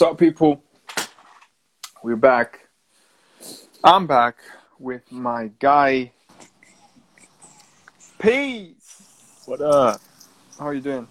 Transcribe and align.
What's 0.00 0.12
up, 0.12 0.18
people? 0.18 0.64
We're 2.02 2.16
back. 2.16 2.60
I'm 3.84 4.06
back 4.06 4.36
with 4.78 5.02
my 5.12 5.50
guy. 5.58 6.12
Peace. 8.18 9.02
What 9.44 9.60
up? 9.60 10.00
How 10.58 10.68
are 10.68 10.72
you 10.72 10.80
doing? 10.80 11.06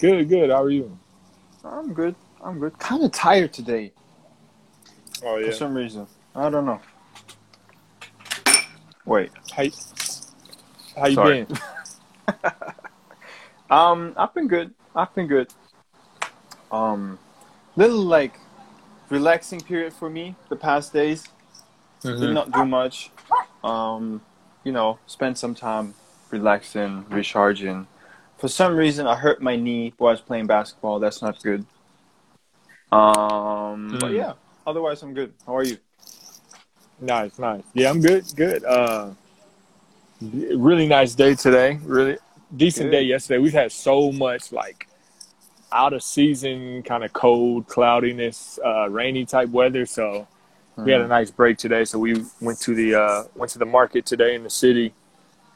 Good, 0.00 0.28
good. 0.28 0.50
How 0.50 0.62
are 0.62 0.70
you? 0.70 0.96
I'm 1.64 1.92
good. 1.92 2.14
I'm 2.40 2.60
good. 2.60 2.78
Kind 2.78 3.02
of 3.02 3.10
tired 3.10 3.52
today 3.52 3.92
Oh 5.24 5.38
yeah. 5.38 5.46
for 5.46 5.52
some 5.52 5.74
reason. 5.74 6.06
I 6.36 6.48
don't 6.50 6.66
know. 6.66 6.80
Wait. 9.06 9.32
How, 9.50 9.64
you- 9.64 9.72
how 10.96 11.06
you 11.08 11.14
Sorry. 11.16 11.46
been? 11.48 11.58
Um, 13.70 14.14
I've 14.16 14.32
been 14.32 14.46
good. 14.46 14.72
I've 14.94 15.12
been 15.16 15.26
good. 15.26 15.48
Um, 16.70 17.18
little 17.76 18.02
like 18.02 18.38
relaxing 19.10 19.60
period 19.60 19.92
for 19.92 20.08
me 20.10 20.34
the 20.48 20.56
past 20.56 20.92
days. 20.92 21.24
Did 22.02 22.14
Mhm. 22.20 22.32
not 22.34 22.50
do 22.52 22.64
much. 22.64 23.10
Um, 23.62 24.20
you 24.62 24.72
know, 24.72 24.98
spend 25.06 25.38
some 25.38 25.54
time 25.54 25.94
relaxing, 26.30 27.06
recharging. 27.08 27.86
For 28.38 28.48
some 28.48 28.76
reason, 28.76 29.06
I 29.06 29.14
hurt 29.14 29.40
my 29.40 29.56
knee 29.56 29.94
while 29.96 30.10
I 30.10 30.12
was 30.12 30.20
playing 30.20 30.46
basketball. 30.46 30.98
That's 30.98 31.22
not 31.22 31.42
good. 31.42 31.64
Um, 32.92 33.96
but 34.00 34.10
Mm. 34.10 34.16
yeah, 34.16 34.32
otherwise 34.66 35.02
I'm 35.02 35.14
good. 35.14 35.32
How 35.46 35.56
are 35.56 35.64
you? 35.64 35.78
Nice, 37.00 37.38
nice. 37.38 37.62
Yeah, 37.72 37.90
I'm 37.90 38.00
good, 38.00 38.24
good. 38.36 38.64
Uh, 38.64 39.10
really 40.20 40.86
nice 40.86 41.14
day 41.14 41.34
today. 41.34 41.80
Really 41.84 42.18
decent 42.56 42.86
Good. 42.90 42.98
day 42.98 43.02
yesterday. 43.02 43.38
We've 43.38 43.52
had 43.52 43.72
so 43.72 44.12
much 44.12 44.52
like 44.52 44.86
out 45.74 45.92
of 45.92 46.02
season, 46.02 46.82
kind 46.84 47.04
of 47.04 47.12
cold, 47.12 47.66
cloudiness, 47.66 48.58
uh, 48.64 48.88
rainy 48.88 49.26
type 49.26 49.48
weather. 49.48 49.84
So 49.84 50.26
we 50.76 50.92
had 50.92 51.00
a 51.00 51.08
nice 51.08 51.30
break 51.30 51.58
today. 51.58 51.84
So 51.84 51.98
we 51.98 52.24
went 52.40 52.60
to 52.60 52.74
the 52.74 52.94
uh, 52.94 53.24
went 53.34 53.52
to 53.52 53.58
the 53.58 53.66
market 53.66 54.06
today 54.06 54.34
in 54.34 54.42
the 54.42 54.50
city. 54.50 54.94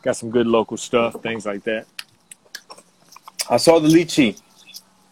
Got 0.02 0.16
some 0.16 0.30
good 0.30 0.46
local 0.46 0.76
stuff, 0.76 1.20
things 1.22 1.46
like 1.46 1.64
that. 1.64 1.86
I 3.50 3.56
saw 3.56 3.78
the 3.80 3.88
lychee. 3.88 4.40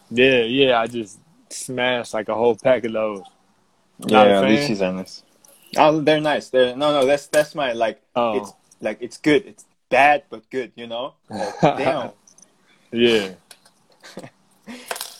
Yeah, 0.09 0.41
yeah. 0.43 0.79
I 0.79 0.87
just 0.87 1.19
smashed 1.49 2.13
like 2.13 2.29
a 2.29 2.35
whole 2.35 2.55
pack 2.55 2.85
of 2.85 2.93
those. 2.93 3.23
Not 3.99 4.27
Yeah, 4.27 4.41
lychees 4.43 4.81
are 4.81 4.93
nice. 4.93 5.23
Oh, 5.77 5.99
they're 5.99 6.21
nice. 6.21 6.49
They're 6.49 6.75
no, 6.75 6.91
no. 6.91 7.05
That's 7.05 7.27
that's 7.27 7.55
my 7.55 7.73
like. 7.73 8.01
Oh, 8.15 8.37
It's 8.37 8.53
like 8.81 8.99
it's 9.01 9.17
good. 9.17 9.45
It's 9.45 9.65
bad 9.89 10.23
but 10.29 10.49
good. 10.49 10.71
You 10.75 10.87
know. 10.87 11.13
Like, 11.29 11.59
damn. 11.61 12.11
yeah. 12.91 13.31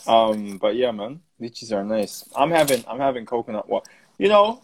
Um, 0.08 0.56
but 0.58 0.74
yeah, 0.74 0.90
man, 0.90 1.20
lychees 1.40 1.70
are 1.72 1.84
nice. 1.84 2.24
I'm 2.34 2.50
having 2.50 2.82
I'm 2.88 2.98
having 2.98 3.26
coconut 3.26 3.68
water. 3.68 3.90
You 4.18 4.28
know, 4.28 4.62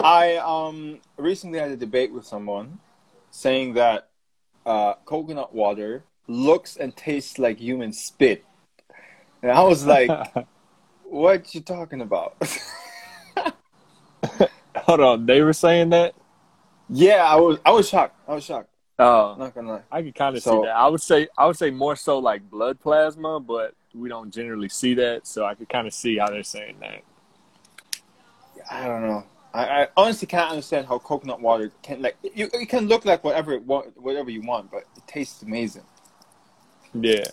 I 0.00 0.36
um 0.36 1.00
recently 1.18 1.58
had 1.58 1.70
a 1.70 1.76
debate 1.76 2.12
with 2.12 2.24
someone 2.26 2.78
saying 3.30 3.74
that 3.74 4.08
uh, 4.66 4.94
coconut 5.04 5.54
water 5.54 6.02
looks 6.26 6.76
and 6.76 6.96
tastes 6.96 7.38
like 7.38 7.58
human 7.58 7.92
spit, 7.92 8.44
and 9.42 9.50
I 9.52 9.62
was 9.62 9.84
like, 9.86 10.10
"What 11.04 11.54
you 11.54 11.60
talking 11.60 12.00
about?" 12.00 12.36
Hold 14.76 15.00
on, 15.00 15.26
they 15.26 15.40
were 15.42 15.52
saying 15.52 15.90
that. 15.90 16.14
yeah, 16.88 17.24
I 17.24 17.36
was 17.36 17.58
I 17.64 17.70
was 17.70 17.88
shocked. 17.88 18.16
I 18.26 18.34
was 18.34 18.44
shocked. 18.44 18.68
Oh, 18.98 19.34
not 19.38 19.54
gonna 19.54 19.68
lie. 19.68 19.82
I 19.90 20.02
could 20.02 20.14
kind 20.14 20.36
of 20.36 20.42
So- 20.42 20.60
see 20.62 20.66
that. 20.66 20.76
I 20.76 20.86
would 20.88 21.00
say 21.00 21.28
I 21.36 21.46
would 21.46 21.56
say 21.56 21.70
more 21.70 21.96
so 21.96 22.18
like 22.18 22.48
blood 22.50 22.80
plasma, 22.80 23.40
but 23.40 23.74
we 23.94 24.08
don't 24.08 24.30
generally 24.32 24.68
see 24.68 24.94
that, 24.94 25.26
so 25.26 25.44
I 25.44 25.54
could 25.54 25.68
kind 25.68 25.86
of 25.86 25.94
see 25.94 26.18
how 26.18 26.28
they're 26.28 26.42
saying 26.42 26.76
that. 26.80 27.02
I 28.70 28.86
don't 28.86 29.02
know. 29.02 29.24
I, 29.52 29.82
I 29.82 29.88
honestly 29.96 30.28
can't 30.28 30.50
understand 30.50 30.86
how 30.86 30.98
coconut 30.98 31.40
water 31.40 31.72
can 31.82 32.02
like 32.02 32.16
you. 32.34 32.48
It 32.52 32.68
can 32.68 32.86
look 32.86 33.04
like 33.04 33.24
whatever 33.24 33.52
it 33.52 33.64
wa- 33.64 33.82
whatever 33.96 34.30
you 34.30 34.42
want, 34.42 34.70
but 34.70 34.84
it 34.96 35.06
tastes 35.08 35.42
amazing. 35.42 35.82
Yeah, 36.94 37.24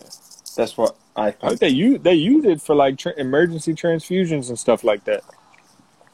That's 0.56 0.76
what 0.76 0.96
I 1.14 1.28
I 1.28 1.30
think. 1.30 1.42
think 1.50 1.60
they 1.60 1.68
use 1.68 2.00
they 2.00 2.14
use 2.14 2.44
it 2.44 2.60
for 2.60 2.74
like 2.74 2.98
tra- 2.98 3.14
emergency 3.16 3.72
transfusions 3.72 4.48
and 4.48 4.58
stuff 4.58 4.82
like 4.82 5.04
that. 5.04 5.22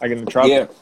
Like 0.01 0.11
in 0.11 0.25
the 0.25 0.31
tropics. 0.31 0.75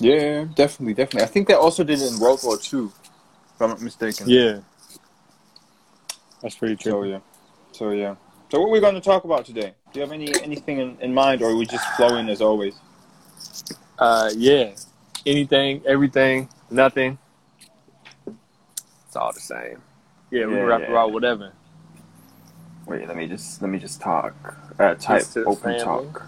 Yeah, 0.00 0.14
yeah, 0.14 0.44
definitely, 0.54 0.94
definitely. 0.94 1.22
I 1.22 1.26
think 1.26 1.48
they 1.48 1.54
also 1.54 1.82
did 1.82 2.00
it 2.00 2.12
in 2.12 2.20
World 2.20 2.40
War 2.44 2.56
II, 2.56 2.84
if 2.86 3.60
I'm 3.60 3.70
not 3.70 3.80
mistaken. 3.80 4.28
Yeah, 4.28 4.60
that's 6.42 6.54
pretty 6.56 6.76
true. 6.76 6.92
So 6.92 7.02
yeah, 7.02 7.18
so 7.72 7.90
yeah. 7.90 8.14
So 8.50 8.60
what 8.60 8.68
are 8.68 8.72
we 8.72 8.80
going 8.80 8.94
to 8.94 9.00
talk 9.00 9.24
about 9.24 9.44
today? 9.44 9.74
Do 9.92 10.00
you 10.00 10.06
have 10.06 10.12
any 10.12 10.40
anything 10.42 10.78
in, 10.78 10.96
in 11.00 11.14
mind, 11.14 11.42
or 11.42 11.50
are 11.50 11.56
we 11.56 11.66
just 11.66 11.86
flowing 11.96 12.28
as 12.28 12.40
always? 12.40 12.74
Uh, 13.98 14.30
yeah, 14.36 14.72
anything, 15.26 15.82
everything, 15.86 16.48
nothing. 16.70 17.18
It's 19.06 19.16
all 19.16 19.32
the 19.32 19.40
same. 19.40 19.82
Yeah, 20.30 20.46
we 20.46 20.54
Yeah, 20.54 20.58
can 20.58 20.66
rap 20.66 20.80
yeah. 20.82 20.90
about 20.90 21.12
whatever. 21.12 21.52
Wait, 22.86 23.06
let 23.08 23.16
me 23.16 23.26
just 23.26 23.62
let 23.62 23.70
me 23.70 23.78
just 23.78 24.00
talk. 24.00 24.56
Uh, 24.78 24.94
type 24.94 25.22
Peace 25.24 25.36
open 25.46 25.76
family. 25.76 25.84
talk. 25.84 26.26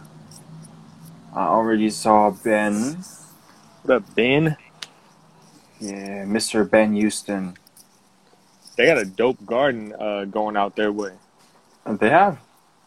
I 1.34 1.47
already 1.47 1.91
saw 1.91 2.31
Ben. 2.31 3.05
What 3.82 3.97
up, 3.97 4.15
Ben? 4.15 4.56
Yeah, 5.81 6.25
Mr. 6.25 6.69
Ben 6.69 6.94
Houston. 6.94 7.56
They 8.76 8.87
got 8.87 8.99
a 8.99 9.05
dope 9.05 9.44
garden 9.44 9.94
uh, 9.99 10.25
going 10.25 10.56
out 10.56 10.76
their 10.76 10.93
way. 10.93 11.12
And 11.87 11.99
they 11.99 12.11
have. 12.11 12.39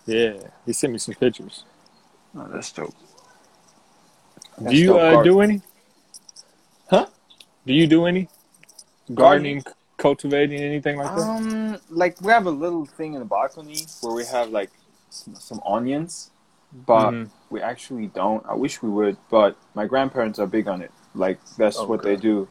Yeah, 0.06 0.34
he 0.66 0.74
sent 0.74 0.94
me 0.94 1.00
some 1.00 1.16
pictures. 1.16 1.64
Oh, 2.36 2.48
that's 2.52 2.72
dope. 2.72 2.94
do 4.68 4.76
you 4.76 4.88
dope 4.88 5.02
uh, 5.02 5.24
do 5.24 5.40
any? 5.42 5.62
Huh? 6.90 7.08
Do 7.66 7.74
you 7.74 7.88
do 7.88 8.06
any 8.06 8.28
Gardening? 9.14 9.64
cultivating, 9.98 10.62
anything 10.62 10.98
like 10.98 11.14
that? 11.14 11.22
Um, 11.22 11.78
like 11.90 12.20
we 12.22 12.32
have 12.32 12.46
a 12.46 12.52
little 12.52 12.86
thing 12.86 13.14
in 13.14 13.20
the 13.20 13.26
balcony 13.26 13.86
where 14.02 14.14
we 14.14 14.26
have 14.26 14.50
like 14.50 14.72
some, 15.10 15.36
some 15.40 15.62
onions, 15.66 16.32
but 16.88 17.12
Mhm. 17.12 17.30
we 17.50 17.62
actually 17.62 18.08
don't. 18.08 18.44
I 18.48 18.56
wish 18.56 18.82
we 18.82 18.90
would, 18.90 19.18
but 19.30 19.58
my 19.76 19.86
grandparents 19.86 20.40
are 20.40 20.48
big 20.48 20.68
on 20.68 20.82
it. 20.82 20.92
Like 21.14 21.40
that's 21.58 21.78
what 21.82 22.00
Okay. 22.00 22.16
they 22.16 22.22
do. 22.22 22.48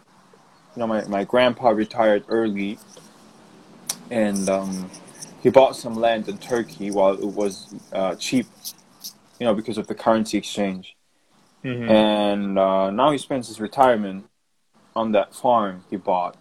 You 0.74 0.80
know, 0.80 0.86
my 0.86 1.04
my 1.06 1.24
grandpa 1.24 1.70
retired 1.70 2.24
early, 2.28 2.78
and 4.10 4.48
um, 4.48 4.90
he 5.42 5.50
bought 5.50 5.76
some 5.76 5.94
land 5.94 6.28
in 6.28 6.38
Turkey 6.38 6.90
while 6.90 7.14
it 7.14 7.24
was 7.24 7.74
uh, 7.92 8.14
cheap. 8.16 8.46
You 9.38 9.46
know, 9.46 9.54
because 9.54 9.78
of 9.78 9.86
the 9.86 9.94
currency 9.94 10.36
exchange, 10.36 10.96
Mhm. 11.64 11.88
and 11.88 12.58
uh, 12.58 12.90
now 12.90 13.12
he 13.12 13.18
spends 13.18 13.46
his 13.46 13.60
retirement 13.60 14.24
on 14.96 15.12
that 15.12 15.32
farm 15.32 15.84
he 15.90 15.96
bought. 15.96 16.36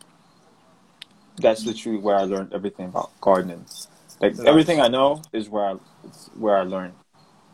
That's 1.39 1.63
literally 1.63 1.99
where 1.99 2.15
I 2.15 2.23
learned 2.23 2.53
everything 2.53 2.87
about 2.87 3.11
gardening. 3.21 3.65
Like 4.19 4.35
Nice. 4.35 4.47
everything 4.47 4.81
I 4.81 4.87
know 4.87 5.21
is 5.31 5.47
where 5.47 5.65
I, 5.65 5.75
it's 6.05 6.31
where 6.39 6.57
I 6.57 6.63
learned. 6.63 6.95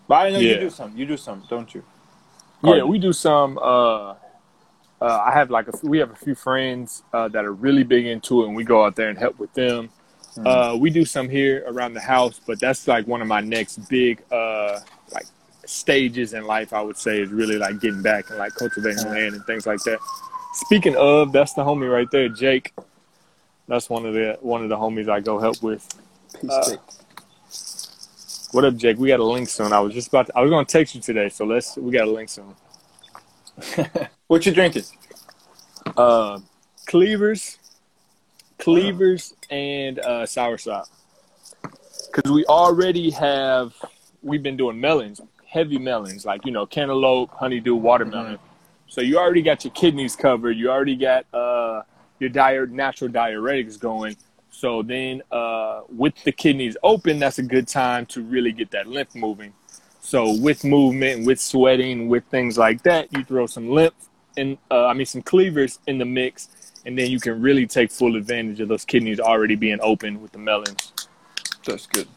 But 0.07 0.27
I 0.27 0.31
know 0.31 0.39
you 0.39 0.57
do 0.57 0.69
some. 0.69 0.95
You 0.95 1.05
do 1.05 1.17
some, 1.17 1.43
don't 1.49 1.73
you? 1.75 1.83
Yeah, 2.63 2.83
we 2.83 2.97
do 2.99 3.11
some. 3.11 3.57
Uh, 3.57 4.11
uh, 4.11 4.15
I 5.01 5.31
have 5.33 5.49
like 5.49 5.67
a, 5.67 5.73
we 5.83 5.97
have 5.97 6.11
a 6.11 6.15
few 6.15 6.35
friends 6.35 7.03
uh, 7.11 7.27
that 7.27 7.43
are 7.43 7.51
really 7.51 7.83
big 7.83 8.05
into 8.05 8.43
it, 8.43 8.47
and 8.47 8.55
we 8.55 8.63
go 8.63 8.85
out 8.85 8.95
there 8.95 9.09
and 9.09 9.17
help 9.17 9.37
with 9.37 9.53
them. 9.53 9.89
Mhm. 10.35 10.47
Uh, 10.47 10.77
we 10.77 10.89
do 10.89 11.05
some 11.05 11.29
here 11.29 11.63
around 11.67 11.93
the 11.93 11.99
house, 11.99 12.39
but 12.45 12.59
that's 12.59 12.87
like 12.87 13.07
one 13.07 13.21
of 13.21 13.27
my 13.27 13.41
next 13.41 13.77
big 13.87 14.21
uh, 14.31 14.79
like 15.13 15.25
stages 15.65 16.33
in 16.33 16.45
life. 16.45 16.73
I 16.73 16.81
would 16.81 16.97
say 16.97 17.21
is 17.21 17.29
really 17.29 17.57
like 17.57 17.79
getting 17.79 18.01
back 18.01 18.29
and 18.29 18.39
like 18.39 18.55
cultivating 18.55 19.05
land 19.09 19.35
and 19.35 19.45
things 19.45 19.67
like 19.67 19.79
that. 19.83 19.99
Speaking 20.53 20.95
of, 20.95 21.31
that's 21.31 21.53
the 21.53 21.63
homie 21.63 21.91
right 21.91 22.09
there, 22.11 22.29
Jake. 22.29 22.73
That's 23.67 23.89
one 23.89 24.05
of 24.05 24.13
the 24.13 24.37
one 24.41 24.63
of 24.63 24.69
the 24.69 24.77
homies 24.77 25.07
I 25.07 25.19
go 25.19 25.39
help 25.39 25.61
with. 25.61 25.87
Peace 26.41 26.49
uh, 26.49 26.63
stick. 26.63 26.79
What 28.53 28.65
up, 28.65 28.75
Jake? 28.75 28.97
We 28.97 29.09
got 29.09 29.19
a 29.19 29.23
link 29.23 29.49
soon. 29.49 29.71
I 29.71 29.79
was 29.79 29.93
just 29.93 30.07
about 30.07 30.27
to, 30.27 30.37
I 30.37 30.41
was 30.41 30.49
gonna 30.49 30.65
text 30.65 30.95
you 30.95 31.01
today, 31.01 31.29
so 31.29 31.45
let's 31.45 31.77
we 31.77 31.91
got 31.91 32.07
a 32.07 32.11
link 32.11 32.29
soon. 32.29 32.55
what 34.27 34.45
you 34.45 34.51
drinking? 34.51 34.83
Uh, 35.95 36.39
Cleavers 36.87 37.59
cleavers 38.63 39.33
and 39.49 39.99
uh, 39.99 40.23
soursop. 40.23 40.87
Because 41.61 42.31
we 42.31 42.45
already 42.45 43.09
have, 43.11 43.73
we've 44.21 44.43
been 44.43 44.57
doing 44.57 44.79
melons, 44.79 45.19
heavy 45.45 45.79
melons, 45.79 46.25
like, 46.25 46.45
you 46.45 46.51
know, 46.51 46.65
cantaloupe, 46.65 47.31
honeydew, 47.31 47.75
watermelon. 47.75 48.35
Mm-hmm. 48.35 48.45
So 48.87 49.01
you 49.01 49.17
already 49.17 49.41
got 49.41 49.63
your 49.63 49.73
kidneys 49.73 50.15
covered. 50.15 50.51
You 50.57 50.69
already 50.69 50.95
got 50.95 51.25
uh, 51.33 51.81
your 52.19 52.29
diet, 52.29 52.69
natural 52.69 53.09
diuretics 53.09 53.79
going. 53.79 54.15
So 54.51 54.83
then, 54.83 55.23
uh, 55.31 55.81
with 55.89 56.13
the 56.23 56.31
kidneys 56.31 56.77
open, 56.83 57.19
that's 57.19 57.39
a 57.39 57.43
good 57.43 57.67
time 57.67 58.05
to 58.07 58.21
really 58.21 58.51
get 58.51 58.69
that 58.71 58.87
lymph 58.87 59.15
moving. 59.15 59.53
So 59.99 60.37
with 60.39 60.63
movement, 60.63 61.25
with 61.25 61.41
sweating, 61.41 62.07
with 62.07 62.23
things 62.25 62.57
like 62.57 62.83
that, 62.83 63.11
you 63.13 63.23
throw 63.23 63.47
some 63.47 63.69
lymph 63.69 63.95
and 64.37 64.57
uh, 64.69 64.87
I 64.87 64.93
mean, 64.93 65.05
some 65.05 65.21
cleavers 65.21 65.79
in 65.87 65.97
the 65.97 66.05
mix, 66.05 66.49
and 66.85 66.97
then 66.97 67.09
you 67.09 67.19
can 67.19 67.41
really 67.41 67.65
take 67.67 67.91
full 67.91 68.15
advantage 68.15 68.59
of 68.59 68.67
those 68.67 68.85
kidneys 68.85 69.19
already 69.19 69.55
being 69.55 69.79
open 69.81 70.21
with 70.21 70.31
the 70.31 70.37
melons. 70.37 70.91
That's 71.65 71.87
good. 71.87 72.07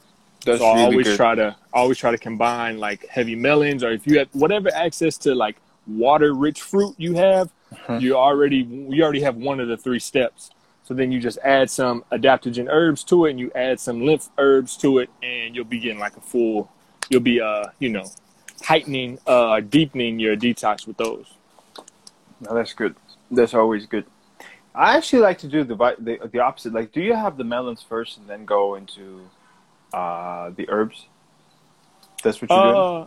That's 0.45 0.61
so 0.61 0.67
I 0.67 0.75
really 0.75 0.85
always 0.85 1.07
good. 1.09 1.17
try 1.17 1.35
to 1.35 1.57
always 1.73 1.99
try 1.99 2.11
to 2.11 2.19
combine 2.19 2.79
like 2.79 3.07
heavy 3.09 3.35
melons, 3.37 3.83
or 3.83 3.91
if 3.91 4.07
you 4.07 4.19
have 4.19 4.29
whatever 4.33 4.71
access 4.75 5.17
to 5.19 5.35
like 5.35 5.57
water-rich 5.87 6.63
fruit 6.63 6.95
you 6.99 7.15
have, 7.15 7.51
Mhm. 7.87 8.01
you 8.01 8.17
already 8.17 8.59
you 8.59 9.03
already 9.03 9.21
have 9.23 9.37
one 9.37 9.59
of 9.61 9.69
the 9.69 9.77
three 9.77 9.99
steps. 9.99 10.51
So 10.85 10.95
then 10.95 11.11
you 11.11 11.19
just 11.19 11.39
add 11.43 11.69
some 11.69 12.05
adaptogen 12.13 12.69
herbs 12.71 13.03
to 13.05 13.27
it, 13.27 13.31
and 13.31 13.41
you 13.41 13.51
add 13.57 13.81
some 13.81 14.05
lymph 14.07 14.29
herbs 14.39 14.77
to 14.79 14.99
it, 14.99 15.11
and 15.21 15.55
you'll 15.55 15.65
be 15.65 15.81
getting 15.81 15.99
like 15.99 16.17
a 16.17 16.21
full. 16.21 16.71
You'll 17.11 17.23
be 17.23 17.41
uh 17.41 17.67
you 17.81 17.89
know 17.89 18.05
heightening 18.63 19.19
uh 19.27 19.61
deepening 19.61 20.19
your 20.21 20.37
detox 20.37 20.87
with 20.87 20.97
those. 20.97 21.27
No, 22.41 22.55
that's 22.55 22.73
good. 22.73 22.95
That's 23.31 23.55
always 23.55 23.87
good. 23.87 24.05
I 24.77 24.97
actually 24.97 25.23
like 25.23 25.39
to 25.39 25.49
do 25.49 25.65
the 25.65 25.75
the 25.99 26.29
the 26.31 26.41
opposite. 26.41 26.75
Like, 26.75 26.93
do 26.93 27.01
you 27.01 27.15
have 27.15 27.39
the 27.39 27.45
melons 27.45 27.83
first 27.83 28.19
and 28.19 28.29
then 28.29 28.45
go 28.45 28.75
into 28.75 29.23
uh, 29.93 30.51
the 30.51 30.69
herbs? 30.69 31.07
That's 32.23 32.41
what 32.43 32.51
doing. 32.51 32.61
Uh, 32.61 33.07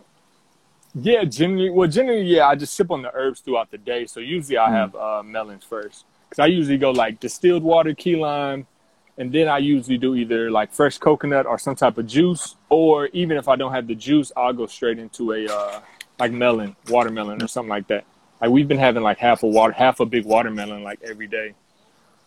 yeah, 0.95 1.23
generally, 1.23 1.69
well, 1.69 1.87
generally, 1.87 2.23
yeah, 2.23 2.47
I 2.47 2.55
just 2.55 2.73
sip 2.73 2.89
on 2.89 3.03
the 3.03 3.13
herbs 3.13 3.41
throughout 3.41 3.69
the 3.69 3.77
day. 3.77 4.07
So 4.07 4.19
usually 4.19 4.57
I 4.57 4.69
Mm. 4.69 4.73
have 4.73 4.95
uh, 4.95 5.23
melons 5.23 5.63
first 5.63 6.05
because 6.27 6.39
I 6.39 6.47
usually 6.47 6.79
go 6.79 6.89
like 6.89 7.19
distilled 7.19 7.61
water, 7.61 7.93
key 7.93 8.15
lime, 8.15 8.65
and 9.17 9.31
then 9.31 9.47
I 9.47 9.59
usually 9.59 9.99
do 9.99 10.15
either 10.15 10.49
like 10.49 10.71
fresh 10.71 10.97
coconut 10.97 11.45
or 11.45 11.59
some 11.59 11.75
type 11.75 11.99
of 11.99 12.07
juice, 12.07 12.55
or 12.69 13.07
even 13.07 13.37
if 13.37 13.47
I 13.47 13.55
don't 13.55 13.71
have 13.73 13.85
the 13.85 13.95
juice, 13.95 14.31
I'll 14.35 14.53
go 14.53 14.65
straight 14.65 14.97
into 14.97 15.33
a 15.33 15.45
uh, 15.47 15.79
like 16.17 16.31
melon, 16.31 16.75
watermelon, 16.87 17.41
or 17.43 17.47
something 17.47 17.69
like 17.69 17.87
that. 17.87 18.05
Like 18.41 18.51
we've 18.51 18.67
been 18.67 18.79
having 18.79 19.03
like 19.03 19.17
half 19.17 19.43
a 19.43 19.47
water, 19.47 19.73
half 19.73 19.99
a 19.99 20.05
big 20.05 20.25
watermelon 20.25 20.83
like 20.83 20.99
every 21.03 21.27
day 21.27 21.53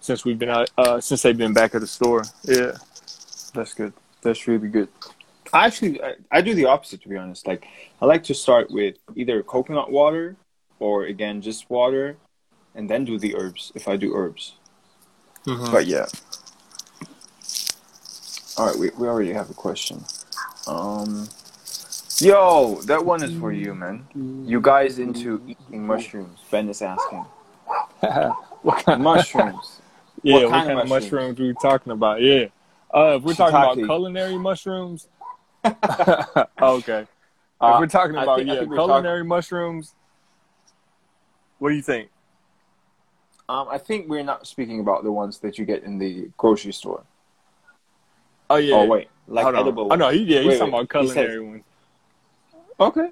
since 0.01 0.25
we've 0.25 0.39
been 0.39 0.51
out, 0.51 0.71
uh, 0.77 1.01
since 1.01 1.23
they've 1.23 1.37
been 1.37 1.53
back 1.53 1.75
at 1.75 1.81
the 1.81 1.87
store. 1.87 2.25
Yeah. 2.45 2.73
That's 3.55 3.75
good. 3.75 3.93
That's 4.23 4.47
really 4.49 4.69
good. 4.69 4.89
I 5.53 5.67
actually 5.67 6.03
I, 6.03 6.15
I 6.31 6.41
do 6.41 6.55
the 6.55 6.65
opposite 6.67 7.03
to 7.03 7.09
be 7.09 7.17
honest. 7.17 7.47
Like 7.47 7.67
I 8.01 8.07
like 8.07 8.25
to 8.25 8.35
start 8.35 8.71
with 8.71 8.97
either 9.15 9.43
coconut 9.43 9.91
water 9.91 10.37
or 10.79 11.05
again 11.05 11.43
just 11.43 11.69
water, 11.69 12.17
and 12.75 12.89
then 12.89 13.05
do 13.05 13.19
the 13.19 13.37
herbs 13.37 13.71
if 13.75 13.87
I 13.89 13.97
do 13.97 14.15
herbs. 14.15 14.55
But 15.45 15.87
yeah. 15.87 16.07
All 18.57 18.67
right, 18.67 18.77
we 18.77 18.91
we 18.99 19.07
already 19.07 19.33
have 19.33 19.51
a 19.51 19.55
question. 19.55 20.05
Um, 20.67 21.29
yo, 22.23 22.77
that 22.87 23.05
one 23.05 23.23
is 23.23 23.37
for 23.39 23.53
you, 23.53 23.75
man. 23.75 24.07
You 24.47 24.61
guys 24.61 24.99
into 24.99 25.43
eating 25.47 25.87
mushrooms? 25.87 26.39
Ben 26.51 26.69
is 26.69 26.83
asking. 26.83 27.25
what 28.63 28.85
kind 28.85 28.97
of 28.97 29.01
Mushrooms. 29.01 29.79
Yeah, 30.25 30.35
What 30.35 30.43
what, 30.45 30.51
kind 30.53 30.67
kind, 30.69 30.79
of 30.81 30.89
mushrooms? 30.89 31.13
mushrooms 31.39 31.39
we 31.41 31.55
talking 31.61 31.93
about? 31.93 32.21
Yeah. 32.21 32.45
Uh, 32.95 33.17
if 33.17 33.23
we're 33.25 33.35
talking 33.35 33.57
about 33.57 33.75
culinary 33.77 34.39
mushrooms, 34.39 35.09
okay. 35.65 37.07
Uh, 37.61 37.73
if 37.75 37.81
we're 37.81 37.87
talking 37.89 38.15
about 38.15 38.37
think- 38.39 38.49
yeah 38.49 38.59
think 38.59 38.71
we're 38.71 38.77
talking- 38.77 38.89
culinary 38.93 39.25
mushrooms, 39.25 39.95
what 41.59 41.71
do 41.71 41.75
you 41.75 41.83
think? 41.83 42.09
Um, 43.49 43.67
I 43.69 43.79
think 43.79 44.09
we're 44.09 44.23
not 44.23 44.47
speaking 44.47 44.79
about 44.79 45.03
the 45.03 45.11
ones 45.11 45.39
that 45.41 45.59
you 45.59 45.65
get 45.65 45.83
in 45.83 45.99
the 45.99 46.31
grocery 46.37 46.73
store. 46.73 47.03
Oh 48.49 48.57
yeah. 48.57 48.77
Oh 48.77 48.85
wait, 48.87 49.09
like 49.27 49.43
Hold 49.43 49.57
on. 49.57 49.61
edible. 49.63 49.89
Oh 49.93 49.97
no, 49.97 50.11
yeah, 50.11 50.39
he's 50.41 50.47
Wait, 50.47 50.59
talking 50.59 50.73
wait. 50.73 50.81
about 50.83 50.91
culinary 50.91 51.41
ones. 51.41 51.65
Okay. 52.83 53.11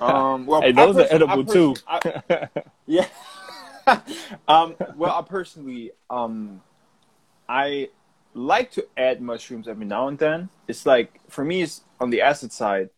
Um, 0.00 0.46
well, 0.46 0.62
Hey, 0.62 0.72
those 0.72 0.96
are 0.96 1.06
edible 1.10 1.44
too. 1.44 1.74
I- 1.86 2.48
yeah. 2.86 3.06
um, 4.48 4.76
well, 4.96 5.14
I 5.14 5.22
personally, 5.22 5.92
um, 6.08 6.62
I 7.48 7.90
like 8.34 8.70
to 8.72 8.86
add 8.96 9.20
mushrooms 9.20 9.68
every 9.68 9.84
now 9.84 10.08
and 10.08 10.18
then. 10.18 10.48
It's 10.68 10.86
like 10.86 11.20
for 11.28 11.44
me, 11.44 11.62
it's 11.62 11.82
on 12.00 12.10
the 12.10 12.22
acid 12.22 12.52
side. 12.52 12.90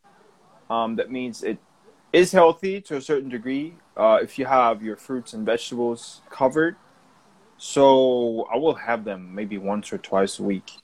Um, 0.69 0.95
that 0.97 1.11
means 1.11 1.43
it 1.43 1.59
is 2.13 2.31
healthy 2.31 2.81
to 2.83 2.97
a 2.97 3.01
certain 3.01 3.29
degree. 3.29 3.75
Uh, 3.97 4.19
if 4.23 4.39
you 4.39 4.47
have 4.47 4.83
your 4.83 4.97
fruits 4.97 5.33
and 5.33 5.45
vegetables 5.45 6.21
covered, 6.31 6.77
so 7.59 8.47
I 8.53 8.57
will 8.57 8.75
have 8.75 9.05
them 9.05 9.35
maybe 9.35 9.59
once 9.59 9.93
or 9.93 9.99
twice 9.99 10.39
a 10.39 10.43
week 10.45 10.79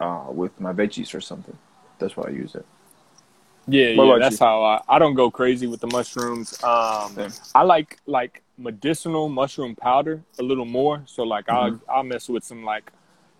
uh, 0.00 0.26
with 0.28 0.60
my 0.60 0.72
veggies 0.72 1.14
or 1.14 1.20
something. 1.20 1.56
That's 1.98 2.16
why 2.16 2.24
I 2.26 2.30
use 2.30 2.54
it. 2.54 2.66
Yeah, 3.70 3.90
What 3.94 4.04
yeah, 4.06 4.18
that's 4.18 4.40
you? 4.40 4.46
how 4.46 4.62
I. 4.62 4.82
I 4.88 4.98
don't 4.98 5.14
go 5.14 5.30
crazy 5.30 5.66
with 5.66 5.80
the 5.80 5.86
mushrooms. 5.86 6.62
Um, 6.62 7.14
Same. 7.14 7.30
I 7.54 7.62
like 7.62 7.98
like 8.06 8.42
medicinal 8.58 9.28
mushroom 9.28 9.74
powder 9.76 10.22
a 10.38 10.42
little 10.42 10.64
more. 10.64 11.02
So 11.06 11.22
like 11.22 11.46
Mm-hmm. 11.46 11.76
I'll 11.88 11.96
I'll 11.98 12.02
mess 12.02 12.28
with 12.28 12.44
some 12.44 12.64
like 12.64 12.90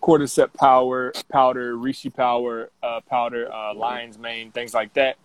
cordyceps 0.01 0.53
power 0.55 1.13
powder, 1.31 1.75
reishi 1.75 2.13
power 2.13 2.69
uh, 2.81 3.01
powder, 3.01 3.51
uh, 3.53 3.73
lion's 3.73 4.17
mane, 4.17 4.51
things 4.51 4.73
like 4.73 4.93
that. 4.93 5.17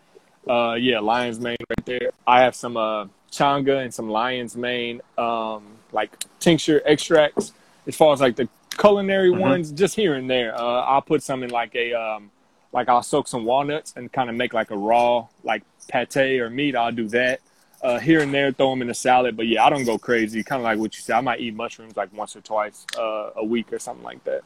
Uh, 0.49 0.75
yeah, 0.75 1.01
lion's 1.01 1.41
mane 1.41 1.57
right 1.71 1.87
there. 1.87 2.11
I 2.27 2.41
have 2.43 2.55
some 2.55 2.77
uh, 2.77 3.07
chaga 3.33 3.83
and 3.83 3.93
some 3.93 4.09
lion's 4.11 4.57
mane 4.57 5.01
um, 5.19 5.65
like 5.93 6.11
tincture 6.41 6.83
extracts. 6.85 7.53
As 7.87 7.97
far 7.97 8.13
as 8.13 8.21
like 8.21 8.37
the 8.37 8.49
culinary 8.79 9.31
Mhm. 9.31 9.39
ones, 9.41 9.71
just 9.73 9.95
here 9.95 10.15
and 10.15 10.29
there. 10.29 10.55
Uh, 10.59 10.83
I'll 10.83 11.03
put 11.03 11.23
some 11.23 11.43
in 11.43 11.51
like 11.51 11.75
a 11.75 11.95
um, 11.95 12.31
like 12.73 12.89
I'll 12.89 13.03
soak 13.03 13.29
some 13.29 13.45
walnuts 13.45 13.93
and 13.97 14.13
kind 14.13 14.29
of 14.31 14.37
make 14.37 14.53
like 14.53 14.71
a 14.71 14.77
raw 14.77 15.27
like 15.43 15.63
pate 15.89 16.41
or 16.41 16.51
meat. 16.51 16.77
I'll 16.77 16.93
do 16.93 17.09
that 17.09 17.41
uh, 17.83 17.99
here 17.99 18.21
and 18.21 18.33
there, 18.35 18.53
throw 18.53 18.71
them 18.71 18.83
in 18.83 18.91
a 18.91 18.95
salad. 18.95 19.37
But 19.37 19.47
yeah, 19.47 19.65
I 19.65 19.71
don't 19.71 19.85
go 19.85 19.99
crazy. 19.99 20.43
Kind 20.43 20.61
of 20.61 20.65
like 20.65 20.79
what 20.79 20.95
you 20.97 21.03
said. 21.03 21.17
I 21.17 21.21
might 21.21 21.41
eat 21.41 21.55
mushrooms 21.55 21.97
like 21.97 22.13
once 22.13 22.35
or 22.37 22.41
twice 22.41 22.85
uh, 22.99 23.31
a 23.37 23.45
week 23.45 23.73
or 23.73 23.79
something 23.79 24.05
like 24.05 24.23
that. 24.25 24.43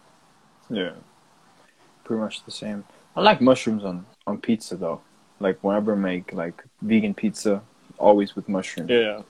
Yeah, 0.69 0.93
pretty 2.05 2.21
much 2.21 2.45
the 2.45 2.51
same. 2.53 2.85
I 3.17 3.21
like 3.23 3.41
mushrooms 3.41 3.85
on 3.85 4.07
on 4.27 4.39
pizza 4.39 4.77
though. 4.77 5.01
Like 5.41 5.63
whenever 5.65 5.95
I 5.95 5.97
make 5.97 6.33
like 6.33 6.63
vegan 6.83 7.15
pizza, 7.15 7.63
always 7.99 8.37
with 8.37 8.49
mushrooms. 8.49 8.91
Yeah, 8.91 9.23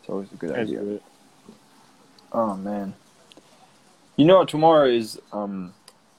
It's 0.00 0.10
always 0.10 0.30
a 0.32 0.34
good 0.36 0.50
that's 0.50 0.60
idea. 0.68 0.80
good. 0.80 1.00
Oh 2.32 2.56
man, 2.56 2.94
you 4.16 4.24
know 4.24 4.44
tomorrow 4.44 4.86
is 4.86 5.20
um 5.32 5.72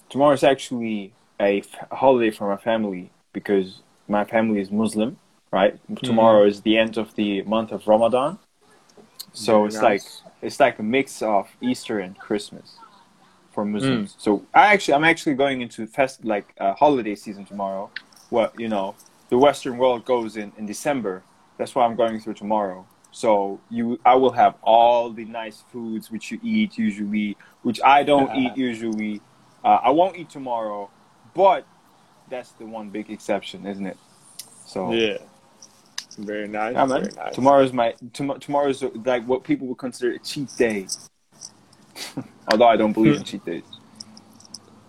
tomorrow 0.09 0.33
is 0.33 0.43
actually 0.43 1.11
a 1.39 1.59
f- 1.59 1.87
holiday 1.91 2.31
for 2.31 2.47
my 2.49 2.57
family 2.57 3.11
because 3.33 3.81
my 4.07 4.23
family 4.25 4.59
is 4.61 4.71
Muslim, 4.71 5.17
right? 5.51 5.79
Tomorrow 6.03 6.45
is 6.45 6.61
the 6.61 6.77
end 6.77 6.97
of 6.97 7.15
the 7.15 7.41
month 7.43 7.71
of 7.71 7.87
Ramadan, 7.87 8.39
so 9.33 9.61
Very 9.61 9.67
it's 9.67 9.81
nice. 9.81 10.21
like 10.23 10.33
it's 10.41 10.59
like 10.59 10.79
a 10.79 10.83
mix 10.83 11.21
of 11.21 11.49
Easter 11.61 11.99
and 11.99 12.17
Christmas 12.19 12.77
for 13.51 13.65
Muslims. 13.65 14.15
So 14.17 14.45
I 14.53 14.73
actually 14.73 14.95
I'm 14.95 15.03
actually 15.03 15.35
going 15.35 15.61
into 15.61 15.85
fest 15.87 16.23
like 16.25 16.53
uh, 16.59 16.73
holiday 16.73 17.15
season 17.15 17.45
tomorrow. 17.45 17.91
What 18.29 18.57
you 18.59 18.67
know, 18.69 18.95
the 19.29 19.37
Western 19.37 19.77
world 19.77 20.05
goes 20.05 20.37
in 20.37 20.53
in 20.57 20.65
December. 20.65 21.23
That's 21.57 21.75
why 21.75 21.85
I'm 21.85 21.95
going 21.95 22.19
through 22.19 22.35
tomorrow. 22.35 22.87
So 23.11 23.61
you, 23.69 23.99
I 24.05 24.15
will 24.15 24.31
have 24.31 24.55
all 24.63 25.11
the 25.11 25.25
nice 25.25 25.63
foods 25.71 26.09
which 26.09 26.31
you 26.31 26.39
eat 26.41 26.77
usually, 26.77 27.37
which 27.61 27.79
I 27.83 28.03
don't 28.03 28.33
eat 28.33 28.57
usually. 28.57 29.21
Uh, 29.63 29.79
I 29.83 29.91
won't 29.91 30.17
eat 30.17 30.29
tomorrow, 30.29 30.89
but 31.33 31.65
that's 32.29 32.51
the 32.53 32.65
one 32.65 32.89
big 32.89 33.09
exception, 33.09 33.65
isn't 33.65 33.85
it? 33.85 33.97
So 34.65 34.91
yeah, 34.93 35.17
very 36.17 36.47
nice. 36.47 36.75
yeah. 36.75 36.85
Very 36.85 37.11
nice. 37.13 37.35
Tomorrow's 37.35 37.73
my 37.73 37.95
tom- 38.13 38.39
tomorrow's 38.39 38.83
like 38.83 39.25
what 39.25 39.43
people 39.43 39.67
would 39.67 39.77
consider 39.77 40.13
a 40.13 40.19
cheat 40.19 40.55
day. 40.57 40.87
Although 42.51 42.67
I 42.67 42.75
don't 42.77 42.93
believe 42.93 43.15
in 43.15 43.23
cheat 43.23 43.45
days. 43.45 43.63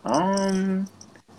Um. 0.05 0.87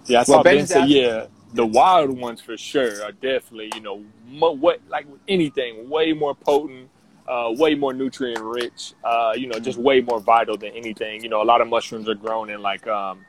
Yeah, 0.07 0.17
I 0.17 0.21
Well, 0.21 0.25
saw 0.25 0.43
Ben 0.43 0.67
say, 0.67 0.85
yeah, 0.85 1.25
the 1.53 1.65
wild 1.65 2.11
ones 2.11 2.41
for 2.41 2.57
sure 2.57 3.03
are 3.03 3.11
definitely, 3.11 3.71
you 3.73 3.81
know, 3.81 4.03
mo- 4.27 4.51
what 4.51 4.79
like 4.89 5.07
anything, 5.27 5.89
way 5.89 6.13
more 6.13 6.35
potent, 6.35 6.89
uh, 7.27 7.51
way 7.57 7.73
more 7.75 7.93
nutrient 7.93 8.39
rich, 8.43 8.93
uh, 9.03 9.33
you 9.35 9.47
know, 9.47 9.59
just 9.59 9.77
way 9.79 10.01
more 10.01 10.19
vital 10.19 10.57
than 10.57 10.71
anything. 10.73 11.23
You 11.23 11.29
know, 11.29 11.41
a 11.41 11.45
lot 11.45 11.61
of 11.61 11.67
mushrooms 11.67 12.07
are 12.07 12.13
grown 12.15 12.49
in 12.49 12.61
like, 12.61 12.85
um, 12.87 13.25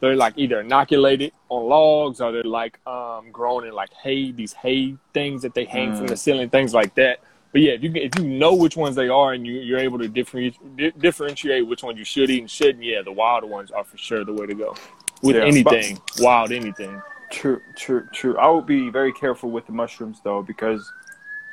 they're 0.00 0.16
like 0.16 0.34
either 0.36 0.60
inoculated 0.60 1.32
on 1.48 1.68
logs 1.68 2.20
or 2.20 2.32
they're 2.32 2.42
like 2.44 2.78
um, 2.86 3.30
grown 3.32 3.66
in 3.66 3.72
like 3.72 3.92
hay, 4.02 4.32
these 4.32 4.52
hay 4.52 4.96
things 5.12 5.42
that 5.42 5.54
they 5.54 5.64
hang 5.64 5.92
from 5.94 6.06
Mm. 6.06 6.10
the 6.10 6.16
ceiling, 6.16 6.50
things 6.50 6.74
like 6.74 6.94
that. 6.96 7.20
but 7.52 7.60
yeah, 7.62 7.72
if 7.72 7.82
you 7.82 7.90
if 7.94 8.14
you 8.18 8.24
know 8.24 8.54
which 8.54 8.76
ones 8.76 8.96
they 8.96 9.08
are 9.08 9.32
and 9.32 9.46
you, 9.46 9.54
you're 9.54 9.78
able 9.78 9.98
to 9.98 10.08
differentiate 10.08 10.98
differentiate 11.00 11.66
which 11.66 11.82
ones 11.82 11.98
you 11.98 12.04
should 12.04 12.28
eat 12.30 12.40
and 12.40 12.50
shouldn't, 12.50 12.84
yeah, 12.84 13.02
the 13.02 13.12
wild 13.12 13.44
ones 13.44 13.70
are 13.70 13.84
for 13.84 13.96
sure 13.96 14.24
the 14.24 14.32
way 14.32 14.46
to 14.46 14.54
go 14.54 14.74
with 15.22 15.36
Yeah, 15.36 15.44
anything 15.44 16.00
wild 16.18 16.52
anything. 16.52 17.00
True, 17.30 17.60
true, 17.74 18.06
true. 18.12 18.36
I 18.38 18.48
would 18.48 18.66
be 18.66 18.90
very 18.90 19.12
careful 19.12 19.50
with 19.50 19.66
the 19.66 19.72
mushrooms 19.72 20.20
though, 20.22 20.42
because 20.42 20.92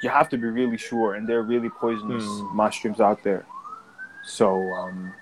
you 0.01 0.09
have 0.09 0.29
to 0.29 0.37
be 0.37 0.47
really 0.47 0.77
sure, 0.77 1.15
and 1.15 1.27
they're 1.27 1.43
really 1.43 1.69
poisonous 1.69 2.23
Hmm. 2.23 2.55
mushrooms 2.55 2.99
out 2.99 3.23
there. 3.23 3.45
So, 4.23 4.71
um, 4.73 5.13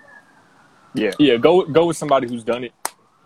yeah, 0.94 1.12
Yeah, 1.18 1.36
go 1.36 1.64
go 1.64 1.86
with 1.86 1.96
somebody 1.96 2.28
who's 2.28 2.44
done 2.44 2.64
it, 2.64 2.72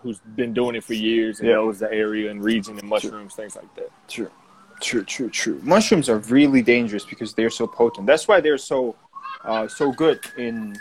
who's 0.05 0.19
been 0.37 0.53
doing 0.53 0.77
it 0.77 0.85
for 0.85 0.93
years 0.95 1.41
and 1.41 1.49
Yeah. 1.49 1.55
knows 1.57 1.79
the 1.79 1.91
area 1.91 2.31
and 2.31 2.45
region 2.45 2.79
and 2.79 2.87
mushrooms, 2.89 3.35
things 3.35 3.57
like 3.57 3.75
that. 3.75 3.91
true, 4.07 4.31
true, 4.81 5.03
true, 5.03 5.31
true. 5.31 5.59
Mushrooms 5.63 6.09
are 6.11 6.19
really 6.37 6.61
dangerous 6.63 7.05
because 7.07 7.33
they're 7.33 7.51
so 7.51 7.67
potent. 7.67 8.07
That's 8.07 8.29
why 8.29 8.41
they're 8.43 8.59
so, 8.59 8.95
uh, 9.45 9.67
so 9.67 9.91
good 9.93 10.21
in 10.37 10.77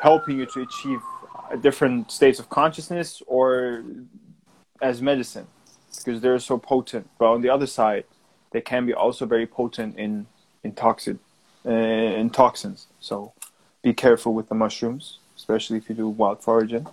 helping 0.00 0.38
you 0.38 0.46
to 0.46 0.60
achieve 0.62 1.00
uh, 1.50 1.56
different 1.56 2.12
states 2.12 2.38
of 2.38 2.48
consciousness 2.48 3.20
or 3.26 3.82
as 4.80 5.02
medicine 5.02 5.48
because 5.98 6.20
they're 6.20 6.38
so 6.38 6.56
potent. 6.56 7.10
But 7.18 7.32
on 7.32 7.40
the 7.42 7.50
other 7.50 7.66
side, 7.66 8.04
they 8.52 8.60
can 8.60 8.86
be 8.86 8.94
also 8.94 9.26
very 9.26 9.46
potent 9.46 9.98
in 9.98 10.26
in 10.64 10.72
toxin, 10.72 11.18
uh, 11.66 11.70
in 12.20 12.30
toxins. 12.30 12.86
So 13.00 13.32
be 13.82 13.92
careful 13.92 14.34
with 14.34 14.48
the 14.48 14.54
mushrooms, 14.54 15.18
especially 15.36 15.78
if 15.78 15.88
you 15.88 15.94
do 15.96 16.08
wild 16.08 16.42
foraging. 16.42 16.86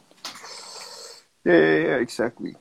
Yeah, 1.45 1.53
yeah, 1.53 1.77
yeah, 1.77 1.95
exactly. 1.97 2.55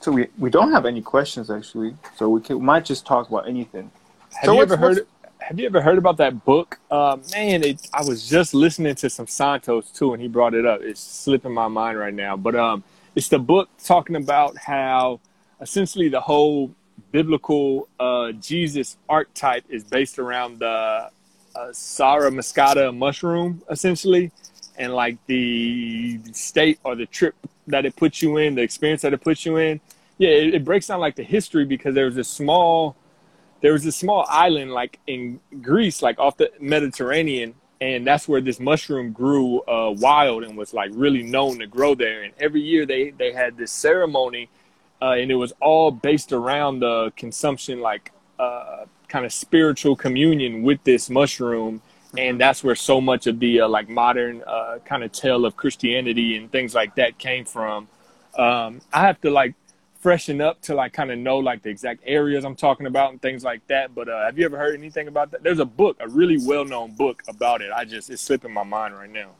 So 0.00 0.12
we 0.12 0.28
we 0.38 0.50
don't 0.50 0.72
have 0.72 0.86
any 0.86 1.02
questions 1.02 1.50
actually, 1.50 1.96
so 2.16 2.28
we, 2.28 2.40
can, 2.40 2.58
we 2.58 2.64
might 2.64 2.84
just 2.84 3.06
talk 3.06 3.28
about 3.28 3.48
anything. 3.48 3.90
Have 4.34 4.46
So 4.46 4.54
you 4.54 4.62
ever 4.62 4.76
heard? 4.76 5.06
Have 5.40 5.60
you 5.60 5.66
ever 5.66 5.80
heard 5.80 5.98
about 5.98 6.16
that 6.18 6.44
book? 6.44 6.78
Uh, 6.90 7.18
man, 7.32 7.62
it, 7.62 7.88
I 7.92 8.04
was 8.04 8.28
just 8.28 8.54
listening 8.54 8.94
to 8.96 9.10
some 9.10 9.26
Santos 9.26 9.90
too, 9.90 10.12
and 10.12 10.22
he 10.22 10.28
brought 10.28 10.54
it 10.54 10.66
up. 10.66 10.80
It's 10.82 11.00
slipping 11.00 11.52
my 11.52 11.68
mind 11.68 11.98
right 11.98 12.14
now, 12.14 12.36
but 12.36 12.54
um, 12.56 12.84
it's 13.14 13.28
the 13.28 13.38
book 13.38 13.68
talking 13.82 14.16
about 14.16 14.56
how 14.58 15.20
essentially 15.60 16.08
the 16.08 16.20
whole 16.20 16.74
biblical 17.12 17.88
uh, 17.98 18.32
Jesus 18.32 18.96
archetype 19.08 19.64
is 19.68 19.84
based 19.84 20.18
around 20.18 20.58
the 20.58 21.10
uh, 21.56 21.72
Sara 21.72 22.30
muscata 22.30 22.96
mushroom, 22.96 23.62
essentially, 23.70 24.32
and 24.78 24.94
like 24.94 25.18
the 25.26 26.20
state 26.32 26.78
or 26.84 26.94
the 26.94 27.06
trip 27.06 27.34
that 27.66 27.84
it 27.84 27.96
puts 27.96 28.22
you 28.22 28.36
in, 28.36 28.54
the 28.54 28.62
experience 28.62 29.02
that 29.02 29.12
it 29.12 29.20
puts 29.20 29.44
you 29.44 29.56
in. 29.56 29.80
Yeah, 30.18 30.30
it, 30.30 30.54
it 30.54 30.64
breaks 30.64 30.86
down 30.86 31.00
like 31.00 31.16
the 31.16 31.22
history 31.22 31.64
because 31.64 31.94
there 31.94 32.06
was 32.06 32.16
a 32.16 32.24
small 32.24 32.96
there 33.60 33.72
was 33.72 33.86
a 33.86 33.92
small 33.92 34.24
island 34.28 34.72
like 34.72 34.98
in 35.06 35.40
Greece, 35.62 36.02
like 36.02 36.18
off 36.18 36.36
the 36.36 36.52
Mediterranean, 36.60 37.54
and 37.80 38.06
that's 38.06 38.28
where 38.28 38.40
this 38.40 38.60
mushroom 38.60 39.12
grew 39.12 39.60
uh, 39.62 39.92
wild 39.96 40.44
and 40.44 40.56
was 40.56 40.72
like 40.72 40.90
really 40.94 41.22
known 41.22 41.58
to 41.58 41.66
grow 41.66 41.94
there. 41.94 42.22
And 42.22 42.32
every 42.38 42.60
year 42.60 42.86
they 42.86 43.10
they 43.10 43.32
had 43.32 43.56
this 43.56 43.72
ceremony, 43.72 44.48
uh, 45.00 45.12
and 45.12 45.30
it 45.30 45.34
was 45.36 45.52
all 45.60 45.90
based 45.90 46.32
around 46.32 46.80
the 46.80 47.12
consumption, 47.16 47.80
like 47.80 48.12
uh, 48.38 48.84
kind 49.08 49.24
of 49.24 49.32
spiritual 49.32 49.96
communion 49.96 50.62
with 50.62 50.82
this 50.84 51.10
mushroom. 51.10 51.82
And 52.16 52.40
that's 52.40 52.64
where 52.64 52.74
so 52.74 53.00
much 53.00 53.26
of 53.26 53.38
the 53.40 53.62
uh, 53.62 53.68
like 53.68 53.88
modern 53.88 54.42
uh, 54.46 54.78
kind 54.84 55.04
of 55.04 55.12
tale 55.12 55.44
of 55.44 55.56
Christianity 55.56 56.36
and 56.36 56.50
things 56.50 56.74
like 56.74 56.94
that 56.96 57.18
came 57.18 57.44
from. 57.44 57.88
Um, 58.36 58.80
I 58.92 59.02
have 59.02 59.20
to 59.22 59.30
like 59.30 59.54
freshen 60.00 60.40
up 60.40 60.60
to 60.62 60.74
like 60.74 60.92
kind 60.92 61.10
of 61.10 61.18
know 61.18 61.38
like 61.38 61.62
the 61.62 61.68
exact 61.68 62.00
areas 62.06 62.44
I'm 62.44 62.54
talking 62.56 62.86
about 62.86 63.10
and 63.10 63.20
things 63.20 63.44
like 63.44 63.66
that. 63.66 63.94
But 63.94 64.08
uh, 64.08 64.24
have 64.24 64.38
you 64.38 64.44
ever 64.44 64.56
heard 64.56 64.78
anything 64.78 65.08
about 65.08 65.30
that? 65.32 65.42
There's 65.42 65.58
a 65.58 65.64
book, 65.64 65.96
a 66.00 66.08
really 66.08 66.38
well 66.38 66.64
known 66.64 66.94
book 66.94 67.22
about 67.28 67.60
it. 67.60 67.70
I 67.74 67.84
just 67.84 68.08
it's 68.08 68.22
slipping 68.22 68.52
my 68.52 68.62
mind 68.62 68.94
right 68.94 69.10
now. 69.10 69.30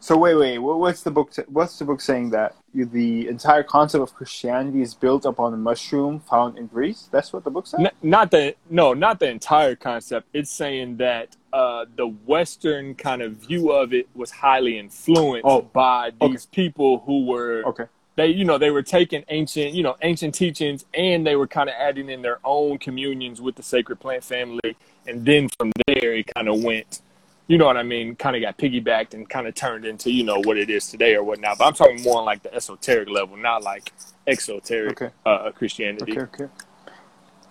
So 0.00 0.16
wait, 0.16 0.34
wait, 0.36 0.58
what's 0.58 1.02
the 1.02 1.10
book? 1.10 1.32
What's 1.48 1.78
the 1.78 1.84
book 1.84 2.00
saying 2.00 2.30
that 2.30 2.54
the 2.72 3.26
entire 3.28 3.62
concept 3.64 4.02
of 4.02 4.14
Christianity 4.14 4.80
is 4.80 4.94
built 4.94 5.24
upon 5.24 5.52
a 5.52 5.56
mushroom 5.56 6.20
found 6.20 6.56
in 6.56 6.66
Greece? 6.68 7.08
That's 7.10 7.32
what 7.32 7.42
the 7.44 7.50
book 7.50 7.66
says. 7.66 7.80
N- 7.80 7.90
not 8.02 8.30
the 8.30 8.54
no, 8.70 8.94
not 8.94 9.18
the 9.18 9.28
entire 9.28 9.74
concept. 9.74 10.28
It's 10.32 10.50
saying 10.50 10.98
that 10.98 11.36
uh, 11.52 11.86
the 11.96 12.06
Western 12.06 12.94
kind 12.94 13.22
of 13.22 13.32
view 13.32 13.72
of 13.72 13.92
it 13.92 14.08
was 14.14 14.30
highly 14.30 14.78
influenced 14.78 15.44
Oh, 15.44 15.62
by 15.62 16.08
okay. 16.20 16.28
these 16.32 16.46
people 16.46 17.00
who 17.00 17.24
were 17.26 17.64
Okay. 17.66 17.84
they 18.16 18.28
you 18.28 18.44
know 18.44 18.58
they 18.58 18.70
were 18.70 18.82
taking 18.82 19.24
ancient 19.30 19.72
you 19.74 19.82
know 19.82 19.96
ancient 20.02 20.34
teachings 20.34 20.84
and 20.94 21.26
they 21.26 21.34
were 21.36 21.46
kind 21.48 21.68
of 21.68 21.74
adding 21.78 22.08
in 22.10 22.22
their 22.22 22.38
own 22.44 22.78
communions 22.78 23.40
with 23.40 23.56
the 23.56 23.62
sacred 23.62 23.96
plant 23.98 24.22
family 24.22 24.76
and 25.06 25.24
then 25.24 25.48
from 25.58 25.72
there 25.86 26.14
it 26.14 26.26
kind 26.34 26.48
of 26.48 26.62
went 26.62 27.00
you 27.48 27.58
know 27.58 27.66
what 27.66 27.76
i 27.76 27.82
mean 27.82 28.14
kind 28.14 28.36
of 28.36 28.42
got 28.42 28.56
piggybacked 28.58 29.14
and 29.14 29.28
kind 29.28 29.46
of 29.48 29.54
turned 29.54 29.84
into 29.84 30.12
you 30.12 30.22
know 30.24 30.38
what 30.44 30.56
it 30.56 30.70
is 30.70 30.88
today 30.88 31.14
or 31.16 31.24
whatnot 31.24 31.58
but 31.58 31.66
i'm 31.66 31.72
talking 31.74 32.00
more 32.02 32.18
on 32.20 32.24
like 32.24 32.42
the 32.42 32.54
esoteric 32.54 33.10
level 33.10 33.36
not 33.36 33.62
like 33.62 33.92
exoteric 34.26 34.92
Okay. 35.02 35.10
uh, 35.26 35.50
christianity 35.52 36.12
Okay. 36.12 36.20
Okay. 36.44 36.52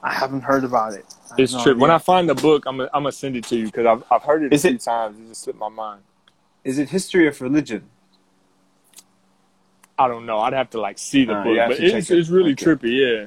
I 0.04 0.14
haven't 0.14 0.42
heard 0.42 0.64
about 0.64 0.94
it. 0.94 1.06
I 1.32 1.42
it's 1.42 1.54
no 1.54 1.64
true 1.64 1.78
when 1.78 1.92
i 1.92 1.98
find 1.98 2.30
the 2.30 2.36
book 2.36 2.66
i'm 2.68 2.78
gonna 2.78 3.12
send 3.12 3.36
it 3.36 3.44
to 3.46 3.58
you 3.58 3.66
because 3.66 3.86
I've, 3.86 4.04
I've 4.12 4.24
heard 4.24 4.44
it 4.44 4.54
Is 4.54 4.64
a 4.66 4.70
few 4.70 4.76
it- 4.78 4.82
times 4.82 5.20
it 5.20 5.28
just 5.28 5.42
slipped 5.44 5.60
my 5.60 5.70
mind 5.70 6.02
Is 6.64 6.78
it 6.80 6.90
history 6.90 7.28
of 7.28 7.42
religion? 7.42 7.90
i 10.00 10.08
don't 10.08 10.26
know 10.28 10.40
i'd 10.42 10.54
have 10.54 10.70
to 10.72 10.80
like 10.80 11.00
see 11.00 11.26
the 11.26 11.34
Uh, 11.34 11.44
book 11.44 11.58
but 11.68 11.80
it's, 11.80 12.10
it. 12.12 12.18
it's 12.20 12.30
really 12.30 12.52
Okay. 12.54 12.66
trippy 12.66 13.20
yeah 13.22 13.26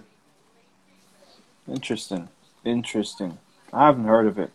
Interesting. 1.69 2.29
Interesting. 2.65 3.39
I 3.73 3.87
haven't 3.87 4.05
heard 4.05 4.27
of 4.27 4.39
it. 4.41 4.51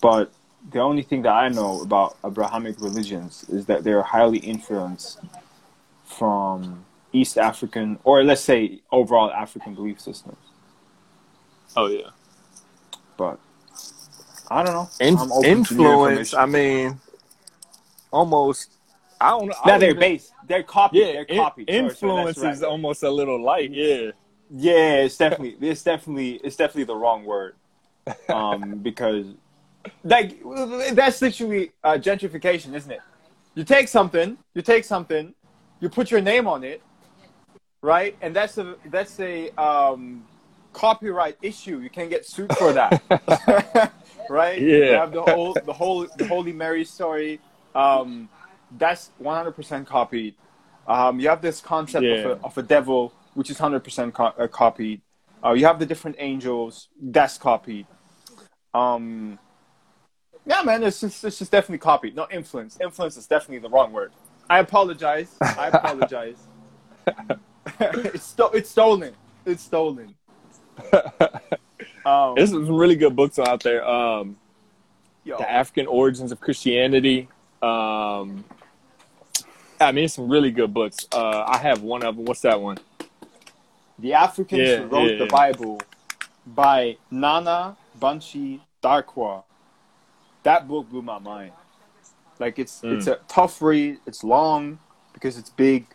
But 0.00 0.30
the 0.70 0.80
only 0.80 1.02
thing 1.02 1.22
that 1.22 1.32
I 1.32 1.48
know 1.48 1.80
about 1.82 2.16
Abrahamic 2.24 2.80
religions 2.80 3.44
is 3.48 3.66
that 3.66 3.84
they're 3.84 4.02
highly 4.02 4.38
influenced 4.38 5.20
from 6.04 6.84
East 7.12 7.38
African, 7.38 7.98
or 8.04 8.24
let's 8.24 8.40
say 8.40 8.80
overall 8.90 9.30
African 9.30 9.74
belief 9.74 10.00
systems. 10.00 10.36
oh 11.76 11.86
yeah 11.88 12.10
But 13.16 13.38
I 14.50 14.62
don't 14.62 14.74
know. 14.74 14.88
In- 15.00 15.18
I'm 15.18 15.32
open 15.32 15.48
influence. 15.50 16.32
information. 16.32 16.38
I 16.38 16.46
mean, 16.46 17.00
almost. 18.12 18.70
I 19.20 19.30
don't 19.30 19.48
know. 19.48 19.54
I 19.62 19.72
No, 19.72 19.78
they're 19.78 19.94
based. 19.94 20.32
They're 20.46 20.62
copied. 20.62 20.98
Yeah, 20.98 21.12
they're 21.12 21.24
copied. 21.24 21.68
Sorry, 21.68 21.80
sorry, 21.82 21.90
influence 21.90 22.36
that's 22.36 22.56
is 22.56 22.62
right. 22.62 22.68
almost 22.70 23.02
a 23.02 23.10
little 23.10 23.42
light. 23.42 23.70
Yeah, 23.70 24.10
Yeah, 24.50 24.96
it's 24.96 25.16
definitely 25.16 25.68
it's 25.68 25.82
definitely 25.82 26.34
it's 26.44 26.56
definitely 26.56 26.84
the 26.84 26.96
wrong 26.96 27.24
word. 27.24 27.54
Um, 28.28 28.78
because 28.82 29.26
like 30.02 30.40
that's 30.92 31.20
literally 31.22 31.72
uh, 31.82 31.92
gentrification, 31.92 32.74
isn't 32.74 32.90
it? 32.90 33.00
You 33.54 33.64
take 33.64 33.88
something, 33.88 34.36
you 34.54 34.62
take 34.62 34.84
something, 34.84 35.34
you 35.80 35.88
put 35.88 36.10
your 36.10 36.20
name 36.20 36.46
on 36.46 36.64
it, 36.64 36.82
right? 37.82 38.16
And 38.20 38.34
that's 38.34 38.58
a 38.58 38.76
that's 38.90 39.18
a 39.20 39.50
um, 39.60 40.24
copyright 40.72 41.36
issue. 41.42 41.78
You 41.78 41.90
can 41.90 42.08
get 42.08 42.26
sued 42.26 42.52
for 42.56 42.72
that, 42.72 43.02
right? 44.28 44.60
Yeah. 44.60 44.76
You 44.76 44.92
have 44.92 45.12
the 45.12 45.22
whole 45.22 45.56
the 45.64 45.72
whole 45.72 46.06
the 46.16 46.26
Holy 46.26 46.52
Mary 46.52 46.84
story. 46.84 47.40
Um, 47.74 48.28
that's 48.78 49.10
100% 49.22 49.86
copied. 49.86 50.34
Um, 50.86 51.18
you 51.20 51.28
have 51.28 51.40
this 51.42 51.60
concept 51.60 52.04
of, 52.04 52.24
a, 52.24 52.44
of 52.44 52.58
a 52.58 52.62
devil, 52.62 53.12
which 53.34 53.50
is 53.50 53.58
100% 53.58 54.12
co- 54.12 54.24
uh, 54.26 54.46
copied. 54.48 55.00
Uh, 55.44 55.52
you 55.52 55.66
have 55.66 55.78
the 55.78 55.86
different 55.86 56.16
angels, 56.18 56.88
that's 57.00 57.38
copied. 57.38 57.86
Um, 58.72 59.38
yeah, 60.46 60.62
man, 60.62 60.82
it's 60.82 61.00
just, 61.00 61.24
it's 61.24 61.38
just 61.38 61.50
definitely 61.50 61.78
copied. 61.78 62.14
No 62.16 62.26
influence. 62.30 62.78
Influence 62.80 63.16
is 63.16 63.26
definitely 63.26 63.58
the 63.58 63.70
wrong 63.70 63.92
word. 63.92 64.12
I 64.48 64.58
apologize. 64.58 65.36
I 65.40 65.68
apologize. 65.72 66.36
it's, 67.80 68.24
sto- 68.24 68.50
it's 68.50 68.70
stolen. 68.70 69.14
It's 69.46 69.62
stolen. 69.62 70.14
Um, 72.06 72.34
there's 72.36 72.50
some 72.50 72.70
really 72.70 72.96
good 72.96 73.16
books 73.16 73.38
out 73.38 73.62
there. 73.62 73.86
Um, 73.88 74.36
yo, 75.24 75.38
the 75.38 75.50
African 75.50 75.86
origins 75.86 76.32
of 76.32 76.40
Christianity. 76.40 77.28
Um, 77.62 78.44
I 79.80 79.90
mean, 79.92 80.04
it's 80.04 80.14
some 80.14 80.28
really 80.28 80.50
good 80.50 80.74
books. 80.74 81.06
Uh, 81.12 81.44
I 81.46 81.56
have 81.56 81.82
one 81.82 82.02
of 82.04 82.16
them. 82.16 82.26
What's 82.26 82.42
that 82.42 82.60
one? 82.60 82.76
the 83.98 84.12
Africans 84.12 84.68
Yeah, 84.68 84.76
who 84.78 84.84
wrote 84.84 85.12
yeah, 85.12 85.18
the 85.18 85.24
yeah. 85.24 85.30
Bible 85.30 85.80
by 86.46 86.96
Nana 87.10 87.76
Banchie 87.98 88.60
Darkwah. 88.82 89.44
That 90.44 90.68
book 90.68 90.88
blew 90.88 91.02
my 91.02 91.18
mind. 91.18 91.52
Like 92.38 92.58
it's 92.58 92.80
Mm. 92.82 92.92
it's 92.94 93.06
a 93.06 93.18
tough 93.28 93.60
read. 93.60 93.98
It's 94.06 94.22
long 94.24 94.78
because 95.12 95.38
it's 95.38 95.50
big, 95.50 95.86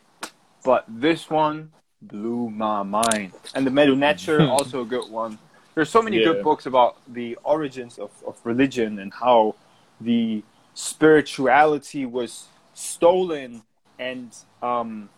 but 0.64 0.84
this 0.88 1.30
one 1.30 1.70
blew 2.02 2.50
my 2.50 2.82
mind. 2.82 3.32
And 3.54 3.66
the 3.66 3.70
Metu 3.70 3.96
Neter 3.96 4.42
also 4.56 4.82
a 4.82 4.84
good 4.84 5.10
one. 5.10 5.38
There's 5.74 5.90
so 5.90 6.02
many 6.02 6.18
Yeah. 6.18 6.24
good 6.24 6.42
books 6.42 6.66
about 6.66 6.96
the 7.12 7.36
origins 7.44 7.98
of, 7.98 8.10
of 8.26 8.38
religion 8.44 8.98
and 8.98 9.12
how 9.12 9.54
the 10.00 10.42
spirituality 10.74 12.06
was 12.06 12.48
stolen 12.74 13.62
and 13.98 14.34
um, 14.62 15.10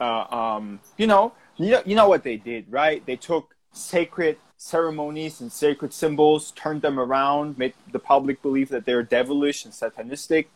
uh, 0.00 0.24
um, 0.34 0.80
you 0.96 1.06
know 1.06 1.32
you 1.56 1.70
know 1.72 1.82
you 1.84 1.94
know 1.94 2.08
what 2.08 2.22
they 2.22 2.36
did 2.36 2.64
right 2.70 3.04
they 3.06 3.16
took 3.16 3.54
sacred 3.72 4.38
ceremonies 4.56 5.40
and 5.40 5.52
sacred 5.52 5.92
symbols, 5.92 6.50
turned 6.52 6.82
them 6.82 6.98
around, 6.98 7.58
made 7.58 7.74
the 7.92 7.98
public 7.98 8.42
believe 8.42 8.68
that 8.70 8.84
they're 8.84 9.02
devilish 9.02 9.64
and 9.64 9.74
satanistic. 9.74 10.46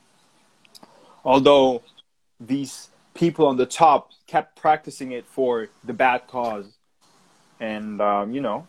Although 1.25 1.83
these 2.39 2.89
people 3.15 3.47
on 3.47 3.57
the 3.57 3.67
top 3.67 4.11
kept 4.27 4.57
practicing 4.57 5.13
it 5.13 5.27
for 5.27 5.69
the 5.85 5.93
bad 5.93 6.27
cause. 6.27 6.67
And, 7.59 8.01
um, 8.01 8.33
you 8.33 8.41
know, 8.41 8.67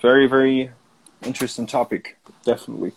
very, 0.00 0.26
very 0.26 0.70
interesting 1.22 1.66
topic, 1.66 2.16
definitely. 2.44 2.92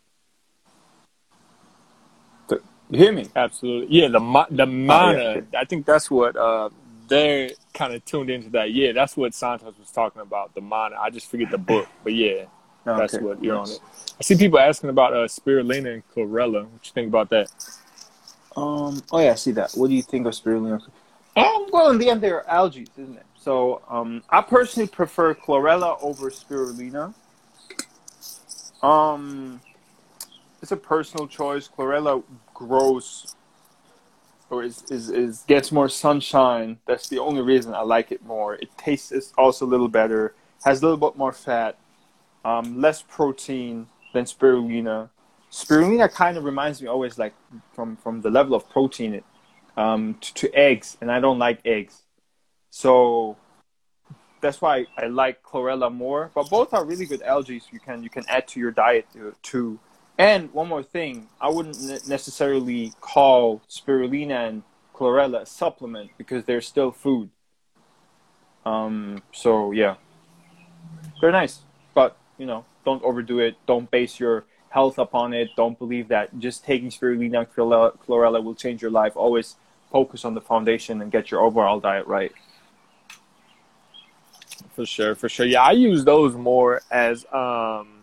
You 2.92 2.98
hear 2.98 3.14
me? 3.14 3.26
Absolutely. 3.34 4.02
Yeah, 4.02 4.10
the 4.10 4.46
the 4.52 4.66
mana. 4.66 5.18
Oh, 5.18 5.34
yeah. 5.36 5.42
I 5.58 5.64
think 5.64 5.86
that's 5.86 6.12
what 6.12 6.36
uh, 6.36 6.70
they're 7.12 7.50
kind 7.74 7.94
of 7.94 8.03
tuned 8.06 8.30
into. 8.30 8.50
That. 8.50 8.72
Yeah, 8.72 8.94
that's 8.94 9.18
what 9.18 9.34
Santos 9.34 9.77
was 9.77 9.91
talking 9.91 10.22
about. 10.22 10.56
The 10.56 10.62
mana. 10.62 10.96
I 11.00 11.10
just 11.10 11.30
forget 11.30 11.51
the 11.51 11.58
book, 11.58 11.88
but 12.03 12.13
yeah, 12.13 12.46
okay. 12.88 13.00
that's 13.00 13.20
what 13.20 13.44
you're 13.44 13.58
yes. 13.58 13.70
on 13.70 13.75
it. 13.75 13.82
I 14.20 14.24
see 14.24 14.36
people 14.38 14.60
asking 14.60 14.89
about 14.89 15.13
uh, 15.13 15.27
spirulina 15.27 15.94
and 15.94 16.03
chlorella. 16.10 16.63
What 16.63 16.86
you 16.86 16.91
think 16.94 17.10
about 17.10 17.30
that? 17.30 17.51
Um. 18.56 19.03
Oh 19.12 19.20
yeah, 19.20 19.32
I 19.32 19.36
see 19.36 19.51
that. 19.51 19.74
What 19.74 19.89
do 19.89 19.94
you 19.94 20.01
think 20.01 20.25
of 20.25 20.34
spirulina? 20.34 20.82
Um. 21.36 21.68
Well, 21.72 21.91
in 21.91 21.98
the 21.98 22.10
end, 22.10 22.22
they're 22.22 22.50
algae, 22.50 22.88
isn't 22.98 23.18
it? 23.18 23.25
So, 23.36 23.82
um, 23.89 24.24
I 24.30 24.41
personally 24.41 24.88
prefer 24.88 25.34
chlorella 25.34 25.98
over 26.01 26.30
spirulina. 26.30 27.13
Um, 28.84 29.60
it's 30.62 30.72
a 30.72 30.77
personal 30.77 31.27
choice. 31.27 31.68
Chlorella 31.68 32.24
grows 32.53 33.36
or 34.51 34.63
is, 34.63 34.84
is, 34.91 35.10
is 35.10 35.43
gets 35.48 35.72
more 35.72 35.89
sunshine. 35.89 36.77
That's 36.86 37.08
the 37.08 37.20
only 37.20 37.41
reason 37.41 37.74
I 37.74 37.81
like 37.81 38.12
it 38.12 38.24
more. 38.24 38.55
It 38.55 38.70
tastes 38.77 39.34
also 39.38 39.65
a 39.65 39.70
little 39.70 39.88
better, 39.88 40.36
has 40.63 40.81
a 40.81 40.86
little 40.86 41.10
bit 41.10 41.17
more 41.17 41.31
fat, 41.31 41.77
um, 42.43 42.79
less 42.79 43.01
protein 43.01 43.88
than 44.13 44.25
spirulina. 44.25 45.10
Spirulina 45.51 46.12
kind 46.12 46.38
of 46.38 46.43
reminds 46.43 46.81
me 46.81 46.88
always 46.88 47.17
like 47.17 47.34
from, 47.74 47.96
from 47.98 48.22
the 48.22 48.29
level 48.29 48.53
of 48.53 48.70
protein 48.70 49.13
it, 49.15 49.24
um, 49.77 50.15
to, 50.22 50.34
to 50.34 50.53
eggs, 50.53 50.98
and 51.01 51.12
I 51.12 51.20
don't 51.20 51.39
like 51.39 51.62
eggs. 51.65 52.03
So 52.70 53.38
that's 54.41 54.62
why 54.62 54.88
I 54.98 55.08
like 55.08 55.43
chlorella 55.43 55.93
more. 55.93 56.31
But 56.34 56.50
both 56.50 56.74
are 56.74 56.84
really 56.84 57.05
good 57.05 57.22
algae 57.22 57.62
you 57.72 57.79
can 57.79 58.03
you 58.03 58.10
can 58.10 58.24
add 58.27 58.48
to 58.50 58.60
your 58.60 58.72
diet 58.72 59.05
too. 59.43 59.79
And 60.22 60.54
one 60.54 60.68
more 60.68 60.84
thing, 60.84 61.30
I 61.42 61.50
wouldn't 61.50 62.08
necessarily 62.08 62.94
call 63.01 63.63
spirulina 63.68 64.50
and 64.50 64.62
chlorella 64.94 65.42
a 65.42 65.46
supplement 65.48 66.12
because 66.16 66.46
they're 66.46 66.62
still 66.62 66.92
food. 66.92 67.32
Um, 68.63 69.24
so 69.34 69.72
yeah, 69.72 69.96
they're 71.20 71.32
nice, 71.32 71.62
but 71.96 72.18
you 72.38 72.46
know, 72.46 72.66
don't 72.86 73.04
overdo 73.04 73.40
it. 73.40 73.56
Don't 73.66 73.90
base 73.90 74.20
your 74.20 74.46
health 74.70 75.00
upon 75.00 75.34
it. 75.34 75.50
Don't 75.58 75.80
believe 75.80 76.10
that 76.10 76.38
just 76.38 76.63
taking 76.63 76.92
spirulina 76.92 77.40
and 77.40 77.51
chlorella, 77.51 78.44
will 78.44 78.54
change 78.54 78.80
your 78.80 78.92
life. 78.92 79.13
Always 79.18 79.56
focus 79.92 80.24
on 80.24 80.36
the 80.36 80.42
foundation 80.42 81.01
and 81.01 81.12
get 81.12 81.32
your 81.32 81.42
overall 81.42 81.80
diet 81.80 82.06
right. 82.06 82.32
For 84.75 84.86
sure, 84.86 85.16
for 85.16 85.30
sure. 85.30 85.48
Yeah, 85.48 85.63
I 85.63 85.72
use 85.72 86.06
those 86.06 86.36
more 86.36 86.84
as 86.92 87.25
um 87.34 88.00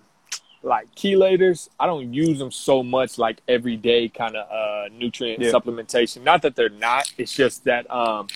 like 0.62 0.92
chelators, 0.94 1.68
I 1.78 1.86
don't 1.86 2.12
use 2.12 2.38
them 2.38 2.50
so 2.50 2.82
much 2.82 3.18
like 3.18 3.40
everyday 3.48 4.08
kind 4.08 4.36
of 4.36 4.50
uh, 4.50 4.88
nutrient 4.92 5.42
yeah. 5.42 5.50
supplementation. 5.50 6.22
Not 6.22 6.42
that 6.42 6.56
they're 6.56 6.68
not. 6.68 7.12
It's 7.16 7.32
just 7.32 7.64
that 7.64 7.90
um, 7.90 8.26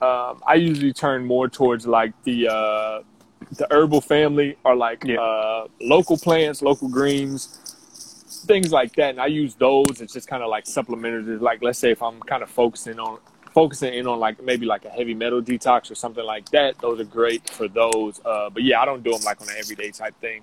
um, 0.00 0.42
I 0.46 0.54
usually 0.54 0.92
turn 0.92 1.24
more 1.24 1.48
towards 1.48 1.86
like 1.86 2.12
the 2.22 2.48
uh, 2.48 3.02
the 3.52 3.66
herbal 3.70 4.00
family 4.00 4.56
or 4.64 4.76
like 4.76 5.04
yeah. 5.04 5.20
uh, 5.20 5.66
local 5.80 6.16
plants, 6.16 6.62
local 6.62 6.88
greens, 6.88 7.46
things 8.46 8.72
like 8.72 8.94
that. 8.94 9.10
And 9.10 9.20
I 9.20 9.26
use 9.26 9.54
those. 9.56 10.00
It's 10.00 10.12
just 10.12 10.28
kind 10.28 10.42
of 10.42 10.48
like 10.48 10.66
supplementary. 10.66 11.36
Like 11.38 11.62
let's 11.62 11.78
say 11.78 11.90
if 11.90 12.02
I'm 12.02 12.20
kind 12.20 12.42
of 12.42 12.50
focusing 12.50 13.00
on 13.00 13.18
focusing 13.52 13.94
in 13.94 14.06
on 14.06 14.20
like 14.20 14.40
maybe 14.40 14.66
like 14.66 14.84
a 14.84 14.90
heavy 14.90 15.14
metal 15.14 15.42
detox 15.42 15.90
or 15.90 15.96
something 15.96 16.24
like 16.24 16.48
that. 16.50 16.78
Those 16.78 17.00
are 17.00 17.04
great 17.04 17.50
for 17.50 17.66
those. 17.66 18.20
Uh, 18.24 18.50
but 18.50 18.62
yeah, 18.62 18.80
I 18.80 18.84
don't 18.84 19.02
do 19.02 19.10
them 19.10 19.22
like 19.24 19.40
on 19.40 19.48
an 19.48 19.56
everyday 19.58 19.90
type 19.90 20.14
thing 20.20 20.42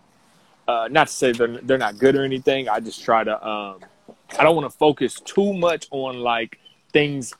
uh, 0.67 0.87
not 0.91 1.07
to 1.07 1.13
say 1.13 1.31
they're 1.31 1.59
they're 1.61 1.77
not 1.77 1.97
good 1.97 2.15
or 2.15 2.23
anything. 2.23 2.69
I 2.69 2.79
just 2.79 3.03
try 3.03 3.23
to 3.23 3.47
um, 3.47 3.79
I 4.37 4.43
don't 4.43 4.55
want 4.55 4.69
to 4.71 4.77
focus 4.77 5.19
too 5.19 5.53
much 5.53 5.87
on 5.91 6.19
like 6.19 6.59
things 6.91 7.33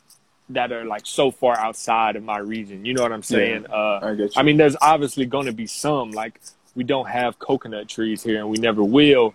that 0.49 0.71
are 0.71 0.85
like 0.85 1.05
so 1.05 1.31
far 1.31 1.57
outside 1.57 2.15
of 2.15 2.23
my 2.23 2.38
region. 2.38 2.85
You 2.85 2.93
know 2.93 3.01
what 3.01 3.11
I'm 3.11 3.23
saying? 3.23 3.65
Yeah, 3.69 3.75
uh, 3.75 4.15
I. 4.35 4.39
I 4.39 4.43
mean, 4.43 4.57
there's 4.57 4.75
obviously 4.81 5.25
going 5.25 5.47
to 5.47 5.53
be 5.53 5.67
some 5.67 6.11
like 6.11 6.39
we 6.75 6.83
don't 6.83 7.07
have 7.07 7.39
coconut 7.39 7.88
trees 7.88 8.21
here, 8.23 8.39
and 8.39 8.49
we 8.49 8.57
never 8.57 8.83
will. 8.83 9.33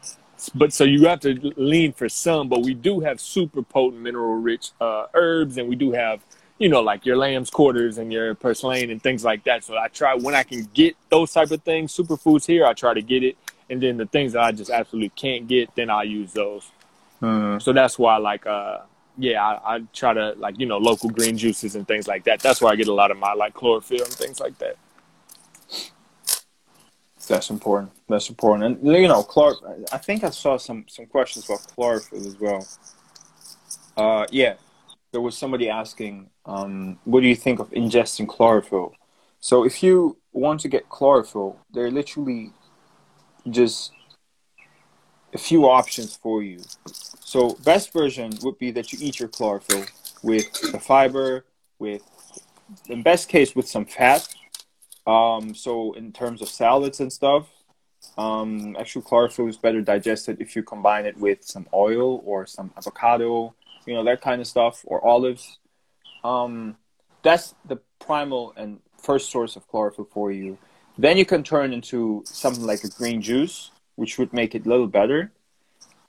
But 0.54 0.72
so 0.72 0.84
you 0.84 1.06
have 1.06 1.20
to 1.20 1.52
lean 1.56 1.92
for 1.92 2.08
some, 2.08 2.48
but 2.48 2.62
we 2.62 2.72
do 2.72 3.00
have 3.00 3.20
super 3.20 3.62
potent 3.62 4.00
mineral 4.00 4.36
rich 4.36 4.70
uh, 4.80 5.06
herbs, 5.12 5.58
and 5.58 5.68
we 5.68 5.76
do 5.76 5.92
have 5.92 6.20
you 6.60 6.68
know, 6.68 6.82
like 6.82 7.06
your 7.06 7.16
lamb's 7.16 7.48
quarters 7.48 7.96
and 7.96 8.12
your 8.12 8.34
purslane 8.34 8.90
and 8.90 9.02
things 9.02 9.24
like 9.24 9.42
that. 9.44 9.64
So 9.64 9.78
I 9.78 9.88
try 9.88 10.14
when 10.14 10.34
I 10.34 10.42
can 10.42 10.68
get 10.74 10.94
those 11.08 11.32
type 11.32 11.50
of 11.50 11.62
things, 11.62 11.96
superfoods 11.96 12.46
here, 12.46 12.66
I 12.66 12.74
try 12.74 12.92
to 12.92 13.00
get 13.00 13.24
it 13.24 13.38
and 13.70 13.82
then 13.82 13.96
the 13.96 14.06
things 14.06 14.32
that 14.32 14.42
I 14.42 14.52
just 14.52 14.70
absolutely 14.70 15.10
can't 15.10 15.46
get, 15.46 15.74
then 15.76 15.88
I 15.88 16.02
use 16.02 16.32
those. 16.32 16.70
Mm. 17.22 17.62
So 17.62 17.72
that's 17.72 17.98
why, 17.98 18.16
like, 18.16 18.46
uh, 18.46 18.78
yeah, 19.16 19.42
I, 19.42 19.76
I, 19.76 19.80
try 19.92 20.12
to 20.14 20.34
like 20.36 20.58
you 20.58 20.66
know 20.66 20.78
local 20.78 21.10
green 21.10 21.36
juices 21.36 21.76
and 21.76 21.86
things 21.86 22.08
like 22.08 22.24
that. 22.24 22.40
That's 22.40 22.60
where 22.60 22.72
I 22.72 22.76
get 22.76 22.88
a 22.88 22.92
lot 22.92 23.10
of 23.10 23.18
my 23.18 23.32
like 23.34 23.54
chlorophyll 23.54 24.02
and 24.02 24.12
things 24.12 24.40
like 24.40 24.58
that. 24.58 24.76
That's 27.28 27.50
important. 27.50 27.92
That's 28.08 28.28
important. 28.28 28.82
And 28.82 28.86
you 28.86 29.08
know, 29.08 29.22
chlor. 29.22 29.54
I 29.92 29.98
think 29.98 30.24
I 30.24 30.30
saw 30.30 30.56
some 30.56 30.84
some 30.88 31.06
questions 31.06 31.44
about 31.44 31.60
chlorophyll 31.74 32.26
as 32.26 32.40
well. 32.40 32.66
Uh, 33.96 34.26
yeah, 34.30 34.54
there 35.12 35.20
was 35.20 35.36
somebody 35.36 35.68
asking, 35.68 36.30
um, 36.46 36.98
what 37.04 37.20
do 37.20 37.28
you 37.28 37.36
think 37.36 37.60
of 37.60 37.70
ingesting 37.70 38.26
chlorophyll? 38.26 38.94
So 39.40 39.64
if 39.64 39.82
you 39.82 40.16
want 40.32 40.60
to 40.60 40.68
get 40.68 40.88
chlorophyll, 40.88 41.58
there 41.72 41.90
literally 41.90 42.52
just 43.48 43.92
a 45.32 45.38
few 45.38 45.68
options 45.68 46.16
for 46.16 46.42
you. 46.42 46.60
So 47.20 47.54
best 47.64 47.92
version 47.92 48.32
would 48.42 48.58
be 48.58 48.70
that 48.72 48.92
you 48.92 48.98
eat 49.00 49.20
your 49.20 49.28
chlorophyll 49.28 49.84
with 50.22 50.50
the 50.72 50.80
fiber, 50.80 51.44
with 51.78 52.02
in 52.88 53.02
best 53.02 53.28
case 53.28 53.54
with 53.54 53.68
some 53.68 53.84
fat. 53.84 54.28
Um, 55.06 55.54
so 55.54 55.92
in 55.92 56.12
terms 56.12 56.42
of 56.42 56.48
salads 56.48 57.00
and 57.00 57.12
stuff, 57.12 57.48
um, 58.18 58.76
actual 58.78 59.02
chlorophyll 59.02 59.48
is 59.48 59.56
better 59.56 59.80
digested 59.80 60.40
if 60.40 60.56
you 60.56 60.62
combine 60.62 61.06
it 61.06 61.16
with 61.16 61.44
some 61.44 61.66
oil 61.72 62.22
or 62.24 62.46
some 62.46 62.72
avocado, 62.76 63.54
you 63.86 63.94
know 63.94 64.04
that 64.04 64.20
kind 64.20 64.40
of 64.40 64.46
stuff, 64.46 64.80
or 64.84 65.04
olives. 65.04 65.58
Um, 66.24 66.76
that's 67.22 67.54
the 67.64 67.78
primal 67.98 68.52
and 68.56 68.80
first 68.98 69.30
source 69.30 69.56
of 69.56 69.66
chlorophyll 69.68 70.08
for 70.10 70.32
you. 70.32 70.58
Then 71.00 71.16
you 71.16 71.24
can 71.24 71.42
turn 71.42 71.72
into 71.72 72.22
something 72.26 72.62
like 72.62 72.84
a 72.84 72.88
green 72.88 73.22
juice, 73.22 73.70
which 73.96 74.18
would 74.18 74.34
make 74.34 74.54
it 74.54 74.66
a 74.66 74.68
little 74.68 74.86
better. 74.86 75.32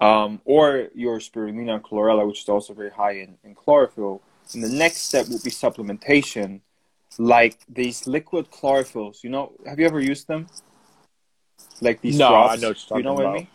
Um, 0.02 0.42
or 0.44 0.90
your 0.94 1.20
spirulina 1.20 1.76
and 1.76 1.84
chlorella, 1.84 2.28
which 2.28 2.42
is 2.42 2.50
also 2.50 2.74
very 2.74 2.90
high 2.90 3.14
in, 3.14 3.38
in 3.46 3.56
chlorophyll. 3.56 4.22
And 4.54 4.62
the 4.62 4.68
next 4.70 5.04
step 5.04 5.30
would 5.30 5.44
be 5.44 5.50
supplementation, 5.50 6.60
like 7.18 7.60
these 7.70 8.06
liquid 8.06 8.52
chlorophylls. 8.52 9.24
You 9.24 9.30
know, 9.30 9.54
have 9.66 9.80
you 9.80 9.86
ever 9.86 10.02
used 10.02 10.28
them? 10.28 10.48
Like 11.80 12.02
these 12.02 12.18
no, 12.18 12.28
drops. 12.28 12.54
I 12.54 12.56
know 12.58 12.70
what 12.70 12.98
you 12.98 13.04
know 13.04 13.14
what 13.14 13.26
I 13.28 13.34
mean? 13.34 13.48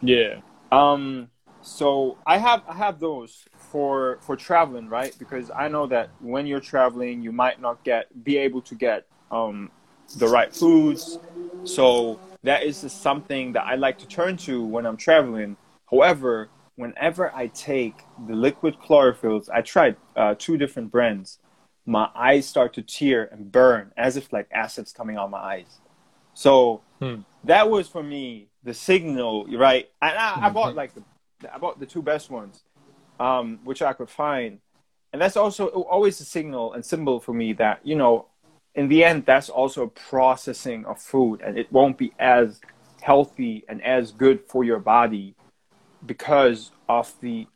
Yeah. 0.00 0.40
Um. 0.70 1.28
So 1.62 2.18
I 2.24 2.38
have 2.38 2.62
I 2.68 2.74
have 2.74 3.00
those 3.00 3.46
for 3.56 4.18
for 4.20 4.36
traveling, 4.36 4.88
right? 4.88 5.12
Because 5.18 5.50
I 5.50 5.66
know 5.66 5.88
that 5.88 6.10
when 6.20 6.46
you're 6.46 6.60
traveling, 6.60 7.20
you 7.20 7.32
might 7.32 7.60
not 7.60 7.82
get 7.82 8.06
be 8.22 8.36
able 8.36 8.62
to 8.62 8.76
get 8.76 9.06
um 9.32 9.70
the 10.16 10.28
right 10.28 10.54
foods. 10.54 11.18
So 11.64 12.18
that 12.42 12.62
is 12.62 12.78
something 12.92 13.52
that 13.52 13.64
I 13.64 13.74
like 13.74 13.98
to 13.98 14.06
turn 14.06 14.36
to 14.38 14.64
when 14.64 14.86
I'm 14.86 14.96
traveling. 14.96 15.56
However, 15.90 16.48
whenever 16.76 17.34
I 17.34 17.48
take 17.48 18.04
the 18.26 18.34
liquid 18.34 18.76
chlorophylls, 18.78 19.48
I 19.52 19.62
tried 19.62 19.96
uh, 20.16 20.34
two 20.38 20.56
different 20.56 20.90
brands. 20.90 21.38
My 21.86 22.08
eyes 22.14 22.46
start 22.46 22.74
to 22.74 22.82
tear 22.82 23.24
and 23.32 23.50
burn 23.50 23.92
as 23.96 24.16
if 24.16 24.32
like 24.32 24.46
acid's 24.52 24.92
coming 24.92 25.16
out 25.16 25.30
my 25.30 25.38
eyes. 25.38 25.80
So 26.34 26.82
hmm. 27.00 27.22
that 27.44 27.68
was 27.68 27.88
for 27.88 28.02
me 28.02 28.48
the 28.62 28.74
signal, 28.74 29.46
right? 29.56 29.90
And 30.00 30.16
I, 30.16 30.46
I 30.46 30.50
bought 30.50 30.76
like 30.76 30.94
the, 30.94 31.02
I 31.52 31.58
bought 31.58 31.80
the 31.80 31.86
two 31.86 32.02
best 32.02 32.30
ones, 32.30 32.62
um, 33.18 33.58
which 33.64 33.82
I 33.82 33.92
could 33.92 34.10
find, 34.10 34.60
and 35.12 35.20
that's 35.20 35.36
also 35.36 35.66
always 35.68 36.20
a 36.20 36.24
signal 36.24 36.74
and 36.74 36.84
symbol 36.84 37.18
for 37.18 37.32
me 37.32 37.54
that 37.54 37.80
you 37.82 37.96
know 37.96 38.26
in 38.78 38.86
the 38.86 39.02
end, 39.02 39.26
that's 39.26 39.48
also 39.48 39.82
a 39.82 39.88
processing 39.88 40.86
of 40.86 41.00
food, 41.02 41.40
and 41.44 41.58
it 41.58 41.66
won't 41.72 41.98
be 41.98 42.12
as 42.20 42.60
healthy 43.02 43.64
and 43.68 43.82
as 43.82 44.12
good 44.12 44.38
for 44.46 44.62
your 44.62 44.78
body 44.78 45.34
because 46.06 46.70
of 46.88 47.12
the 47.20 47.48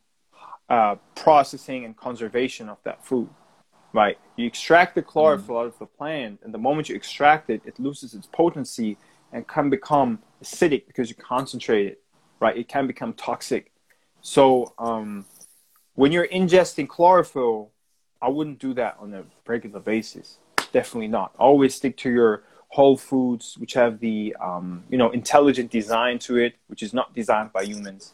uh, 0.68 0.96
processing 1.14 1.84
and 1.84 1.96
conservation 1.96 2.68
of 2.68 2.78
that 2.82 3.06
food. 3.06 3.30
right? 3.92 4.18
You 4.34 4.46
extract 4.46 4.96
the 4.96 5.02
chlorophyll 5.02 5.58
out 5.58 5.66
of 5.66 5.78
the 5.78 5.86
plant, 5.86 6.40
and 6.42 6.52
the 6.52 6.58
moment 6.58 6.88
you 6.88 6.96
extract 6.96 7.50
it, 7.50 7.62
it 7.64 7.78
loses 7.78 8.14
its 8.14 8.26
potency 8.26 8.98
and 9.32 9.46
can 9.46 9.70
become 9.70 10.18
acidic 10.42 10.88
because 10.88 11.08
you 11.08 11.14
concentrate 11.14 11.86
it, 11.86 12.02
right? 12.40 12.56
It 12.56 12.66
can 12.66 12.88
become 12.88 13.12
toxic. 13.12 13.70
So 14.22 14.74
um, 14.76 15.24
when 15.94 16.10
you're 16.10 16.26
ingesting 16.26 16.88
chlorophyll, 16.88 17.70
I 18.20 18.28
wouldn't 18.28 18.58
do 18.58 18.74
that 18.74 18.96
on 18.98 19.14
a 19.14 19.22
regular 19.46 19.78
basis. 19.78 20.38
Definitely 20.72 21.08
not. 21.08 21.34
Always 21.38 21.74
stick 21.74 21.96
to 21.98 22.10
your 22.10 22.42
whole 22.68 22.96
foods, 22.96 23.56
which 23.58 23.74
have 23.74 24.00
the 24.00 24.34
um, 24.40 24.84
you 24.88 24.98
know 24.98 25.10
intelligent 25.10 25.70
design 25.70 26.18
to 26.20 26.36
it, 26.36 26.54
which 26.68 26.82
is 26.82 26.92
not 26.94 27.14
designed 27.14 27.52
by 27.52 27.62
humans. 27.64 28.12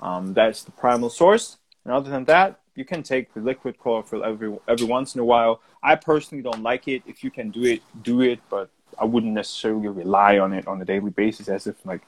Um, 0.00 0.34
that's 0.34 0.62
the 0.62 0.72
primal 0.72 1.10
source. 1.10 1.56
And 1.84 1.92
other 1.92 2.10
than 2.10 2.24
that, 2.26 2.60
you 2.74 2.84
can 2.84 3.02
take 3.02 3.32
the 3.34 3.40
liquid 3.40 3.78
chlorophyll 3.78 4.24
every 4.24 4.56
every 4.68 4.86
once 4.86 5.14
in 5.14 5.20
a 5.20 5.24
while. 5.24 5.60
I 5.82 5.94
personally 5.96 6.42
don't 6.42 6.62
like 6.62 6.86
it. 6.86 7.02
If 7.06 7.24
you 7.24 7.30
can 7.30 7.50
do 7.50 7.64
it, 7.64 7.82
do 8.02 8.20
it. 8.20 8.40
But 8.50 8.70
I 9.00 9.04
wouldn't 9.04 9.32
necessarily 9.32 9.88
rely 9.88 10.38
on 10.38 10.52
it 10.52 10.66
on 10.66 10.80
a 10.82 10.84
daily 10.84 11.10
basis 11.10 11.48
as 11.48 11.66
if 11.66 11.76
like 11.86 12.02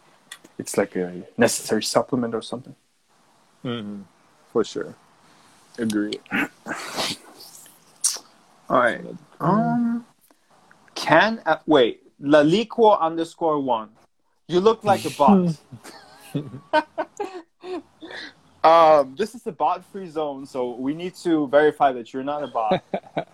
it's 0.59 0.77
like 0.77 0.97
a 0.97 1.23
necessary 1.39 1.83
supplement 1.83 2.35
or 2.35 2.43
something. 2.43 2.77
Mm-hmm. 3.65 4.03
For 4.53 4.65
sure. 4.65 4.95
Agreed. 5.79 6.21
All 8.71 8.79
right. 8.79 9.05
Um, 9.41 10.07
can 10.95 11.43
uh, 11.45 11.59
wait 11.67 12.03
Laliqua 12.23 13.01
underscore 13.01 13.59
one. 13.59 13.89
You 14.47 14.61
look 14.61 14.85
like 14.85 15.05
a 15.05 15.11
bot. 15.11 15.57
um, 18.65 19.17
this 19.17 19.35
is 19.35 19.45
a 19.47 19.53
bot-free 19.53 20.09
zone, 20.09 20.47
so 20.47 20.77
we 20.77 20.95
need 20.95 21.17
to 21.17 21.49
verify 21.49 21.91
that 21.93 22.15
you're 22.15 22.23
not 22.23 22.45
a 22.45 22.47
bot. 22.47 22.85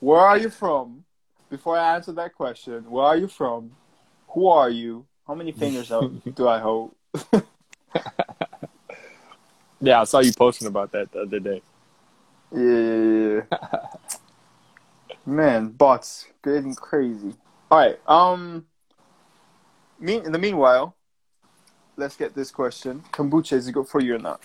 Where 0.00 0.20
are 0.20 0.38
you 0.38 0.50
from? 0.50 1.04
Before 1.50 1.78
I 1.78 1.94
answer 1.94 2.10
that 2.12 2.34
question, 2.34 2.90
where 2.90 3.04
are 3.04 3.16
you 3.16 3.28
from? 3.28 3.70
Who 4.30 4.48
are 4.48 4.68
you? 4.68 5.06
How 5.26 5.34
many 5.36 5.52
fingers 5.52 5.88
do 5.88 6.48
I 6.48 6.58
hold? 6.58 6.96
yeah, 9.80 10.00
I 10.00 10.04
saw 10.04 10.18
you 10.18 10.32
posting 10.32 10.66
about 10.66 10.90
that 10.92 11.12
the 11.12 11.20
other 11.20 11.38
day. 11.38 11.62
Yeah. 12.52 13.42
Man, 15.26 15.68
bots 15.68 16.26
getting 16.42 16.74
crazy. 16.74 17.34
All 17.70 17.78
right. 17.78 17.98
Um. 18.06 18.66
Mean 19.98 20.24
in 20.24 20.32
the 20.32 20.38
meanwhile, 20.38 20.96
let's 21.96 22.16
get 22.16 22.34
this 22.34 22.50
question: 22.50 23.02
Kombucha 23.12 23.54
is 23.54 23.68
it 23.68 23.72
good 23.72 23.88
for 23.88 24.00
you 24.00 24.16
or 24.16 24.18
not? 24.18 24.40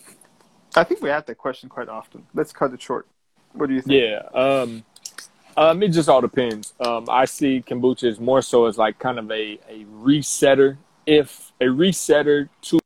I 0.76 0.84
think 0.84 1.02
we 1.02 1.10
have 1.10 1.26
that 1.26 1.38
question 1.38 1.68
quite 1.68 1.90
often. 1.90 2.26
Let's 2.34 2.54
cut 2.54 2.74
it 2.74 2.82
short. 2.82 3.08
What 3.54 3.68
do 3.68 3.76
you 3.76 3.82
think? 3.82 4.02
Yeah. 4.02 4.40
Um. 4.40 4.84
Um, 5.58 5.84
it 5.84 5.90
just 5.90 6.08
all 6.08 6.22
depends. 6.22 6.74
Um, 6.80 7.06
I 7.10 7.26
see 7.26 7.62
kombucha 7.66 8.06
as 8.06 8.20
more 8.20 8.42
so 8.42 8.68
as 8.68 8.78
like 8.78 8.98
kind 9.00 9.20
of 9.20 9.30
a, 9.30 9.60
a 9.68 9.84
resetter, 9.86 10.78
if 11.06 11.52
a 11.60 11.66
resetter 11.66 12.48
to 12.62 12.80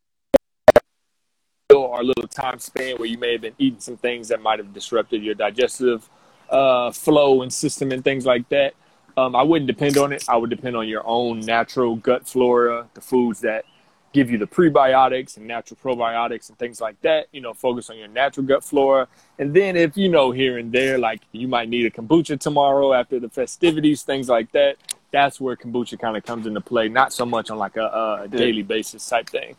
our 1.71 2.03
little 2.03 2.27
time 2.27 2.58
span 2.58 2.97
where 2.97 3.08
you 3.08 3.17
may 3.17 3.34
have 3.34 3.41
been 3.41 3.53
eating 3.60 3.79
some 3.79 3.97
things 3.97 4.27
that 4.29 4.41
might 4.41 4.60
have 4.60 4.73
disrupted 4.73 5.23
your 5.23 5.36
digestive 5.36 6.10
uh, 6.54 6.92
flow 6.92 7.42
and 7.42 7.52
system 7.52 7.92
and 7.92 8.04
things 8.04 8.26
like 8.26 8.48
that. 8.50 8.76
Um, 9.18 9.36
I 9.36 9.44
wouldn't 9.44 9.68
depend 9.68 9.98
on 9.98 10.13
it. 10.13 10.24
I 10.30 10.38
would 10.38 10.50
depend 10.50 10.76
on 10.76 10.88
your 10.88 11.06
own 11.06 11.39
natural 11.42 11.96
gut 11.96 12.28
flora, 12.28 12.88
the 12.94 13.02
foods 13.02 13.42
that 13.42 13.66
give 14.13 14.30
you 14.30 14.38
the 14.38 14.46
prebiotics 14.46 15.38
and 15.38 15.48
natural 15.48 15.78
probiotics 15.84 16.50
and 16.50 16.58
things 16.58 16.80
like 16.80 17.00
that. 17.02 17.28
You 17.32 17.42
know, 17.42 17.54
focus 17.54 17.89
on 17.89 17.98
your 17.98 18.08
natural 18.08 18.46
gut 18.46 18.63
flora. 18.63 19.08
And 19.39 19.54
then 19.54 19.76
if 19.76 19.98
you 19.98 20.10
know 20.10 20.32
here 20.32 20.58
and 20.58 20.72
there, 20.72 20.98
like 20.98 21.22
you 21.32 21.48
might 21.48 21.70
need 21.70 21.86
a 21.86 21.92
kombucha 21.92 22.39
tomorrow 22.39 22.94
after 22.94 23.20
the 23.20 23.30
festivities, 23.30 24.04
things 24.04 24.30
like 24.30 24.52
that. 24.52 24.78
That's 25.12 25.39
where 25.39 25.56
kombucha 25.56 26.00
kind 26.00 26.18
of 26.18 26.24
comes 26.24 26.48
into 26.48 26.62
play, 26.62 26.88
not 26.88 27.13
so 27.13 27.26
much 27.26 27.52
on 27.52 27.58
like 27.58 27.78
a, 27.78 28.22
a 28.24 28.28
daily 28.28 28.63
basis 28.63 29.08
type 29.08 29.30
thing. 29.30 29.56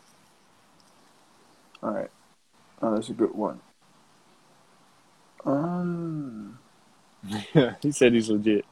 All 1.80 1.90
right, 1.90 2.10
oh, 2.82 2.94
that's 2.94 3.08
a 3.10 3.12
good 3.12 3.34
one. 3.34 3.60
Um, 5.44 6.58
yeah, 7.26 7.74
he 7.82 7.92
said 7.92 8.12
he's 8.12 8.28
legit. 8.28 8.64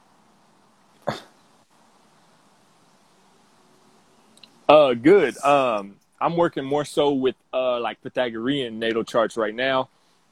Uh, 4.67 4.93
good. 4.93 5.37
Um, 5.43 5.95
I'm 6.19 6.37
working 6.37 6.63
more 6.63 6.85
so 6.85 7.11
with 7.11 7.35
uh 7.53 7.79
like 7.79 8.01
Pythagorean 8.01 8.79
natal 8.79 9.03
charts 9.03 9.35
right 9.35 9.53
now 9.53 9.89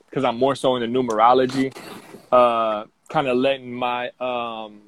because 0.10 0.24
I'm 0.24 0.38
more 0.38 0.56
so 0.56 0.76
in 0.78 0.82
the 0.82 1.00
numerology. 1.00 1.76
Uh, 2.32 2.86
kind 3.10 3.28
of 3.28 3.38
letting 3.38 3.74
my 3.74 4.10
um 4.20 4.84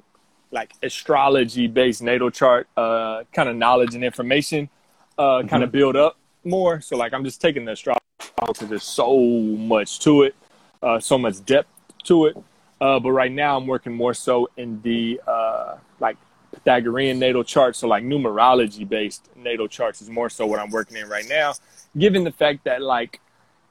like 0.50 0.72
astrology 0.82 1.66
based 1.66 2.02
natal 2.02 2.30
chart 2.30 2.68
uh 2.76 3.24
kind 3.32 3.48
of 3.48 3.56
knowledge 3.56 3.94
and 3.94 4.04
information 4.04 4.70
uh 5.18 5.42
kind 5.42 5.62
of 5.62 5.68
mm-hmm. 5.68 5.78
build 5.78 5.96
up 5.96 6.16
more. 6.44 6.80
So 6.80 6.96
like 6.96 7.12
I'm 7.12 7.24
just 7.24 7.40
taking 7.40 7.64
the 7.64 7.72
astrology 7.72 8.00
because 8.46 8.68
there's 8.68 8.82
so 8.82 9.18
much 9.18 10.00
to 10.00 10.22
it, 10.22 10.34
uh, 10.82 11.00
so 11.00 11.18
much 11.18 11.44
depth 11.44 11.68
to 12.04 12.26
it. 12.26 12.36
Uh, 12.84 13.00
but 13.00 13.12
right 13.12 13.32
now 13.32 13.56
I'm 13.56 13.66
working 13.66 13.94
more 13.94 14.12
so 14.12 14.50
in 14.58 14.82
the 14.82 15.18
uh, 15.26 15.76
like 16.00 16.18
Pythagorean 16.52 17.18
natal 17.18 17.42
charts, 17.42 17.78
so 17.78 17.88
like 17.88 18.04
numerology 18.04 18.86
based 18.86 19.30
natal 19.34 19.68
charts 19.68 20.02
is 20.02 20.10
more 20.10 20.28
so 20.28 20.44
what 20.44 20.60
I'm 20.60 20.68
working 20.68 20.98
in 20.98 21.08
right 21.08 21.24
now. 21.26 21.54
Given 21.96 22.24
the 22.24 22.30
fact 22.30 22.64
that 22.64 22.82
like 22.82 23.20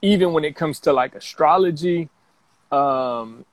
even 0.01 0.33
when 0.33 0.43
it 0.43 0.55
comes 0.55 0.79
to 0.79 0.93
like 0.93 1.13
astrology, 1.13 2.09
um, 2.71 3.45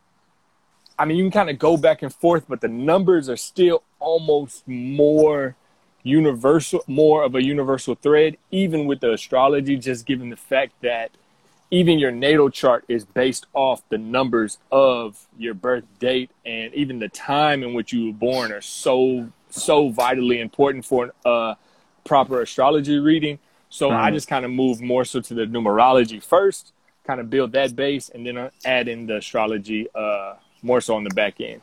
I 0.98 1.04
mean 1.04 1.18
you 1.18 1.24
can 1.24 1.30
kind 1.30 1.50
of 1.50 1.58
go 1.58 1.76
back 1.76 2.00
and 2.00 2.14
forth, 2.14 2.46
but 2.48 2.62
the 2.62 2.68
numbers 2.68 3.28
are 3.28 3.36
still 3.36 3.82
almost 3.98 4.66
more 4.66 5.56
universal, 6.02 6.82
more 6.86 7.22
of 7.22 7.34
a 7.34 7.44
universal 7.44 7.96
thread, 7.96 8.38
even 8.50 8.86
with 8.86 9.00
the 9.00 9.12
astrology, 9.12 9.76
just 9.76 10.06
given 10.06 10.30
the 10.30 10.36
fact 10.36 10.72
that 10.80 11.10
even 11.70 11.98
your 11.98 12.10
natal 12.10 12.50
chart 12.50 12.84
is 12.88 13.04
based 13.04 13.46
off 13.54 13.82
the 13.88 13.98
numbers 13.98 14.58
of 14.72 15.26
your 15.38 15.54
birth 15.54 15.84
date 15.98 16.30
and 16.44 16.74
even 16.74 16.98
the 16.98 17.08
time 17.08 17.62
in 17.62 17.74
which 17.74 17.92
you 17.92 18.06
were 18.06 18.12
born 18.12 18.52
are 18.52 18.60
so 18.60 19.30
so 19.50 19.88
vitally 19.88 20.40
important 20.40 20.84
for 20.84 21.12
a 21.24 21.56
proper 22.04 22.40
astrology 22.40 22.98
reading 22.98 23.38
so 23.68 23.88
mm-hmm. 23.88 23.96
i 23.96 24.10
just 24.10 24.28
kind 24.28 24.44
of 24.44 24.50
move 24.50 24.80
more 24.80 25.04
so 25.04 25.20
to 25.20 25.34
the 25.34 25.44
numerology 25.46 26.22
first 26.22 26.72
kind 27.04 27.20
of 27.20 27.30
build 27.30 27.52
that 27.52 27.74
base 27.74 28.08
and 28.10 28.26
then 28.26 28.50
add 28.64 28.88
in 28.88 29.06
the 29.06 29.16
astrology 29.16 29.88
uh, 29.94 30.34
more 30.62 30.80
so 30.80 30.94
on 30.94 31.04
the 31.04 31.10
back 31.10 31.40
end 31.40 31.60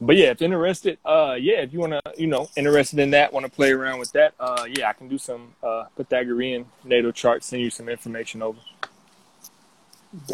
but 0.00 0.16
yeah, 0.16 0.30
if 0.30 0.42
interested, 0.42 0.98
uh, 1.04 1.36
yeah, 1.38 1.60
if 1.60 1.72
you 1.72 1.80
want 1.80 1.92
to, 1.92 2.02
you 2.16 2.26
know, 2.26 2.48
interested 2.56 2.98
in 2.98 3.10
that, 3.10 3.32
want 3.32 3.46
to 3.46 3.52
play 3.52 3.72
around 3.72 3.98
with 3.98 4.12
that, 4.12 4.34
uh, 4.40 4.64
yeah, 4.68 4.88
I 4.88 4.92
can 4.92 5.08
do 5.08 5.18
some 5.18 5.54
uh, 5.62 5.84
Pythagorean 5.96 6.66
natal 6.84 7.12
charts, 7.12 7.46
send 7.46 7.62
you 7.62 7.70
some 7.70 7.88
information 7.88 8.42
over. 8.42 8.58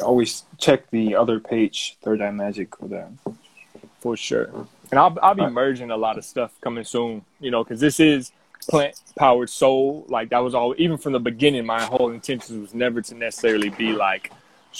Always 0.02 0.44
check 0.58 0.90
the 0.90 1.14
other 1.14 1.38
page, 1.38 1.96
Third 2.02 2.20
Eye 2.20 2.30
Magic, 2.30 2.76
for 2.76 2.88
that. 2.88 3.10
For 4.00 4.16
sure. 4.16 4.66
And 4.90 4.98
I'll, 4.98 5.16
I'll 5.22 5.34
be 5.34 5.46
merging 5.46 5.90
a 5.90 5.96
lot 5.96 6.18
of 6.18 6.24
stuff 6.24 6.52
coming 6.60 6.84
soon, 6.84 7.24
you 7.40 7.50
know, 7.50 7.62
because 7.62 7.80
this 7.80 8.00
is 8.00 8.32
plant 8.68 9.00
powered 9.16 9.50
soul. 9.50 10.06
Like 10.08 10.30
that 10.30 10.38
was 10.38 10.54
all, 10.54 10.74
even 10.78 10.98
from 10.98 11.12
the 11.12 11.20
beginning, 11.20 11.66
my 11.66 11.82
whole 11.82 12.10
intention 12.10 12.60
was 12.60 12.74
never 12.74 13.02
to 13.02 13.14
necessarily 13.14 13.68
be 13.70 13.92
like, 13.92 14.32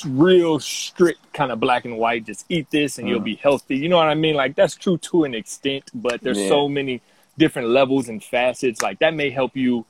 real 0.04 0.58
strict 0.61 1.32
kind 1.32 1.52
of 1.52 1.61
black 1.61 1.84
and 1.84 1.98
white 1.98 2.26
just 2.26 2.44
eat 2.48 2.70
this 2.70 2.98
and 2.98 3.06
mm. 3.06 3.11
you'll 3.11 3.20
be 3.20 3.37
healthy. 3.37 3.76
You 3.76 3.88
know 3.88 3.96
what 3.96 4.08
i 4.08 4.14
mean? 4.14 4.34
Like 4.34 4.56
that's 4.56 4.74
true 4.74 4.98
to 4.98 5.24
an 5.24 5.34
extent 5.34 5.90
but 5.94 6.20
there's 6.20 6.38
yeah. 6.38 6.48
so 6.48 6.68
many 6.68 7.00
different 7.37 7.68
levels 7.68 8.08
and 8.08 8.22
facets. 8.22 8.82
Like 8.82 8.98
that 9.00 9.14
may 9.14 9.30
help 9.30 9.56
you 9.56 9.87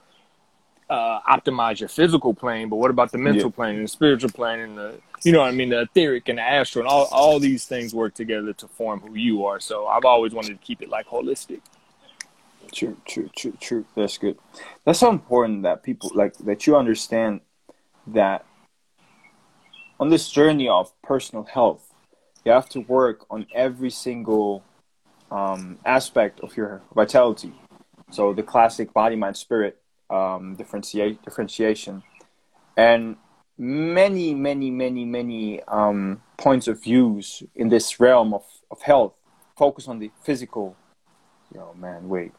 uh, 0.91 1.21
optimize 1.21 1.81
your 1.81 1.89
physical 1.89 2.33
plane 2.33 2.71
but 2.71 2.77
what 2.77 2.91
about 2.91 3.13
the 3.13 3.19
mental 3.19 3.51
yeah. 3.51 3.55
plane 3.55 3.77
and 3.77 3.85
the 3.85 3.89
spiritual 3.89 4.31
plane 4.31 4.61
and 4.61 4.79
the 4.79 4.99
you 5.23 5.33
know 5.33 5.41
what 5.41 5.49
i 5.49 5.51
mean 5.51 5.69
the 5.69 5.83
etheric 5.83 6.31
and 6.31 6.39
the 6.39 6.43
astral 6.43 6.83
and 6.83 6.89
all, 6.89 7.07
all 7.13 7.39
these 7.39 7.67
things 7.67 7.93
work 7.93 8.15
together 8.15 8.55
to 8.55 8.67
form 8.67 8.99
who 9.01 9.15
you 9.15 9.45
are. 9.45 9.61
So 9.61 9.87
i've 9.87 10.07
always 10.07 10.33
wanted 10.33 10.59
to 10.59 10.67
keep 10.67 10.81
it 10.81 10.89
like 10.89 11.07
holistic. 11.07 11.61
True 12.73 12.97
true 13.07 13.31
true 13.37 13.57
true. 13.61 13.85
That's 13.95 14.19
good. 14.19 14.39
That's 14.85 14.99
so 14.99 15.11
important 15.11 15.63
that 15.63 15.83
people 15.83 16.11
like 16.15 16.37
that 16.39 16.67
you 16.67 16.77
understand 16.77 17.41
that 18.09 18.45
on 20.01 20.09
this 20.09 20.31
journey 20.31 20.69
of 20.69 20.93
personal 21.03 21.45
health, 21.45 21.93
you 22.45 22.53
have 22.53 22.69
to 22.71 22.81
work 22.81 23.27
on 23.31 23.47
every 23.55 23.91
single 23.91 24.63
um, 25.31 25.79
aspect 25.85 26.41
of 26.41 26.57
your 26.57 26.81
vitality. 26.95 27.53
So 28.11 28.33
the 28.33 28.43
classic 28.43 28.93
body, 28.93 29.17
mind, 29.17 29.37
spirit 29.37 29.79
um, 30.09 30.57
differentiation, 30.57 32.03
and 32.77 33.17
many, 33.59 34.35
many, 34.35 34.71
many, 34.71 35.05
many 35.05 35.63
um, 35.65 36.23
points 36.39 36.69
of 36.69 36.83
views 36.83 37.43
in 37.55 37.69
this 37.69 38.01
realm 38.01 38.33
of, 38.33 38.45
of 38.71 38.81
health 38.83 39.13
focus 39.57 39.89
on 39.89 39.99
the 39.99 40.11
physical. 40.23 40.77
Yo, 41.53 41.75
man, 41.75 42.09
wait. 42.09 42.33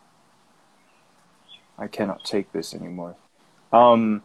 I 1.78 1.88
cannot 1.88 2.24
take 2.24 2.52
this 2.52 2.74
anymore. 2.74 3.16
Um, 3.72 4.24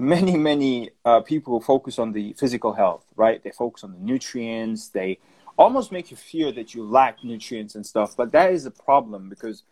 many 0.00 0.36
many 0.36 0.90
uh, 1.04 1.20
people 1.20 1.60
focus 1.60 1.98
on 1.98 2.12
the 2.12 2.32
physical 2.34 2.72
health 2.72 3.04
right 3.16 3.42
they 3.44 3.50
focus 3.50 3.84
on 3.84 3.92
the 3.92 3.98
nutrients 3.98 4.88
they 4.88 5.18
almost 5.60 5.92
make 5.92 6.10
you 6.10 6.16
fear 6.16 6.50
that 6.52 6.74
you 6.74 6.82
lack 6.82 7.22
nutrients 7.22 7.74
and 7.74 7.84
stuff. 7.84 8.16
But 8.16 8.32
that 8.32 8.52
is 8.52 8.64
a 8.64 8.70
problem 8.70 9.28
because 9.28 9.62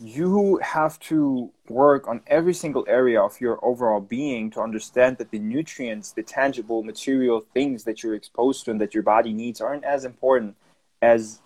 you 0.00 0.60
have 0.62 1.00
to 1.00 1.50
work 1.68 2.06
on 2.06 2.20
every 2.28 2.54
single 2.54 2.84
area 2.88 3.20
of 3.20 3.40
your 3.40 3.58
overall 3.64 4.00
being 4.00 4.50
to 4.52 4.60
understand 4.60 5.18
that 5.18 5.32
the 5.32 5.40
nutrients, 5.40 6.12
the 6.12 6.22
tangible 6.22 6.84
material 6.84 7.44
things 7.52 7.82
that 7.84 8.02
you're 8.02 8.14
exposed 8.14 8.64
to 8.64 8.70
and 8.70 8.80
that 8.80 8.94
your 8.94 9.02
body 9.02 9.32
needs 9.32 9.60
aren't 9.60 9.84
as 9.84 10.04
important 10.04 10.54
as 11.02 11.40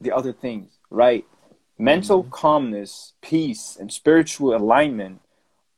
the 0.00 0.12
other 0.12 0.32
things, 0.32 0.78
right? 0.88 1.26
Mental 1.76 2.22
mm-hmm. 2.22 2.30
calmness, 2.30 3.14
peace, 3.20 3.76
and 3.78 3.92
spiritual 3.92 4.54
alignment 4.54 5.20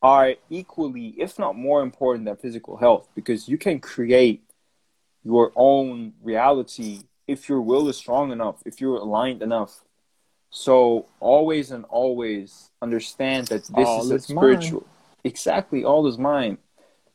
are 0.02 0.34
equally, 0.48 1.14
if 1.18 1.38
not 1.38 1.56
more 1.56 1.82
important 1.82 2.24
than 2.24 2.36
physical 2.36 2.76
health 2.76 3.08
because 3.14 3.48
you 3.48 3.58
can 3.58 3.80
create 3.80 4.42
your 5.24 5.52
own 5.56 6.14
reality 6.22 7.00
if 7.26 7.48
your 7.48 7.60
will 7.60 7.88
is 7.88 7.96
strong 7.96 8.32
enough, 8.32 8.56
if 8.64 8.80
you're 8.80 8.96
aligned 8.96 9.42
enough. 9.42 9.80
So 10.50 11.06
always 11.20 11.70
and 11.70 11.84
always 11.88 12.70
understand 12.82 13.46
that 13.48 13.64
this 13.66 13.86
all 13.86 14.02
is 14.02 14.10
a 14.10 14.18
spiritual. 14.20 14.80
Mine. 14.80 14.90
Exactly, 15.22 15.84
all 15.84 16.06
is 16.08 16.18
mine. 16.18 16.58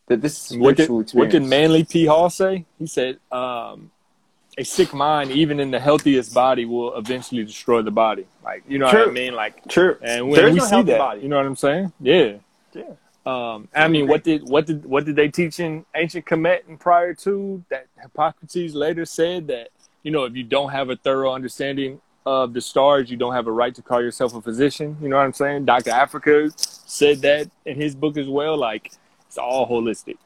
That 0.08 0.22
this 0.22 0.34
is 0.34 0.42
spiritual 0.42 0.98
what 0.98 1.08
did, 1.08 1.18
what 1.18 1.30
did 1.32 1.44
Manly 1.44 1.84
P. 1.84 2.06
Hall 2.06 2.30
say? 2.30 2.66
He 2.80 2.88
said, 2.88 3.20
um, 3.32 3.92
"A 4.58 4.64
sick 4.64 4.94
mind, 4.94 5.32
even 5.32 5.60
in 5.60 5.72
the 5.72 5.80
healthiest 5.80 6.34
body, 6.34 6.64
will 6.64 6.96
eventually 6.96 7.44
destroy 7.44 7.82
the 7.82 7.92
body." 7.92 8.26
Like 8.44 8.64
you 8.70 8.78
know 8.78 8.90
True. 8.90 9.00
what 9.02 9.10
I 9.10 9.12
mean? 9.12 9.34
Like 9.34 9.68
True. 9.68 9.98
And 10.02 10.30
when 10.30 10.36
There's 10.36 10.54
we 10.54 10.60
no 10.60 10.66
see 10.66 10.82
that, 10.84 10.98
body. 10.98 11.22
you 11.22 11.28
know 11.28 11.38
what 11.38 11.46
I'm 11.46 11.56
saying? 11.58 11.92
Yeah. 12.00 12.36
Yeah. 12.76 12.84
Um, 13.26 13.70
I 13.74 13.88
mean, 13.88 14.08
what 14.08 14.24
did 14.24 14.48
what 14.48 14.68
did 14.68 14.86
what 14.86 15.06
did 15.06 15.16
they 15.16 15.30
teach 15.30 15.60
in 15.60 15.86
ancient 15.96 16.26
Kemet 16.26 16.68
and 16.68 16.80
prior 16.80 17.14
to 17.16 17.64
that? 17.70 17.88
Hippocrates 18.00 18.76
later 18.76 19.06
said 19.06 19.48
that 19.48 19.70
you 20.04 20.12
know 20.12 20.26
if 20.26 20.36
you 20.36 20.44
don't 20.44 20.70
have 20.70 20.92
a 20.92 20.96
thorough 20.96 21.34
understanding 21.34 22.00
of 22.28 22.54
the 22.54 22.62
stars, 22.62 23.10
you 23.10 23.18
don't 23.18 23.34
have 23.34 23.48
a 23.48 23.52
right 23.52 23.74
to 23.74 23.82
call 23.82 24.02
yourself 24.02 24.36
a 24.36 24.42
physician. 24.42 24.98
You 25.02 25.10
know 25.10 25.18
what 25.18 25.24
I'm 25.24 25.34
saying? 25.34 25.66
Dr. 25.66 25.92
Afrika 25.92 26.52
said 26.88 27.22
that 27.22 27.50
in 27.66 27.76
his 27.76 27.96
book 27.96 28.18
as 28.18 28.28
well. 28.28 28.58
Like 28.58 28.92
it's 29.28 29.38
all 29.38 29.68
holistic. 29.68 30.18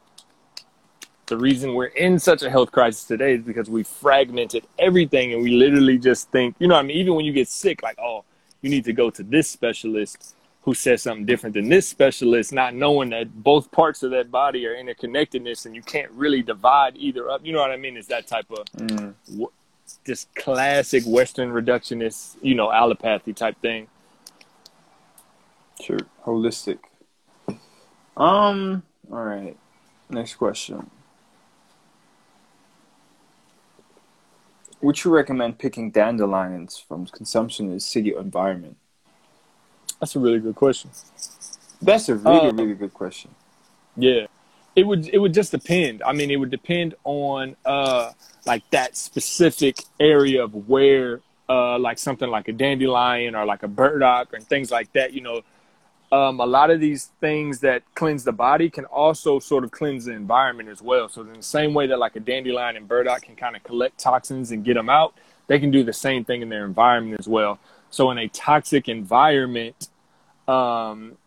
The 1.28 1.38
reason 1.38 1.76
we're 1.76 1.86
in 1.86 2.18
such 2.18 2.42
a 2.42 2.50
health 2.50 2.72
crisis 2.72 3.04
today 3.06 3.36
is 3.36 3.44
because 3.44 3.70
we 3.70 3.84
fragmented 3.84 4.66
everything 4.80 5.32
and 5.32 5.44
we 5.44 5.52
literally 5.52 6.00
just 6.00 6.32
think, 6.32 6.56
you 6.58 6.68
know, 6.68 6.76
I 6.76 6.82
mean, 6.82 6.98
even 6.98 7.14
when 7.14 7.24
you 7.24 7.32
get 7.32 7.48
sick, 7.48 7.84
like, 7.84 8.00
oh, 8.00 8.26
you 8.62 8.70
need 8.70 8.84
to 8.86 8.94
go 8.94 9.12
to 9.12 9.22
this 9.22 9.48
specialist 9.48 10.36
who 10.62 10.74
says 10.74 11.02
something 11.02 11.26
different 11.26 11.54
than 11.54 11.70
this 11.70 11.88
specialist, 11.88 12.52
not 12.52 12.76
knowing 12.76 13.10
that 13.10 13.44
both 13.44 13.72
parts 13.72 14.04
of 14.04 14.12
that 14.12 14.30
body 14.30 14.66
are 14.68 14.76
interconnectedness 14.76 15.66
and 15.66 15.76
you 15.76 15.82
can't 15.82 16.12
really 16.12 16.42
divide 16.42 16.96
either 16.98 17.30
up. 17.30 17.46
You 17.46 17.54
know 17.54 17.60
what 17.60 17.72
I 17.72 17.78
mean? 17.78 17.96
It's 17.96 18.08
that 18.08 18.28
type 18.28 18.46
of 18.52 18.66
mm. 18.78 19.14
just 20.06 20.34
classic 20.36 21.04
Western 21.06 21.50
reductionist, 21.50 22.36
you 22.42 22.56
know, 22.56 22.70
allopathy 22.70 23.34
type 23.34 23.60
thing. 23.62 23.88
Sure, 25.82 26.00
holistic. 26.26 26.80
Um. 28.18 28.84
All 29.12 29.24
right. 29.24 29.58
Next 30.10 30.36
question. 30.36 30.90
Would 34.82 35.04
you 35.04 35.12
recommend 35.12 35.58
picking 35.58 35.92
dandelions 35.92 36.78
from 36.78 37.06
consumption 37.08 37.70
in 37.70 37.78
a 37.78 37.80
city 37.80 38.14
environment? 38.16 38.78
That's 40.00 40.16
a 40.16 40.20
really 40.20 40.40
good 40.40 40.56
question. 40.56 40.90
That's 41.82 42.10
a 42.10 42.16
really, 42.16 42.50
um, 42.50 42.58
really 42.58 42.76
good 42.76 42.94
question. 42.94 43.32
Yeah. 43.96 44.28
It 44.76 44.84
would 44.84 45.10
it 45.10 45.18
would 45.18 45.34
just 45.34 45.52
depend. 45.52 46.04
I 46.04 46.14
mean, 46.14 46.32
it 46.32 46.38
would 46.38 46.52
depend 46.52 46.96
on 47.04 47.56
uh 47.66 48.12
like 48.46 48.70
that 48.70 48.96
specific 48.96 49.84
area 50.00 50.44
of 50.44 50.70
where 50.70 51.22
uh 51.50 51.78
like 51.80 51.98
something 51.98 52.30
like 52.30 52.48
a 52.48 52.54
dandelion 52.54 53.36
or 53.36 53.46
like 53.46 53.64
a 53.64 53.68
burdock 53.68 54.34
and 54.34 54.46
things 54.48 54.72
like 54.72 54.92
that, 54.94 55.14
you 55.14 55.22
know, 55.22 55.42
um, 56.12 56.40
a 56.40 56.46
lot 56.46 56.72
of 56.72 56.80
these 56.80 57.06
things 57.20 57.60
that 57.60 57.84
cleanse 57.94 58.24
the 58.24 58.32
body 58.32 58.70
can 58.70 58.86
also 58.86 59.40
sort 59.40 59.64
of 59.64 59.72
cleanse 59.72 60.06
the 60.06 60.14
environment 60.14 60.70
as 60.70 60.82
well. 60.82 61.08
So 61.08 61.22
in 61.22 61.34
the 61.34 61.44
same 61.44 61.74
way 61.74 61.88
that 61.88 62.00
like 62.00 62.16
a 62.16 62.20
dandelion 62.20 62.76
and 62.76 62.88
burdock 62.88 63.24
can 63.24 63.36
kind 63.36 63.56
of 63.56 63.64
collect 63.64 64.00
toxins 64.00 64.52
and 64.52 64.64
get 64.64 64.74
them 64.74 64.90
out, 64.90 65.14
they 65.48 65.60
can 65.60 65.72
do 65.72 65.84
the 65.84 65.94
same 65.94 66.26
thing 66.26 66.42
in 66.42 66.50
their 66.50 66.66
environment 66.66 67.20
as 67.20 67.28
well. 67.28 67.60
So 67.90 68.12
in 68.12 68.18
a 68.18 68.28
toxic 68.28 68.88
environment, 68.88 69.90
um, 70.48 71.18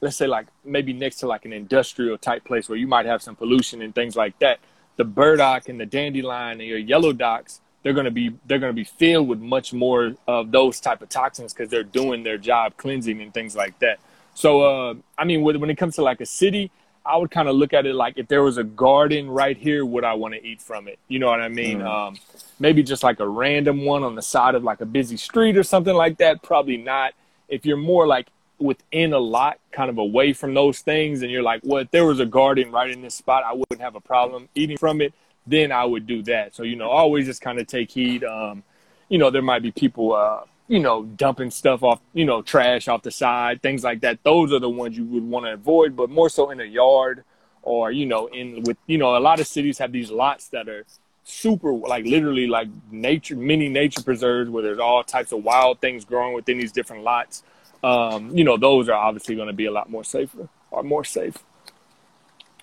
let's 0.00 0.16
say 0.16 0.26
like 0.26 0.46
maybe 0.64 0.92
next 0.92 1.16
to 1.20 1.26
like 1.26 1.44
an 1.44 1.52
industrial 1.52 2.18
type 2.18 2.44
place 2.44 2.68
where 2.68 2.78
you 2.78 2.86
might 2.86 3.06
have 3.06 3.22
some 3.22 3.36
pollution 3.36 3.82
and 3.82 3.94
things 3.94 4.16
like 4.16 4.38
that, 4.38 4.58
the 4.96 5.04
burdock 5.04 5.68
and 5.68 5.80
the 5.80 5.86
dandelion 5.86 6.60
and 6.60 6.68
your 6.68 6.78
yellow 6.78 7.12
docks, 7.12 7.60
they're 7.82 7.94
gonna 7.94 8.10
be 8.10 8.36
they're 8.46 8.58
gonna 8.58 8.72
be 8.72 8.84
filled 8.84 9.28
with 9.28 9.40
much 9.40 9.72
more 9.72 10.14
of 10.26 10.50
those 10.50 10.80
type 10.80 11.00
of 11.02 11.08
toxins 11.08 11.54
because 11.54 11.70
they're 11.70 11.82
doing 11.82 12.22
their 12.22 12.38
job 12.38 12.76
cleansing 12.76 13.20
and 13.20 13.32
things 13.32 13.56
like 13.56 13.78
that. 13.78 13.98
So 14.34 14.62
uh, 14.62 14.94
I 15.16 15.24
mean, 15.24 15.42
when 15.42 15.70
it 15.70 15.76
comes 15.76 15.96
to 15.96 16.02
like 16.02 16.20
a 16.20 16.26
city, 16.26 16.70
I 17.04 17.16
would 17.16 17.30
kind 17.30 17.48
of 17.48 17.56
look 17.56 17.72
at 17.72 17.86
it 17.86 17.94
like 17.94 18.14
if 18.16 18.28
there 18.28 18.42
was 18.42 18.58
a 18.58 18.64
garden 18.64 19.30
right 19.30 19.56
here, 19.56 19.84
would 19.84 20.04
I 20.04 20.14
want 20.14 20.34
to 20.34 20.44
eat 20.44 20.60
from 20.60 20.86
it? 20.88 20.98
You 21.08 21.18
know 21.18 21.28
what 21.28 21.40
I 21.40 21.48
mean? 21.48 21.80
Mm. 21.80 21.86
Um, 21.86 22.18
maybe 22.58 22.82
just 22.82 23.02
like 23.02 23.20
a 23.20 23.28
random 23.28 23.84
one 23.84 24.02
on 24.02 24.14
the 24.14 24.22
side 24.22 24.54
of 24.54 24.62
like 24.62 24.80
a 24.80 24.86
busy 24.86 25.16
street 25.16 25.56
or 25.56 25.62
something 25.62 25.94
like 25.94 26.18
that. 26.18 26.42
Probably 26.42 26.76
not. 26.76 27.14
If 27.48 27.64
you're 27.64 27.78
more 27.78 28.06
like 28.06 28.28
within 28.58 29.12
a 29.12 29.18
lot, 29.18 29.58
kind 29.72 29.88
of 29.88 29.98
away 29.98 30.32
from 30.32 30.54
those 30.54 30.80
things, 30.80 31.22
and 31.22 31.30
you're 31.30 31.42
like, 31.42 31.62
well, 31.64 31.82
if 31.82 31.90
there 31.90 32.04
was 32.04 32.20
a 32.20 32.26
garden 32.26 32.70
right 32.70 32.90
in 32.90 33.00
this 33.00 33.14
spot, 33.14 33.42
I 33.44 33.54
wouldn't 33.54 33.80
have 33.80 33.94
a 33.94 34.00
problem 34.00 34.48
eating 34.54 34.76
from 34.76 35.00
it. 35.00 35.14
Then 35.46 35.72
I 35.72 35.84
would 35.84 36.06
do 36.06 36.22
that. 36.24 36.54
So 36.54 36.62
you 36.62 36.76
know, 36.76 36.90
always 36.90 37.26
just 37.26 37.40
kind 37.40 37.58
of 37.58 37.66
take 37.66 37.90
heed. 37.90 38.24
Um, 38.24 38.62
you 39.08 39.18
know, 39.18 39.30
there 39.30 39.42
might 39.42 39.62
be 39.62 39.72
people. 39.72 40.12
Uh, 40.12 40.42
you 40.70 40.78
know, 40.78 41.02
dumping 41.02 41.50
stuff 41.50 41.82
off, 41.82 42.00
you 42.14 42.24
know, 42.24 42.42
trash 42.42 42.86
off 42.86 43.02
the 43.02 43.10
side, 43.10 43.60
things 43.60 43.82
like 43.82 44.02
that. 44.02 44.22
Those 44.22 44.52
are 44.52 44.60
the 44.60 44.70
ones 44.70 44.96
you 44.96 45.04
would 45.04 45.24
want 45.24 45.44
to 45.44 45.54
avoid, 45.54 45.96
but 45.96 46.08
more 46.10 46.28
so 46.28 46.50
in 46.50 46.60
a 46.60 46.64
yard 46.64 47.24
or, 47.62 47.90
you 47.90 48.06
know, 48.06 48.28
in 48.28 48.62
with, 48.62 48.76
you 48.86 48.96
know, 48.96 49.16
a 49.16 49.18
lot 49.18 49.40
of 49.40 49.48
cities 49.48 49.78
have 49.78 49.90
these 49.90 50.12
lots 50.12 50.46
that 50.50 50.68
are 50.68 50.86
super, 51.24 51.72
like 51.72 52.04
literally 52.06 52.46
like 52.46 52.68
nature, 52.92 53.34
mini 53.34 53.68
nature 53.68 54.00
preserves 54.00 54.48
where 54.48 54.62
there's 54.62 54.78
all 54.78 55.02
types 55.02 55.32
of 55.32 55.42
wild 55.42 55.80
things 55.80 56.04
growing 56.04 56.34
within 56.34 56.56
these 56.58 56.70
different 56.70 57.02
lots. 57.02 57.42
Um, 57.82 58.30
you 58.36 58.44
know, 58.44 58.56
those 58.56 58.88
are 58.88 58.94
obviously 58.94 59.34
going 59.34 59.48
to 59.48 59.52
be 59.52 59.66
a 59.66 59.72
lot 59.72 59.90
more 59.90 60.04
safer 60.04 60.48
or 60.70 60.84
more 60.84 61.02
safe. 61.02 61.36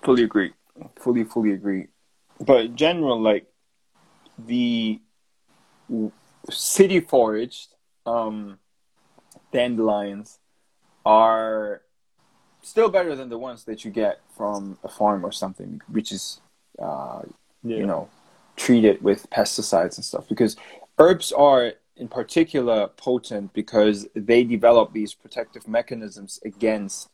Fully 0.02 0.22
agree. 0.22 0.54
Fully, 0.96 1.24
fully 1.24 1.52
agree. 1.52 1.88
But 2.40 2.64
in 2.64 2.76
general, 2.76 3.20
like 3.20 3.44
the 4.38 4.98
city 6.48 7.00
foraged 7.00 7.74
um, 8.08 8.58
dandelions 9.52 10.38
are 11.04 11.82
still 12.62 12.88
better 12.88 13.14
than 13.14 13.28
the 13.28 13.38
ones 13.38 13.64
that 13.64 13.84
you 13.84 13.90
get 13.90 14.20
from 14.36 14.78
a 14.84 14.88
farm 14.88 15.24
or 15.24 15.32
something, 15.32 15.80
which 15.88 16.12
is, 16.12 16.40
uh, 16.78 17.22
yeah. 17.62 17.76
you 17.76 17.86
know, 17.86 18.08
treated 18.56 19.02
with 19.02 19.28
pesticides 19.30 19.96
and 19.96 20.04
stuff. 20.04 20.28
Because 20.28 20.56
herbs 20.98 21.32
are, 21.32 21.72
in 21.96 22.08
particular, 22.08 22.88
potent 22.88 23.52
because 23.52 24.06
they 24.14 24.42
develop 24.44 24.92
these 24.92 25.14
protective 25.14 25.68
mechanisms 25.68 26.40
against, 26.44 27.08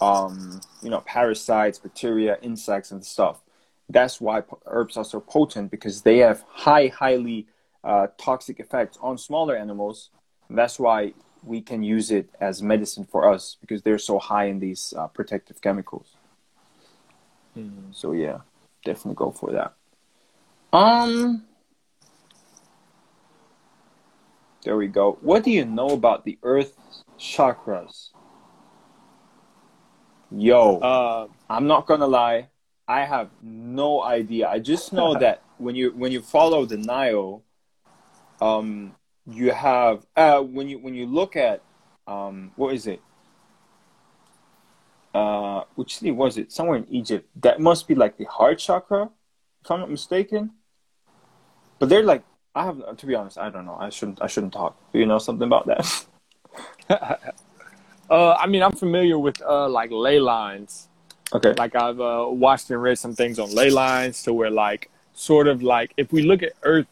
um, 0.00 0.60
you 0.82 0.90
know, 0.90 1.00
parasites, 1.00 1.78
bacteria, 1.78 2.38
insects, 2.42 2.90
and 2.90 3.04
stuff. 3.04 3.40
That's 3.88 4.20
why 4.20 4.42
herbs 4.66 4.96
are 4.96 5.04
so 5.04 5.20
potent 5.20 5.70
because 5.70 6.02
they 6.02 6.18
have 6.18 6.44
high, 6.48 6.88
highly 6.88 7.46
uh, 7.82 8.06
toxic 8.16 8.60
effects 8.60 8.96
on 9.02 9.18
smaller 9.18 9.56
animals 9.56 10.10
that's 10.58 10.78
why 10.78 11.14
we 11.42 11.60
can 11.60 11.82
use 11.82 12.10
it 12.10 12.30
as 12.40 12.62
medicine 12.62 13.04
for 13.04 13.30
us 13.30 13.56
because 13.60 13.82
they're 13.82 13.98
so 13.98 14.18
high 14.18 14.44
in 14.44 14.58
these 14.60 14.94
uh, 14.96 15.06
protective 15.08 15.60
chemicals. 15.60 16.16
Mm-hmm. 17.56 17.92
So 17.92 18.12
yeah, 18.12 18.38
definitely 18.84 19.16
go 19.16 19.30
for 19.30 19.52
that. 19.52 19.74
Um, 20.72 21.44
there 24.64 24.76
we 24.76 24.88
go. 24.88 25.18
What 25.20 25.44
do 25.44 25.50
you 25.50 25.64
know 25.64 25.88
about 25.88 26.24
the 26.24 26.38
Earth 26.42 26.76
chakras? 27.18 28.10
Yo, 30.30 30.78
uh, 30.78 31.28
I'm 31.48 31.66
not 31.66 31.86
gonna 31.86 32.06
lie. 32.06 32.48
I 32.88 33.04
have 33.04 33.30
no 33.42 34.02
idea. 34.02 34.48
I 34.48 34.58
just 34.58 34.92
know 34.92 35.14
that 35.18 35.42
when 35.58 35.76
you 35.76 35.92
when 35.92 36.10
you 36.10 36.20
follow 36.20 36.66
the 36.66 36.76
Nile, 36.76 37.42
um, 38.40 38.94
you 39.26 39.52
have 39.52 40.06
uh, 40.16 40.40
when 40.40 40.68
you 40.68 40.78
when 40.78 40.94
you 40.94 41.06
look 41.06 41.36
at 41.36 41.62
um, 42.06 42.52
what 42.56 42.74
is 42.74 42.86
it? 42.86 43.00
Uh, 45.14 45.62
which 45.76 45.96
city 45.96 46.10
was 46.10 46.36
it? 46.36 46.52
Somewhere 46.52 46.78
in 46.78 46.86
Egypt. 46.90 47.28
That 47.40 47.60
must 47.60 47.86
be 47.86 47.94
like 47.94 48.18
the 48.18 48.24
heart 48.24 48.58
chakra, 48.58 49.10
if 49.62 49.70
I'm 49.70 49.80
not 49.80 49.90
mistaken. 49.90 50.50
But 51.78 51.88
they're 51.88 52.02
like 52.02 52.24
I 52.54 52.64
have 52.64 52.96
to 52.96 53.06
be 53.06 53.14
honest. 53.14 53.38
I 53.38 53.50
don't 53.50 53.66
know. 53.66 53.76
I 53.78 53.90
shouldn't. 53.90 54.22
I 54.22 54.26
shouldn't 54.26 54.52
talk. 54.52 54.76
Do 54.92 54.98
you 54.98 55.06
know 55.06 55.18
something 55.18 55.46
about 55.46 55.66
that? 55.66 56.06
uh, 58.10 58.34
I 58.34 58.46
mean, 58.46 58.62
I'm 58.62 58.72
familiar 58.72 59.18
with 59.18 59.42
uh, 59.42 59.68
like 59.68 59.90
ley 59.90 60.20
lines. 60.20 60.88
Okay. 61.32 61.52
Like 61.54 61.74
I've 61.74 62.00
uh, 62.00 62.26
watched 62.28 62.70
and 62.70 62.80
read 62.80 62.98
some 62.98 63.14
things 63.14 63.38
on 63.38 63.52
ley 63.52 63.70
lines 63.70 64.22
to 64.24 64.32
where 64.32 64.50
like 64.50 64.90
sort 65.14 65.48
of 65.48 65.62
like 65.62 65.92
if 65.96 66.12
we 66.12 66.22
look 66.22 66.42
at 66.42 66.52
Earth 66.62 66.86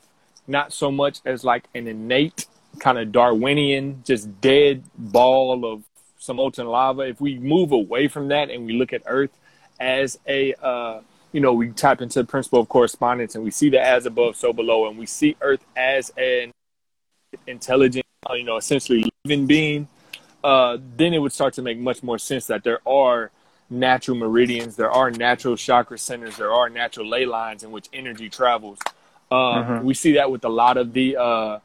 not 0.53 0.73
so 0.73 0.93
much 0.93 1.19
as 1.25 1.43
like 1.43 1.65
an 1.75 1.89
innate 1.89 2.47
kind 2.79 2.99
of 2.99 3.11
Darwinian, 3.11 4.03
just 4.05 4.41
dead 4.41 4.85
ball 4.97 5.65
of 5.65 5.83
some 6.19 6.37
molten 6.37 6.67
lava. 6.67 7.03
If 7.03 7.21
we 7.21 7.39
move 7.39 7.73
away 7.73 8.07
from 8.07 8.29
that 8.29 8.51
and 8.51 8.65
we 8.65 8.75
look 8.75 8.93
at 8.93 9.03
Earth 9.07 9.37
as 9.81 10.19
a, 10.29 10.55
uh, 10.63 11.01
you 11.33 11.41
know, 11.41 11.53
we 11.53 11.71
tap 11.71 12.01
into 12.01 12.21
the 12.21 12.27
principle 12.27 12.61
of 12.61 12.69
correspondence 12.69 13.35
and 13.35 13.43
we 13.43 13.51
see 13.51 13.71
the 13.71 13.81
as 13.81 14.07
above, 14.07 14.37
so 14.37 14.53
below, 14.53 14.89
and 14.89 14.97
we 14.97 15.07
see 15.07 15.37
Earth 15.41 15.65
as 15.77 16.13
an 16.17 16.53
intelligent, 17.47 18.07
you 18.31 18.45
know, 18.45 18.57
essentially 18.57 19.11
living 19.25 19.47
being, 19.47 19.89
uh, 20.45 20.77
then 20.97 21.15
it 21.15 21.19
would 21.19 21.33
start 21.33 21.55
to 21.55 21.63
make 21.63 21.79
much 21.79 22.03
more 22.03 22.19
sense 22.19 22.47
that 22.47 22.63
there 22.63 22.81
are 22.87 23.31
natural 23.71 24.17
meridians, 24.17 24.77
there 24.77 24.91
are 24.91 25.11
natural 25.11 25.57
chakra 25.57 25.99
centers, 25.99 26.37
there 26.37 26.53
are 26.53 26.69
natural 26.69 27.09
ley 27.09 27.25
lines 27.25 27.65
in 27.65 27.71
which 27.71 27.89
energy 27.93 28.29
travels. 28.29 28.79
Uh, 29.33 29.65
mm-hmm. 29.65 29.87
We 29.87 29.95
see 29.95 30.13
that 30.13 30.31
with 30.31 30.45
a 30.45 30.51
lot 30.51 30.77
of 30.77 30.93
the 30.93 31.17
uh, 31.17 31.59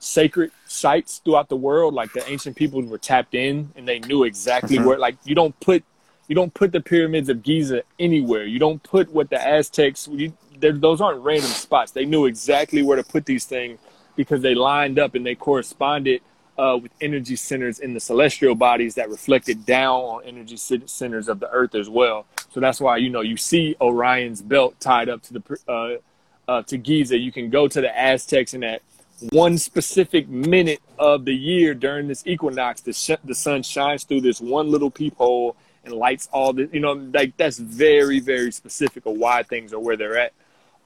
sacred 0.00 0.50
sites 0.66 1.22
throughout 1.24 1.48
the 1.48 1.56
world. 1.56 1.94
Like 1.94 2.12
the 2.12 2.28
ancient 2.28 2.56
peoples 2.56 2.86
were 2.86 2.98
tapped 2.98 3.34
in, 3.34 3.70
and 3.76 3.86
they 3.86 4.00
knew 4.00 4.24
exactly 4.24 4.76
mm-hmm. 4.76 4.86
where. 4.86 4.98
Like 4.98 5.16
you 5.24 5.36
don't 5.36 5.58
put 5.60 5.84
you 6.26 6.34
don't 6.34 6.52
put 6.52 6.72
the 6.72 6.80
pyramids 6.80 7.28
of 7.28 7.44
Giza 7.44 7.82
anywhere. 8.00 8.44
You 8.44 8.58
don't 8.58 8.82
put 8.82 9.12
what 9.12 9.30
the 9.30 9.40
Aztecs. 9.40 10.08
You, 10.08 10.32
those 10.58 11.00
aren't 11.00 11.22
random 11.22 11.50
spots. 11.50 11.92
They 11.92 12.04
knew 12.04 12.26
exactly 12.26 12.82
where 12.82 12.96
to 12.96 13.04
put 13.04 13.26
these 13.26 13.44
things 13.44 13.78
because 14.16 14.42
they 14.42 14.56
lined 14.56 14.98
up 14.98 15.14
and 15.14 15.24
they 15.24 15.36
corresponded 15.36 16.20
uh, 16.58 16.78
with 16.80 16.92
energy 17.00 17.36
centers 17.36 17.78
in 17.78 17.94
the 17.94 18.00
celestial 18.00 18.54
bodies 18.54 18.94
that 18.94 19.08
reflected 19.08 19.66
down 19.66 20.00
on 20.00 20.24
energy 20.24 20.56
centers 20.56 21.28
of 21.28 21.38
the 21.38 21.50
earth 21.50 21.74
as 21.76 21.88
well. 21.88 22.26
So 22.50 22.58
that's 22.58 22.80
why 22.80 22.96
you 22.96 23.10
know 23.10 23.20
you 23.20 23.36
see 23.36 23.76
Orion's 23.80 24.42
belt 24.42 24.80
tied 24.80 25.08
up 25.08 25.22
to 25.22 25.34
the 25.34 25.58
uh, 25.68 26.00
uh, 26.48 26.62
to 26.62 26.76
Giza. 26.76 27.18
You 27.18 27.32
can 27.32 27.50
go 27.50 27.68
to 27.68 27.80
the 27.80 27.96
Aztecs 27.98 28.54
and 28.54 28.64
at 28.64 28.82
one 29.30 29.58
specific 29.58 30.28
minute 30.28 30.80
of 30.98 31.24
the 31.24 31.34
year 31.34 31.74
during 31.74 32.08
this 32.08 32.26
equinox, 32.26 32.80
the 32.80 32.92
sh- 32.92 33.22
the 33.24 33.34
sun 33.34 33.62
shines 33.62 34.04
through 34.04 34.20
this 34.20 34.40
one 34.40 34.70
little 34.70 34.90
peephole 34.90 35.56
and 35.84 35.94
lights 35.94 36.28
all 36.32 36.52
the 36.52 36.68
you 36.72 36.80
know 36.80 36.92
like 36.92 37.36
that's 37.36 37.58
very 37.58 38.20
very 38.20 38.50
specific 38.50 39.06
of 39.06 39.16
why 39.16 39.42
things 39.42 39.72
are 39.72 39.80
where 39.80 39.96
they're 39.96 40.18
at. 40.18 40.32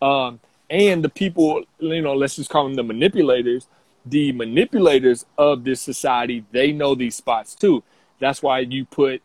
Um, 0.01 0.41
and 0.71 1.03
the 1.03 1.09
people, 1.09 1.65
you 1.79 2.03
know, 2.03 2.15
let's 2.15 2.37
just 2.37 2.51
call 2.51 2.65
them 2.65 2.75
the 2.75 2.83
manipulators. 2.83 3.67
The 4.05 4.33
manipulators 4.33 5.25
of 5.37 5.65
this 5.65 5.81
society 5.81 6.45
they 6.53 6.73
know 6.73 6.95
these 6.95 7.17
spots 7.17 7.55
too. 7.55 7.83
That's 8.21 8.43
why 8.43 8.61
you 8.61 8.85
put 8.85 9.23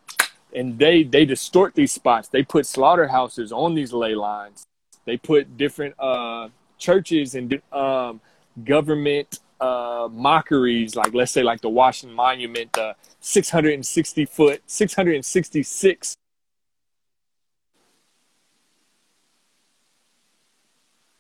and 0.56 0.80
they 0.80 1.04
they 1.04 1.26
distort 1.26 1.76
these 1.76 1.92
spots. 1.92 2.30
They 2.30 2.44
put 2.44 2.66
slaughterhouses 2.66 3.52
on 3.52 3.76
these 3.76 3.92
ley 3.92 4.16
lines 4.16 4.66
they 5.06 5.18
put 5.18 5.58
different 5.58 5.96
uh 6.00 6.50
churches 6.78 7.36
and 7.36 7.62
um 7.72 8.20
government 8.64 9.40
uh 9.62 10.08
mockeries 10.12 10.96
like 10.96 11.14
let's 11.14 11.32
say 11.32 11.44
like 11.44 11.62
the 11.62 11.70
washington 11.70 12.16
monument 12.16 12.72
the 12.74 12.96
660 13.20 14.26
foot 14.26 14.62
666 14.66 16.16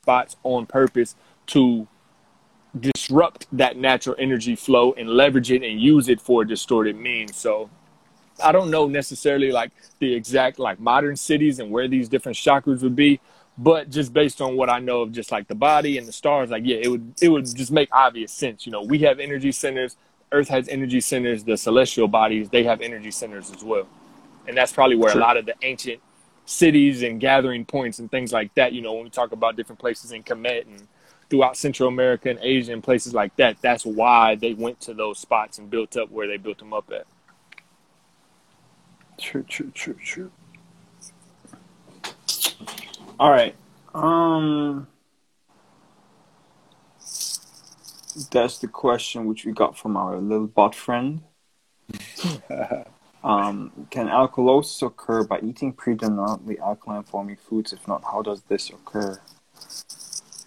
spots 0.04 0.36
on 0.43 0.65
purpose 0.65 1.15
to 1.46 1.88
disrupt 2.80 3.48
that 3.52 3.78
natural 3.78 4.15
energy 4.19 4.56
flow 4.56 4.93
and 4.93 5.10
leverage 5.10 5.52
it 5.52 5.63
and 5.63 5.80
use 5.80 6.10
it 6.10 6.19
for 6.19 6.41
a 6.41 6.48
distorted 6.48 6.96
means. 6.96 7.36
So 7.38 7.69
I 8.43 8.52
don't 8.52 8.72
know 8.72 8.88
necessarily 8.88 9.52
like 9.52 9.72
the 10.00 10.13
exact 10.13 10.60
like 10.60 10.80
modern 10.80 11.15
cities 11.15 11.60
and 11.60 11.72
where 11.72 11.88
these 11.88 12.10
different 12.10 12.38
chakras 12.38 12.82
would 12.82 12.96
be, 12.96 13.19
but 13.58 13.89
just 13.89 14.13
based 14.13 14.42
on 14.42 14.56
what 14.56 14.70
I 14.70 14.80
know 14.80 15.02
of 15.02 15.12
just 15.12 15.32
like 15.32 15.48
the 15.48 15.56
body 15.56 15.98
and 15.98 16.08
the 16.08 16.12
stars, 16.12 16.50
like 16.50 16.63
yeah, 16.66 16.78
it 16.82 16.88
would 16.89 17.13
it 17.22 17.30
would 17.30 17.46
just 17.56 17.72
make 17.72 17.89
obvious 17.92 18.32
sense. 18.32 18.66
You 18.66 18.72
know, 18.72 18.82
we 18.82 19.00
have 19.00 19.20
energy 19.20 19.52
centers, 19.52 19.98
Earth 20.32 20.50
has 20.50 20.68
energy 20.68 21.02
centers, 21.02 21.44
the 21.44 21.58
celestial 21.58 22.08
bodies, 22.08 22.50
they 22.50 22.63
have 22.63 22.82
energy 22.82 23.12
centers 23.12 23.52
as 23.52 23.63
well. 23.63 23.88
And 24.48 24.58
that's 24.58 24.74
probably 24.74 24.96
where 24.96 25.16
a 25.16 25.20
lot 25.20 25.38
of 25.38 25.46
the 25.46 25.56
ancient 25.62 26.02
cities 26.46 27.04
and 27.04 27.20
gathering 27.20 27.63
points 27.63 28.00
and 28.00 28.12
things 28.12 28.34
like 28.34 28.54
that, 28.56 28.74
you 28.74 28.82
know, 28.82 28.94
when 28.94 29.06
we 29.06 29.10
talk 29.10 29.32
about 29.32 29.56
different 29.56 29.80
places 29.80 30.12
in 30.12 30.24
Kemet 30.24 30.66
and 30.68 30.88
throughout 31.30 31.58
Central 31.58 31.89
America 31.89 32.30
and 32.30 32.39
Asia 32.42 32.74
and 32.74 32.84
places 32.84 33.13
like 33.13 33.36
that. 33.38 33.58
That's 33.62 33.86
why 33.86 34.36
they 34.36 34.54
went 34.54 34.80
to 34.82 34.94
those 34.94 35.20
spots 35.20 35.58
and 35.58 35.70
built 35.70 35.98
up 35.98 36.12
where 36.12 36.28
they 36.28 36.38
built 36.38 36.60
them 36.60 36.74
up 36.74 36.92
at. 36.92 37.08
True, 39.20 39.44
true, 39.44 39.72
true, 39.74 39.96
true. 40.04 40.32
All 43.19 43.30
right. 43.32 43.56
Um 43.93 44.88
that's 48.32 48.60
the 48.60 48.67
question 48.67 49.26
which 49.26 49.45
we 49.45 49.52
got 49.52 49.78
from 49.78 49.97
our 49.97 50.17
little 50.17 50.47
bot 50.47 50.76
friend. 50.76 51.21
um, 53.23 53.71
can 53.89 54.08
alkalosis 54.08 54.86
occur 54.86 55.23
by 55.23 55.39
eating 55.39 55.73
predominantly 55.73 56.60
alkaline 56.60 57.04
forming 57.04 57.38
foods? 57.38 57.73
If 57.73 57.88
not, 57.88 58.04
how 58.04 58.21
does 58.21 58.43
this 58.43 58.69
occur? 58.69 59.19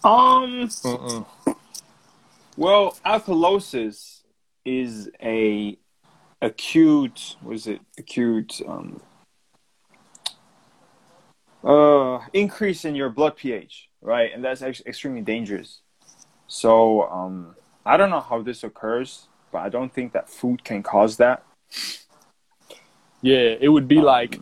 Um. 0.05 0.69
Mm-mm. 0.69 1.27
Well, 2.57 2.97
alkalosis 3.05 4.23
is 4.65 5.11
a 5.23 5.77
acute. 6.41 7.37
Was 7.43 7.67
it 7.67 7.81
acute? 7.99 8.61
Um. 8.67 9.01
Uh, 11.67 12.21
increase 12.33 12.85
in 12.85 12.95
your 12.95 13.11
blood 13.11 13.37
pH, 13.37 13.89
right? 14.01 14.31
And 14.33 14.45
that's 14.45 14.63
actually 14.63 14.89
extremely 14.89 15.23
dangerous. 15.23 15.81
So, 16.47 17.03
um, 17.11 17.57
I 17.85 17.97
don't 17.97 18.11
know 18.11 18.21
how 18.21 18.41
this 18.43 18.63
occurs, 18.63 19.27
but 19.51 19.59
I 19.59 19.69
don't 19.69 19.93
think 19.93 20.13
that 20.13 20.29
food 20.29 20.63
can 20.63 20.83
cause 20.83 21.17
that. 21.17 21.43
Yeah, 23.21 23.57
it 23.61 23.69
would 23.69 23.89
be 23.89 23.99
um, 23.99 24.05
like 24.05 24.39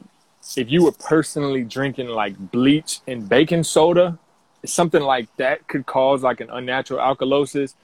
if 0.56 0.70
you 0.70 0.84
were 0.84 0.92
personally 0.92 1.64
drinking 1.64 2.08
like 2.08 2.36
bleach 2.50 3.00
and 3.06 3.26
baking 3.26 3.64
soda 3.64 4.18
something 4.66 5.02
like 5.02 5.34
that 5.36 5.66
could 5.68 5.86
cause 5.86 6.22
like 6.22 6.40
an 6.40 6.50
unnatural 6.50 7.00
alkalosis 7.00 7.74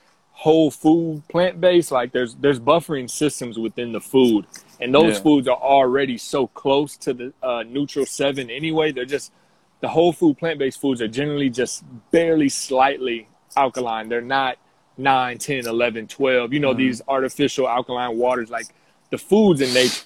whole 0.40 0.70
food 0.70 1.22
plant 1.28 1.60
based 1.60 1.92
like 1.92 2.12
there's 2.12 2.34
there's 2.36 2.58
buffering 2.58 3.10
systems 3.10 3.58
within 3.58 3.92
the 3.92 4.00
food. 4.00 4.46
And 4.80 4.94
those 4.94 5.16
yeah. 5.16 5.22
foods 5.22 5.48
are 5.48 5.56
already 5.56 6.16
so 6.16 6.46
close 6.46 6.96
to 6.98 7.12
the 7.12 7.32
uh, 7.42 7.62
neutral 7.68 8.06
seven 8.06 8.48
anyway. 8.48 8.90
They're 8.90 9.04
just 9.04 9.32
the 9.80 9.88
whole 9.88 10.14
food 10.14 10.38
plant 10.38 10.58
based 10.58 10.80
foods 10.80 11.02
are 11.02 11.08
generally 11.08 11.50
just 11.50 11.84
barely 12.10 12.48
slightly 12.48 13.28
alkaline. 13.54 14.08
They're 14.08 14.22
not 14.22 14.56
9 14.96 15.36
10 15.36 15.66
11 15.66 16.06
12 16.08 16.52
you 16.52 16.60
know 16.60 16.70
mm-hmm. 16.70 16.78
these 16.78 17.02
artificial 17.06 17.68
alkaline 17.68 18.16
waters 18.16 18.48
like 18.50 18.66
the 19.10 19.18
foods 19.18 19.60
in 19.60 19.74
nature. 19.74 20.04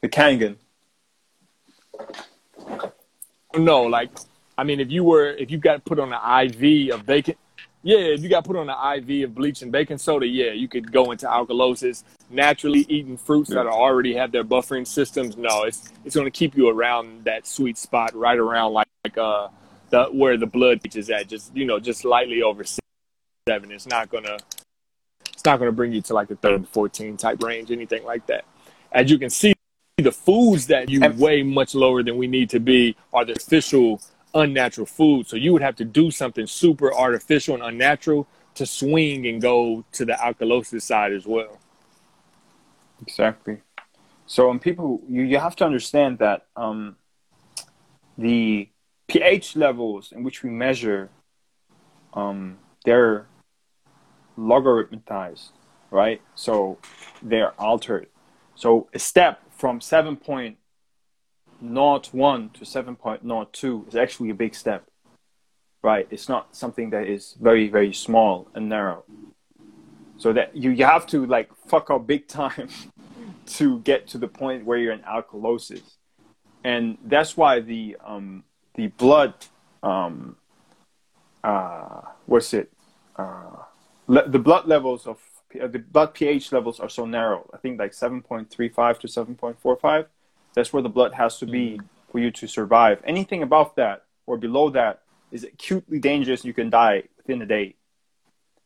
The 0.00 0.08
kangen. 0.08 0.56
No 3.54 3.82
like 3.82 4.10
I 4.58 4.64
mean, 4.64 4.78
if 4.78 4.90
you 4.90 5.04
were, 5.04 5.30
if 5.30 5.50
you 5.50 5.56
got 5.56 5.86
put 5.86 5.98
on 5.98 6.12
an 6.12 6.46
IV 6.46 6.92
of 6.92 7.06
bacon, 7.06 7.36
yeah, 7.82 7.98
if 7.98 8.22
you 8.22 8.28
got 8.28 8.44
put 8.44 8.56
on 8.56 8.68
an 8.68 9.08
IV 9.08 9.30
of 9.30 9.34
bleach 9.34 9.62
and 9.62 9.72
baking 9.72 9.98
soda, 9.98 10.26
yeah, 10.26 10.52
you 10.52 10.68
could 10.68 10.92
go 10.92 11.12
into 11.12 11.26
alkalosis. 11.26 12.04
Naturally 12.28 12.84
eating 12.88 13.16
fruits 13.16 13.50
that 13.50 13.66
are 13.66 13.72
already 13.72 14.14
have 14.14 14.32
their 14.32 14.44
buffering 14.44 14.86
systems, 14.86 15.36
no, 15.36 15.64
it's 15.64 15.90
it's 16.04 16.14
going 16.14 16.26
to 16.26 16.30
keep 16.30 16.56
you 16.56 16.68
around 16.68 17.24
that 17.24 17.46
sweet 17.46 17.78
spot, 17.78 18.14
right 18.14 18.38
around 18.38 18.72
like, 18.72 18.88
like 19.04 19.16
uh 19.16 19.48
the 19.88 20.04
where 20.06 20.36
the 20.36 20.46
blood 20.46 20.80
is 20.94 21.08
at, 21.10 21.28
just 21.28 21.56
you 21.56 21.64
know, 21.64 21.80
just 21.80 22.00
slightly 22.00 22.42
over 22.42 22.64
seven. 22.64 23.70
It's 23.72 23.86
not 23.86 24.10
gonna 24.10 24.36
it's 25.32 25.44
not 25.44 25.58
gonna 25.58 25.72
bring 25.72 25.92
you 25.92 26.02
to 26.02 26.14
like 26.14 26.28
the 26.28 26.36
third, 26.36 26.68
fourteen 26.68 27.16
type 27.16 27.42
range, 27.42 27.70
anything 27.70 28.04
like 28.04 28.26
that. 28.26 28.44
As 28.92 29.10
you 29.10 29.18
can 29.18 29.30
see, 29.30 29.54
the 29.96 30.12
foods 30.12 30.66
that 30.66 30.90
you 30.90 31.00
weigh 31.16 31.42
much 31.42 31.74
lower 31.74 32.02
than 32.02 32.18
we 32.18 32.26
need 32.26 32.50
to 32.50 32.60
be 32.60 32.96
are 33.12 33.24
the 33.24 33.32
official 33.32 34.00
unnatural 34.34 34.86
food. 34.86 35.28
So 35.28 35.36
you 35.36 35.52
would 35.52 35.62
have 35.62 35.76
to 35.76 35.84
do 35.84 36.10
something 36.10 36.46
super 36.46 36.92
artificial 36.92 37.54
and 37.54 37.62
unnatural 37.62 38.26
to 38.54 38.66
swing 38.66 39.26
and 39.26 39.40
go 39.40 39.84
to 39.92 40.04
the 40.04 40.12
alkalosis 40.12 40.82
side 40.82 41.12
as 41.12 41.26
well. 41.26 41.58
Exactly. 43.02 43.58
So, 44.26 44.50
and 44.50 44.60
people, 44.60 45.00
you, 45.08 45.22
you 45.22 45.38
have 45.38 45.56
to 45.56 45.64
understand 45.64 46.18
that 46.18 46.46
um, 46.56 46.96
the 48.16 48.68
pH 49.08 49.56
levels 49.56 50.12
in 50.12 50.22
which 50.22 50.42
we 50.42 50.50
measure, 50.50 51.10
um, 52.14 52.58
they're 52.84 53.26
logarithmized, 54.38 55.50
right? 55.90 56.20
So 56.34 56.78
they're 57.22 57.52
altered. 57.60 58.06
So 58.54 58.88
a 58.94 58.98
step 58.98 59.40
from 59.50 59.80
7.0 59.80 60.56
0.01 61.64 62.52
to 62.54 62.64
7.02 62.64 63.88
is 63.88 63.96
actually 63.96 64.30
a 64.30 64.34
big 64.34 64.54
step, 64.54 64.86
right? 65.82 66.06
It's 66.10 66.28
not 66.28 66.56
something 66.56 66.90
that 66.90 67.06
is 67.06 67.36
very, 67.40 67.68
very 67.68 67.92
small 67.92 68.48
and 68.54 68.68
narrow. 68.68 69.04
So 70.16 70.32
that 70.32 70.54
you, 70.54 70.70
you 70.70 70.84
have 70.84 71.06
to 71.08 71.24
like 71.26 71.50
fuck 71.66 71.90
up 71.90 72.06
big 72.06 72.28
time 72.28 72.68
to 73.46 73.78
get 73.80 74.06
to 74.08 74.18
the 74.18 74.28
point 74.28 74.64
where 74.64 74.78
you're 74.78 74.92
in 74.92 75.00
alkalosis. 75.00 75.96
And 76.62 76.98
that's 77.04 77.36
why 77.36 77.60
the, 77.60 77.96
um, 78.04 78.44
the 78.74 78.88
blood, 78.88 79.34
um, 79.82 80.36
uh, 81.42 82.02
what's 82.26 82.52
it? 82.52 82.70
Uh, 83.16 83.62
le- 84.06 84.28
the 84.28 84.38
blood 84.38 84.66
levels 84.66 85.06
of, 85.06 85.18
uh, 85.60 85.66
the 85.66 85.78
blood 85.78 86.12
pH 86.12 86.52
levels 86.52 86.80
are 86.80 86.88
so 86.88 87.06
narrow. 87.06 87.48
I 87.54 87.56
think 87.56 87.78
like 87.78 87.92
7.35 87.92 89.00
to 89.00 89.06
7.45 89.06 90.06
that's 90.54 90.72
where 90.72 90.82
the 90.82 90.88
blood 90.88 91.14
has 91.14 91.38
to 91.38 91.46
be 91.46 91.78
Mm. 91.78 91.84
for 92.10 92.18
you 92.18 92.30
to 92.32 92.46
survive. 92.46 93.00
Anything 93.04 93.42
above 93.42 93.74
that 93.76 94.04
or 94.26 94.36
below 94.36 94.70
that 94.70 95.02
is 95.30 95.44
acutely 95.44 95.98
dangerous. 96.00 96.44
You 96.44 96.52
can 96.52 96.70
die 96.70 97.04
within 97.16 97.40
a 97.42 97.46
day. 97.46 97.76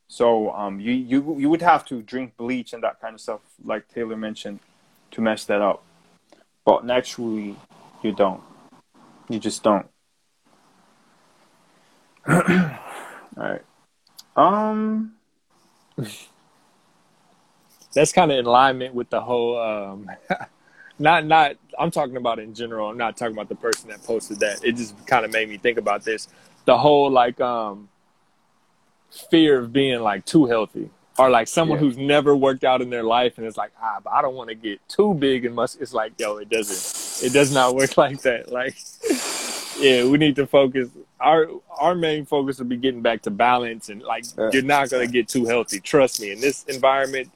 So 0.09 0.51
um, 0.53 0.81
you, 0.81 0.93
you 0.93 1.37
you 1.39 1.49
would 1.51 1.63
have 1.63 1.85
to 1.87 2.03
drink 2.03 2.37
bleach 2.37 2.73
and 2.73 2.83
that 2.83 3.01
kind 3.01 3.15
of 3.15 3.21
stuff, 3.21 3.41
like 3.65 3.89
Taylor 3.89 4.17
mentioned, 4.17 4.61
to 5.13 5.21
mess 5.21 5.45
that 5.47 5.61
up. 5.61 5.83
But 6.65 6.85
naturally, 6.85 7.57
you 8.03 8.13
don't. 8.13 8.43
You 9.29 9.39
just 9.39 9.63
don't. 9.63 9.87
All 12.29 12.39
right. 13.37 13.63
Um. 14.37 15.15
That's 17.95 18.13
kind 18.13 18.33
of 18.33 18.39
in 18.39 18.47
alignment 18.47 18.95
with 18.95 19.11
the 19.11 19.21
whole. 19.21 19.59
Um, 19.59 20.11
not 20.99 21.27
not. 21.27 21.57
I'm 21.79 21.91
talking 21.91 22.17
about 22.17 22.39
in 22.39 22.55
general. 22.55 22.89
I'm 22.89 22.97
not 22.97 23.17
talking 23.17 23.35
about 23.35 23.49
the 23.49 23.55
person 23.57 23.91
that 23.91 24.03
posted 24.05 24.41
that. 24.41 24.65
It 24.65 24.77
just 24.77 24.95
kind 25.07 25.25
of 25.25 25.33
made 25.33 25.49
me 25.49 25.57
think 25.59 25.77
about 25.79 26.05
this. 26.05 26.29
The 26.67 26.79
whole 26.79 27.11
like 27.11 27.41
um 27.41 27.89
fear 29.31 29.59
of 29.59 29.73
being 29.73 30.01
like 30.01 30.25
too 30.25 30.47
healthy 30.47 30.91
or 31.19 31.31
like 31.31 31.47
someone 31.47 31.79
Yeah. 31.79 31.85
who's 31.85 31.97
never 31.97 32.35
worked 32.35 32.65
out 32.65 32.83
in 32.83 32.91
their 32.91 33.05
life 33.05 33.39
and 33.39 33.47
it's 33.47 33.57
like 33.57 33.71
ah 33.81 33.99
but 34.03 34.13
i 34.13 34.21
don't 34.21 34.35
want 34.35 34.49
to 34.49 34.57
get 34.57 34.81
too 34.89 35.15
big 35.15 35.45
and 35.45 35.55
must 35.55 35.81
it's 35.81 35.95
like 35.95 36.13
yo 36.19 36.39
it 36.39 36.49
doesn't 36.49 37.25
it 37.25 37.33
does 37.33 37.55
not 37.55 37.77
work 37.77 37.97
like 38.05 38.21
that 38.23 38.51
like 38.51 38.75
yeah 39.79 40.05
we 40.05 40.19
need 40.19 40.35
to 40.35 40.49
focus 40.49 40.89
our 41.21 41.47
our 41.79 41.95
main 41.95 42.27
focus 42.27 42.59
will 42.59 42.67
be 42.67 42.77
getting 42.77 43.03
back 43.03 43.23
to 43.23 43.31
balance 43.31 43.89
and 43.89 44.03
like 44.03 44.25
Yeah. 44.37 44.51
you're 44.53 44.63
not 44.63 44.91
going 44.91 45.07
to 45.07 45.13
get 45.13 45.29
too 45.29 45.45
healthy 45.45 45.79
trust 45.79 46.21
me 46.21 46.33
in 46.33 46.41
this 46.41 46.65
environment 46.65 47.31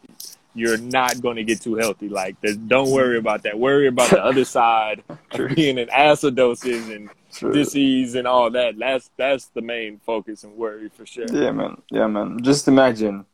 you're 0.59 0.79
not 0.79 1.21
going 1.21 1.37
to 1.37 1.45
get 1.45 1.61
too 1.61 1.77
healthy 1.77 2.09
like 2.09 2.37
don't 2.67 2.91
worry 2.91 3.19
about 3.19 3.43
that 3.43 3.59
worry 3.59 3.87
about 3.87 4.11
the 4.11 4.23
other 4.23 4.45
side 4.45 5.03
of 5.33 5.55
being 5.55 5.79
in 5.79 5.89
acidosis 5.89 6.95
and 6.95 7.11
True. 7.33 7.53
disease 7.53 8.15
and 8.15 8.27
all 8.27 8.51
that 8.51 8.79
that's 8.79 9.11
that's 9.17 9.47
the 9.57 9.61
main 9.61 10.01
focus 10.05 10.45
and 10.45 10.57
worry 10.57 10.89
for 10.89 11.05
sure 11.07 11.27
Yeah, 11.33 11.53
man. 11.53 11.83
Yeah, 11.91 12.07
man. 12.07 12.43
Just 12.43 12.67
imagine 12.69 13.27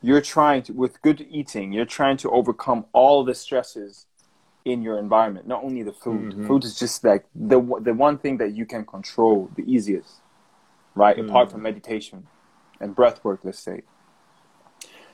you're 0.00 0.20
trying 0.20 0.62
to, 0.64 0.72
with 0.72 1.00
good 1.02 1.20
eating, 1.30 1.72
you're 1.72 1.84
trying 1.84 2.16
to 2.18 2.30
overcome 2.30 2.86
all 2.92 3.24
the 3.24 3.34
stresses 3.34 4.06
in 4.64 4.82
your 4.82 4.98
environment. 4.98 5.46
Not 5.46 5.62
only 5.64 5.82
the 5.82 5.92
food. 5.92 6.34
Mhm. 6.34 6.46
Food 6.46 6.64
is 6.64 6.78
just 6.78 7.02
like 7.04 7.24
the 7.34 7.60
the 7.80 7.94
one 7.94 8.16
thing 8.18 8.38
that 8.38 8.52
you 8.52 8.64
can 8.66 8.84
control 8.84 9.50
the 9.56 9.64
easiest, 9.74 10.12
right? 10.94 11.18
Apart 11.18 11.50
from 11.50 11.62
meditation 11.62 12.26
and 12.80 12.94
breath 12.94 13.24
work, 13.24 13.40
let's 13.44 13.58
say. 13.58 13.82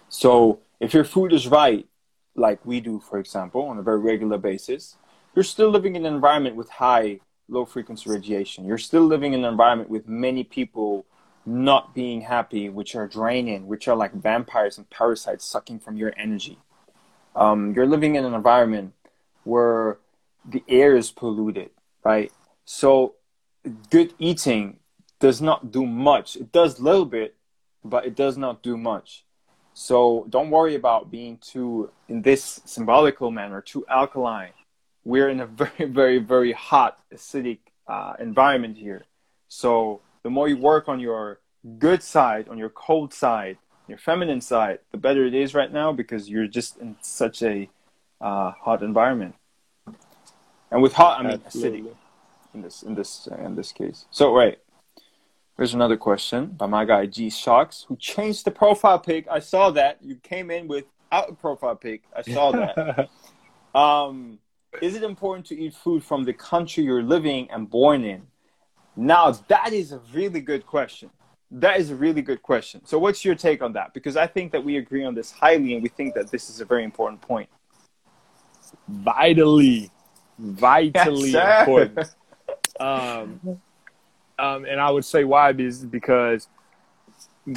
So 0.08 0.60
if 0.80 0.94
your 0.94 1.04
food 1.04 1.32
is 1.32 1.48
right, 1.48 1.86
like 2.34 2.64
we 2.64 2.80
do, 2.80 3.00
for 3.00 3.18
example, 3.18 3.62
on 3.62 3.78
a 3.78 3.82
very 3.82 3.98
regular 3.98 4.38
basis, 4.38 4.96
you're 5.34 5.44
still 5.44 5.70
living 5.70 5.96
in 5.96 6.06
an 6.06 6.14
environment 6.14 6.56
with 6.56 6.70
high 6.70 7.20
low 7.48 7.64
frequency 7.64 8.10
radiation. 8.10 8.64
You're 8.64 8.78
still 8.78 9.04
living 9.04 9.32
in 9.32 9.44
an 9.44 9.50
environment 9.50 9.90
with 9.90 10.08
many 10.08 10.44
people 10.44 11.06
not 11.46 11.94
being 11.94 12.20
happy, 12.20 12.68
which 12.68 12.94
are 12.94 13.08
draining, 13.08 13.66
which 13.66 13.88
are 13.88 13.96
like 13.96 14.12
vampires 14.12 14.76
and 14.76 14.88
parasites 14.90 15.44
sucking 15.44 15.80
from 15.80 15.96
your 15.96 16.12
energy. 16.16 16.58
Um, 17.34 17.72
you're 17.74 17.86
living 17.86 18.16
in 18.16 18.24
an 18.24 18.34
environment 18.34 18.92
where 19.44 19.98
the 20.44 20.62
air 20.68 20.96
is 20.96 21.10
polluted, 21.10 21.70
right? 22.04 22.30
So 22.64 23.14
good 23.90 24.12
eating 24.18 24.78
does 25.20 25.40
not 25.40 25.72
do 25.72 25.86
much. 25.86 26.36
It 26.36 26.52
does 26.52 26.78
a 26.78 26.82
little 26.82 27.06
bit, 27.06 27.34
but 27.84 28.04
it 28.04 28.14
does 28.14 28.36
not 28.36 28.62
do 28.62 28.76
much. 28.76 29.24
So 29.78 30.26
don't 30.28 30.50
worry 30.50 30.74
about 30.74 31.08
being 31.08 31.38
too, 31.38 31.92
in 32.08 32.22
this 32.22 32.60
symbolical 32.64 33.30
manner, 33.30 33.60
too 33.62 33.86
alkaline. 33.88 34.50
We're 35.04 35.28
in 35.28 35.38
a 35.38 35.46
very, 35.62 35.84
very, 35.84 36.18
very 36.18 36.50
hot, 36.50 36.98
acidic 37.14 37.58
uh, 37.86 38.14
environment 38.18 38.76
here. 38.76 39.04
So 39.46 40.00
the 40.24 40.30
more 40.30 40.48
you 40.48 40.56
work 40.56 40.88
on 40.88 40.98
your 40.98 41.38
good 41.78 42.02
side, 42.02 42.48
on 42.48 42.58
your 42.58 42.70
cold 42.70 43.14
side, 43.14 43.56
your 43.86 43.98
feminine 43.98 44.40
side, 44.40 44.80
the 44.90 44.98
better 44.98 45.24
it 45.24 45.32
is 45.32 45.54
right 45.54 45.72
now 45.72 45.92
because 45.92 46.28
you're 46.28 46.48
just 46.48 46.76
in 46.78 46.96
such 47.00 47.40
a 47.44 47.70
uh, 48.20 48.50
hot 48.50 48.82
environment. 48.82 49.36
And 50.72 50.82
with 50.82 50.94
hot, 50.94 51.20
I 51.20 51.22
mean 51.22 51.40
Absolutely. 51.46 51.82
acidic 51.82 51.96
in 52.52 52.62
this 52.62 52.82
in 52.82 52.94
this 52.96 53.28
uh, 53.30 53.36
in 53.36 53.54
this 53.54 53.70
case. 53.70 54.06
So 54.10 54.34
right, 54.34 54.58
here's 55.58 55.74
another 55.74 55.96
question 55.96 56.46
by 56.46 56.66
my 56.66 56.84
guy 56.84 57.04
G 57.04 57.28
Shocks, 57.28 57.84
who 57.88 57.96
changed 57.96 58.44
the 58.44 58.50
profile 58.50 58.98
pic. 58.98 59.26
I 59.28 59.40
saw 59.40 59.70
that 59.72 59.98
you 60.00 60.14
came 60.16 60.50
in 60.50 60.68
without 60.68 61.28
a 61.28 61.34
profile 61.34 61.76
pic. 61.76 62.02
I 62.16 62.22
saw 62.22 62.52
that. 62.52 63.10
um, 63.74 64.38
is 64.80 64.94
it 64.94 65.02
important 65.02 65.46
to 65.46 65.58
eat 65.58 65.74
food 65.74 66.04
from 66.04 66.24
the 66.24 66.32
country 66.32 66.84
you're 66.84 67.02
living 67.02 67.50
and 67.50 67.68
born 67.68 68.04
in? 68.04 68.22
Now 68.96 69.32
that 69.48 69.72
is 69.72 69.92
a 69.92 70.00
really 70.14 70.40
good 70.40 70.64
question. 70.64 71.10
That 71.50 71.80
is 71.80 71.90
a 71.90 71.96
really 71.96 72.22
good 72.22 72.42
question. 72.42 72.84
So 72.84 72.98
what's 72.98 73.24
your 73.24 73.34
take 73.34 73.62
on 73.62 73.72
that? 73.72 73.94
Because 73.94 74.16
I 74.16 74.26
think 74.26 74.52
that 74.52 74.62
we 74.62 74.76
agree 74.76 75.04
on 75.04 75.14
this 75.14 75.32
highly, 75.32 75.74
and 75.74 75.82
we 75.82 75.88
think 75.88 76.14
that 76.14 76.30
this 76.30 76.50
is 76.50 76.60
a 76.60 76.64
very 76.64 76.84
important 76.84 77.20
point. 77.20 77.48
vitally, 78.86 79.90
vitally 80.38 81.32
Yes, 81.32 81.60
important. 81.60 82.14
Um, 82.80 83.60
um, 84.38 84.64
and 84.64 84.80
I 84.80 84.90
would 84.90 85.04
say 85.04 85.24
why 85.24 85.50
is 85.50 85.84
because 85.84 86.48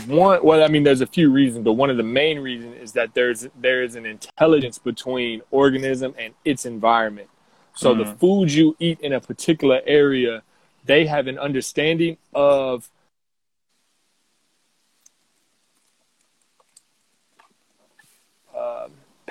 one. 0.08 0.44
Well, 0.44 0.64
I 0.64 0.68
mean, 0.68 0.84
there's 0.84 1.02
a 1.02 1.08
few 1.08 1.32
reasons, 1.32 1.64
but 1.66 1.74
one 1.74 1.90
of 1.90 1.98
the 1.98 2.04
main 2.04 2.40
reasons 2.40 2.78
is 2.82 2.92
that 2.94 3.14
there's 3.14 3.48
there 3.60 3.84
is 3.84 3.96
an 3.96 4.06
intelligence 4.06 4.78
between 4.78 5.42
organism 5.52 6.16
and 6.18 6.34
its 6.46 6.66
environment. 6.66 7.30
So 7.74 7.94
the 7.94 8.06
Mhm. 8.06 8.18
foods 8.20 8.56
you 8.56 8.76
eat 8.80 9.00
in 9.02 9.14
a 9.14 9.20
particular 9.20 9.82
area, 9.86 10.44
they 10.86 11.06
have 11.06 11.28
an 11.28 11.40
understanding 11.40 12.18
of 12.34 12.90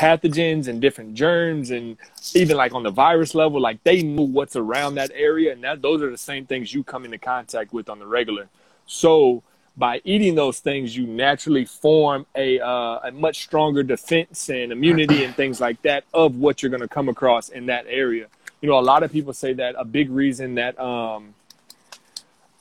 pathogens 0.01 0.67
and 0.67 0.81
different 0.81 1.13
germs 1.13 1.71
and 1.71 1.99
even 2.35 2.57
like 2.57 2.73
on 2.73 2.83
the 2.83 2.91
virus 2.91 3.35
level 3.35 3.61
like 3.61 3.83
they 3.85 4.03
knew 4.03 4.23
what's 4.23 4.57
around 4.57 4.95
that 4.95 5.11
area 5.15 5.53
and 5.53 5.63
that 5.63 5.83
those 5.83 6.01
are 6.01 6.11
the 6.11 6.17
same 6.17 6.47
things 6.47 6.73
you 6.73 6.83
come 6.83 7.05
into 7.05 7.19
contact 7.19 7.71
with 7.75 7.91
on 7.91 7.99
the 7.99 8.07
regular. 8.07 8.49
So 8.87 9.43
by 9.77 10.01
eating 10.05 10.37
those 10.37 10.59
things 10.59 10.97
you 10.97 11.07
naturally 11.07 11.67
form 11.67 12.25
a 12.35 12.59
uh, 12.61 13.01
a 13.09 13.13
much 13.13 13.43
stronger 13.43 13.83
defense 13.83 14.49
and 14.49 14.73
immunity 14.73 15.23
and 15.23 15.35
things 15.37 15.61
like 15.61 15.83
that 15.83 16.05
of 16.15 16.37
what 16.37 16.63
you're 16.63 16.71
going 16.71 16.81
to 16.81 16.89
come 16.89 17.11
across 17.11 17.51
in 17.51 17.67
that 17.67 17.85
area. 17.87 18.29
You 18.63 18.71
know 18.71 18.79
a 18.79 18.81
lot 18.81 19.03
of 19.03 19.13
people 19.13 19.35
say 19.35 19.53
that 19.53 19.75
a 19.77 19.85
big 19.85 20.09
reason 20.09 20.55
that 20.55 20.81
um 20.81 21.35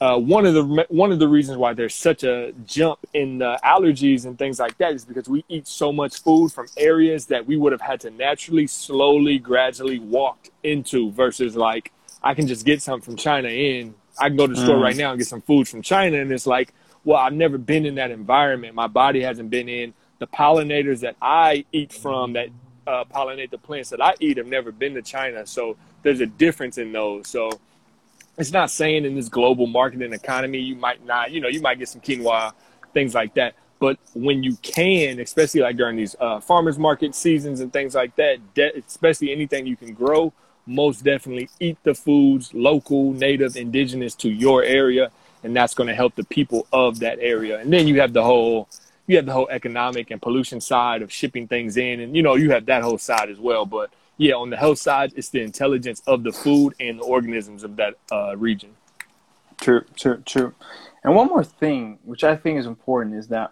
uh, 0.02 0.18
one 0.18 0.46
of 0.46 0.54
the 0.54 0.86
one 0.90 1.12
of 1.12 1.20
the 1.20 1.28
reasons 1.28 1.58
why 1.58 1.74
there's 1.74 1.94
such 1.94 2.24
a 2.24 2.54
jump 2.66 3.00
in 3.14 3.40
allergies 3.40 4.26
and 4.26 4.38
things 4.38 4.58
like 4.60 4.78
that 4.78 4.94
is 4.94 5.04
because 5.04 5.28
we 5.28 5.44
eat 5.50 5.68
so 5.68 5.92
much 5.92 6.22
food 6.22 6.52
from 6.52 6.68
areas 6.78 7.26
that 7.26 7.46
we 7.46 7.58
would 7.58 7.74
have 7.74 7.82
had 7.82 8.00
to 8.00 8.10
naturally, 8.10 8.66
slowly, 8.66 9.40
gradually 9.40 10.00
walk 10.00 10.48
into. 10.64 11.12
Versus 11.12 11.56
like 11.56 11.92
I 12.24 12.34
can 12.34 12.48
just 12.48 12.66
get 12.66 12.82
something 12.82 13.04
from 13.04 13.18
China 13.18 13.50
in. 13.50 13.94
I 14.18 14.30
can 14.30 14.38
go 14.38 14.48
to 14.48 14.54
the 14.54 14.62
store 14.62 14.78
Mm. 14.78 14.84
right 14.84 14.96
now 14.98 15.12
and 15.12 15.20
get 15.20 15.28
some 15.28 15.42
food 15.42 15.68
from 15.68 15.82
China, 15.82 16.18
and 16.18 16.32
it's 16.32 16.48
like, 16.48 16.74
well, 17.06 17.18
I've 17.18 17.34
never 17.34 17.58
been 17.58 17.86
in 17.86 17.96
that 17.96 18.12
environment. 18.12 18.76
My 18.76 18.88
body 18.88 19.22
hasn't 19.22 19.50
been 19.50 19.70
in. 19.70 19.94
The 20.20 20.28
pollinators 20.28 21.00
that 21.02 21.16
I 21.22 21.66
eat 21.72 21.94
from 21.94 22.34
that 22.34 22.50
uh, 22.88 23.06
pollinate 23.06 23.52
the 23.52 23.58
plants 23.58 23.90
that 23.92 24.02
I 24.02 24.16
eat 24.20 24.38
have 24.38 24.48
never 24.48 24.72
been 24.72 24.94
to 24.96 25.02
China, 25.02 25.46
so 25.46 25.78
there's 26.04 26.22
a 26.22 26.26
difference 26.26 26.78
in 26.78 26.92
those. 26.92 27.28
So 27.28 27.52
it's 28.40 28.54
not 28.54 28.72
saying 28.72 29.06
in 29.06 29.16
this 29.16 29.30
global 29.30 29.68
marketing 29.68 30.14
economy 30.14 30.60
you 30.60 30.76
might 30.76 31.06
not, 31.06 31.32
you 31.32 31.42
know, 31.42 31.50
you 31.50 31.62
might 31.62 31.78
get 31.78 31.90
some 31.90 32.02
quinoa, 32.02 32.54
things 32.94 33.14
like 33.14 33.34
that. 33.34 33.54
But 33.80 33.98
when 34.14 34.44
you 34.44 34.56
can, 34.62 35.20
especially 35.20 35.62
like 35.62 35.78
during 35.78 35.98
these 35.98 36.16
uh, 36.20 36.40
farmers 36.40 36.80
market 36.80 37.16
seasons 37.16 37.60
and 37.60 37.72
things 37.72 37.96
like 37.96 38.16
that, 38.16 38.38
de- 38.54 38.78
especially 38.80 39.32
anything 39.32 39.68
you 39.68 39.76
can 39.76 39.94
grow, 39.94 40.34
most 40.66 41.04
definitely 41.04 41.50
eat 41.60 41.78
the 41.84 41.94
foods 41.94 42.54
local, 42.54 43.14
native, 43.14 43.56
indigenous 43.56 44.16
to 44.16 44.30
your 44.30 44.64
area, 44.64 45.12
and 45.44 45.56
that's 45.56 45.74
going 45.74 45.88
to 45.88 45.96
help 45.96 46.16
the 46.16 46.24
people 46.26 46.68
of 46.72 47.00
that 47.00 47.20
area. 47.20 47.60
And 47.60 47.72
then 47.72 47.88
you 47.88 48.00
have 48.02 48.14
the 48.14 48.24
whole, 48.24 48.70
you 49.08 49.16
have 49.16 49.26
the 49.26 49.34
whole 49.34 49.50
economic 49.50 50.12
and 50.12 50.22
pollution 50.22 50.62
side 50.62 51.02
of 51.02 51.12
shipping 51.12 51.48
things 51.48 51.78
in, 51.78 52.02
and 52.02 52.16
you 52.16 52.22
know 52.22 52.36
you 52.36 52.52
have 52.52 52.66
that 52.68 52.84
whole 52.84 52.98
side 52.98 53.30
as 53.30 53.40
well. 53.40 53.66
But 53.66 53.92
yeah, 54.20 54.34
on 54.34 54.50
the 54.50 54.58
health 54.58 54.80
side, 54.80 55.14
it's 55.16 55.30
the 55.30 55.42
intelligence 55.42 56.02
of 56.06 56.24
the 56.24 56.34
food 56.34 56.76
and 56.78 57.00
the 57.00 57.04
organisms 57.04 57.64
of 57.64 57.78
that 57.78 57.94
uh, 58.12 58.36
region. 58.36 58.76
True, 59.62 59.86
true, 59.96 60.22
true. 60.26 60.54
And 61.06 61.16
one 61.16 61.28
more 61.28 61.44
thing, 61.46 62.00
which 62.04 62.26
I 62.26 62.36
think 62.36 62.60
is 62.60 62.66
important, 62.66 63.16
is 63.16 63.30
that 63.30 63.52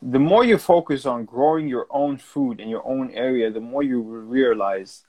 the 0.00 0.20
more 0.20 0.44
you 0.44 0.56
focus 0.56 1.04
on 1.04 1.24
growing 1.24 1.66
your 1.66 1.88
own 1.90 2.16
food 2.16 2.60
in 2.60 2.68
your 2.68 2.86
own 2.86 3.10
area, 3.10 3.50
the 3.50 3.60
more 3.60 3.82
you 3.82 4.00
realize 4.00 5.02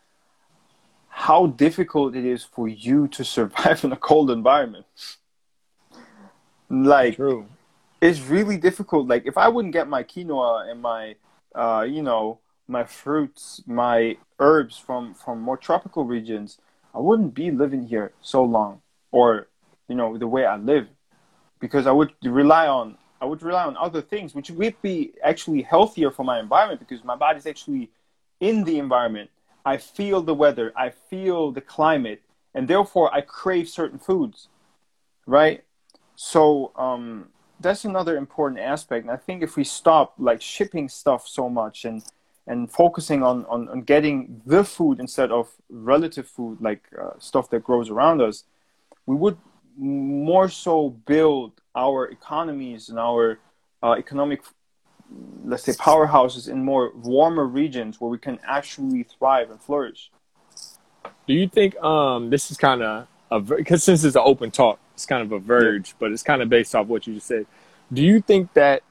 how 1.08 1.46
difficult 1.46 2.16
it 2.16 2.26
is 2.26 2.44
for 2.44 2.68
you 2.68 3.08
to 3.10 3.24
survive 3.24 3.84
in 3.84 3.92
a 3.92 3.96
cold 3.96 4.32
environment. 4.32 4.88
Like, 6.68 7.18
True. 7.18 7.46
it's 8.02 8.22
really 8.22 8.58
difficult. 8.58 9.08
Like 9.08 9.28
if 9.28 9.38
I 9.38 9.50
wouldn't 9.50 9.74
get 9.74 9.88
my 9.88 10.02
quinoa 10.02 10.72
and 10.72 10.82
my, 10.82 11.16
uh, 11.54 11.86
you 11.88 12.02
know, 12.02 12.40
my 12.68 12.84
fruits, 12.84 13.62
my 13.66 14.18
herbs 14.40 14.78
from 14.78 15.14
from 15.14 15.42
more 15.42 15.58
tropical 15.58 16.04
regions, 16.06 16.60
I 16.94 17.00
wouldn't 17.00 17.34
be 17.34 17.52
living 17.52 17.88
here 17.88 18.12
so 18.22 18.44
long, 18.44 18.82
or 19.12 19.48
you 19.88 19.96
know, 19.96 20.18
the 20.18 20.28
way 20.28 20.46
I 20.46 20.58
live, 20.58 20.88
because 21.60 21.88
I 21.88 21.92
would 21.92 22.14
rely 22.24 22.68
on 22.68 22.98
I 23.22 23.26
would 23.26 23.42
rely 23.42 23.64
on 23.66 23.78
other 23.78 24.02
things, 24.02 24.36
which 24.36 24.52
would 24.52 24.82
be 24.82 25.14
actually 25.24 25.62
healthier 25.64 26.12
for 26.12 26.24
my 26.24 26.40
environment 26.40 26.80
because 26.80 27.04
my 27.04 27.16
body's 27.16 27.48
actually 27.48 27.90
in 28.40 28.64
the 28.64 28.78
environment. 28.78 29.30
I 29.66 29.78
feel 29.78 30.22
the 30.22 30.34
weather, 30.34 30.72
I 30.78 30.92
feel 30.92 31.52
the 31.52 31.62
climate, 31.62 32.22
and 32.54 32.68
therefore 32.68 33.14
I 33.14 33.22
crave 33.22 33.68
certain 33.68 34.00
foods, 34.00 34.48
right? 35.26 35.64
So 36.16 36.72
um, 36.76 37.30
that's 37.60 37.86
another 37.86 38.18
important 38.18 38.62
aspect. 38.62 39.04
And 39.04 39.12
I 39.12 39.18
think 39.18 39.44
if 39.44 39.56
we 39.56 39.64
stop 39.64 40.14
like 40.18 40.42
shipping 40.42 40.88
stuff 40.90 41.28
so 41.28 41.50
much 41.50 41.86
and 41.86 42.04
and 42.48 42.72
focusing 42.72 43.24
on, 43.24 43.46
on, 43.46 43.68
on 43.70 43.82
getting 43.82 44.42
the 44.46 44.64
food 44.64 45.00
instead 45.00 45.32
of 45.32 45.50
relative 45.70 46.28
food, 46.28 46.58
like 46.62 46.84
uh, 47.00 47.12
stuff 47.20 47.50
that 47.50 47.64
grows 47.64 47.90
around 47.90 48.22
us, 48.22 48.46
we 49.06 49.16
would 49.16 49.38
more 49.78 50.50
so 50.50 50.90
build 50.90 51.52
our 51.76 52.08
economies 52.08 52.90
and 52.90 52.98
our 52.98 53.40
uh, 53.84 53.94
economic, 53.94 54.42
let's 55.44 55.64
say, 55.64 55.74
powerhouses 55.74 56.50
in 56.50 56.64
more 56.64 56.92
warmer 56.96 57.46
regions 57.46 58.02
where 58.02 58.10
we 58.10 58.18
can 58.18 58.40
actually 58.48 59.04
thrive 59.04 59.52
and 59.52 59.62
flourish. 59.62 60.10
Do 61.28 61.34
you 61.34 61.48
think 61.48 61.78
um, 61.84 62.30
this 62.30 62.50
is 62.50 62.58
kind 62.58 62.82
of 62.82 63.08
a 63.30 63.40
because 63.40 63.84
since 63.84 64.04
it's 64.04 64.16
an 64.16 64.24
open 64.26 64.50
talk, 64.50 64.80
it's 64.94 65.06
kind 65.06 65.22
of 65.22 65.32
a 65.34 65.40
verge, 65.40 65.90
yeah. 65.90 65.96
but 66.00 66.12
it's 66.12 66.24
kind 66.24 66.42
of 66.42 66.50
based 66.50 66.74
off 66.74 66.88
what 66.88 67.06
you 67.06 67.16
just 67.16 67.28
said. 67.28 67.46
Do 67.92 68.02
you 68.02 68.22
think 68.22 68.54
that 68.54 68.82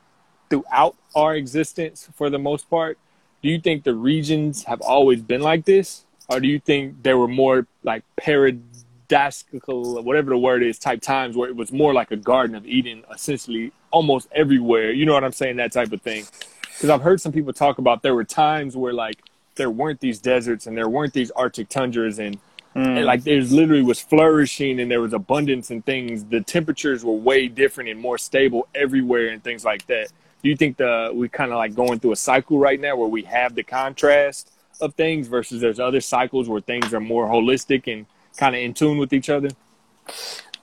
throughout 0.50 0.96
our 1.14 1.34
existence, 1.34 2.08
for 2.14 2.30
the 2.30 2.38
most 2.38 2.68
part, 2.70 2.98
do 3.46 3.52
you 3.52 3.60
think 3.60 3.84
the 3.84 3.94
regions 3.94 4.64
have 4.64 4.80
always 4.80 5.22
been 5.22 5.40
like 5.40 5.64
this, 5.64 6.04
or 6.28 6.40
do 6.40 6.48
you 6.48 6.58
think 6.58 7.00
there 7.04 7.16
were 7.16 7.28
more 7.28 7.68
like 7.84 8.02
paradoxical, 8.16 10.02
whatever 10.02 10.30
the 10.30 10.38
word 10.38 10.64
is, 10.64 10.80
type 10.80 11.00
times 11.00 11.36
where 11.36 11.48
it 11.48 11.54
was 11.54 11.70
more 11.70 11.94
like 11.94 12.10
a 12.10 12.16
Garden 12.16 12.56
of 12.56 12.66
Eden, 12.66 13.04
essentially 13.14 13.70
almost 13.92 14.26
everywhere? 14.32 14.90
You 14.90 15.06
know 15.06 15.14
what 15.14 15.22
I'm 15.22 15.30
saying? 15.30 15.58
That 15.58 15.70
type 15.70 15.92
of 15.92 16.02
thing. 16.02 16.24
Because 16.62 16.90
I've 16.90 17.02
heard 17.02 17.20
some 17.20 17.30
people 17.30 17.52
talk 17.52 17.78
about 17.78 18.02
there 18.02 18.16
were 18.16 18.24
times 18.24 18.76
where 18.76 18.92
like 18.92 19.22
there 19.54 19.70
weren't 19.70 20.00
these 20.00 20.18
deserts 20.18 20.66
and 20.66 20.76
there 20.76 20.88
weren't 20.88 21.12
these 21.12 21.30
Arctic 21.30 21.68
tundras 21.68 22.18
and 22.18 22.38
Mm. 22.74 22.98
And 22.98 23.04
like 23.06 23.24
there's 23.24 23.54
literally 23.54 23.82
was 23.82 24.00
flourishing 24.00 24.80
and 24.80 24.90
there 24.90 25.00
was 25.00 25.14
abundance 25.14 25.70
and 25.70 25.82
things. 25.82 26.24
The 26.24 26.42
temperatures 26.42 27.06
were 27.06 27.14
way 27.14 27.48
different 27.48 27.88
and 27.88 27.98
more 27.98 28.18
stable 28.18 28.68
everywhere 28.74 29.28
and 29.28 29.42
things 29.42 29.64
like 29.64 29.86
that. 29.86 30.08
Do 30.42 30.48
you 30.50 30.56
think 30.56 30.76
the 30.76 31.10
we 31.14 31.28
kind 31.28 31.50
of 31.50 31.56
like 31.56 31.74
going 31.74 31.98
through 31.98 32.12
a 32.12 32.16
cycle 32.16 32.58
right 32.58 32.80
now 32.80 32.96
where 32.96 33.08
we 33.08 33.22
have 33.22 33.54
the 33.54 33.62
contrast 33.62 34.52
of 34.80 34.94
things 34.94 35.28
versus 35.28 35.60
there's 35.60 35.80
other 35.80 36.00
cycles 36.00 36.48
where 36.48 36.60
things 36.60 36.92
are 36.92 37.00
more 37.00 37.26
holistic 37.26 37.90
and 37.92 38.06
kind 38.36 38.54
of 38.54 38.60
in 38.60 38.74
tune 38.74 38.98
with 38.98 39.12
each 39.12 39.30
other? 39.30 39.48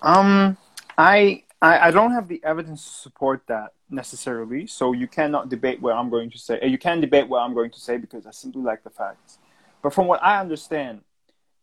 Um, 0.02 0.58
I, 0.98 1.44
I 1.62 1.92
don't 1.92 2.12
have 2.12 2.28
the 2.28 2.42
evidence 2.44 2.84
to 2.84 2.92
support 2.92 3.44
that 3.48 3.74
necessarily. 3.90 4.68
So 4.68 4.92
you 4.92 5.08
cannot 5.08 5.50
debate 5.50 5.82
what 5.82 5.96
I'm 5.96 6.10
going 6.10 6.30
to 6.32 6.38
say. 6.38 6.60
You 6.64 6.78
can 6.78 7.02
debate 7.02 7.28
what 7.28 7.40
I'm 7.40 7.54
going 7.54 7.72
to 7.72 7.80
say 7.80 7.98
because 7.98 8.26
I 8.26 8.32
simply 8.32 8.62
like 8.62 8.84
the 8.84 8.90
facts. 8.90 9.38
But 9.82 9.94
from 9.94 10.08
what 10.08 10.24
I 10.24 10.40
understand, 10.40 11.02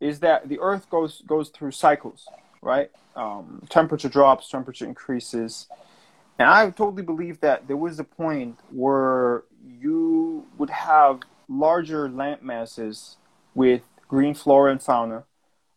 is 0.00 0.20
that 0.20 0.48
the 0.48 0.58
Earth 0.60 0.88
goes 0.88 1.22
goes 1.26 1.50
through 1.50 1.72
cycles, 1.72 2.26
right? 2.62 2.90
Um, 3.14 3.62
temperature 3.68 4.08
drops, 4.08 4.48
temperature 4.48 4.86
increases, 4.86 5.68
and 6.40 6.48
I 6.48 6.70
totally 6.70 7.02
believe 7.02 7.40
that 7.40 7.68
there 7.68 7.76
was 7.76 8.00
a 8.00 8.04
point 8.04 8.58
where 8.70 9.44
you 9.64 10.46
would 10.58 10.70
have 10.70 11.20
larger 11.48 12.08
land 12.08 12.42
masses 12.42 13.16
with 13.54 13.82
green 14.08 14.34
flora 14.34 14.72
and 14.72 14.82
fauna. 14.82 15.24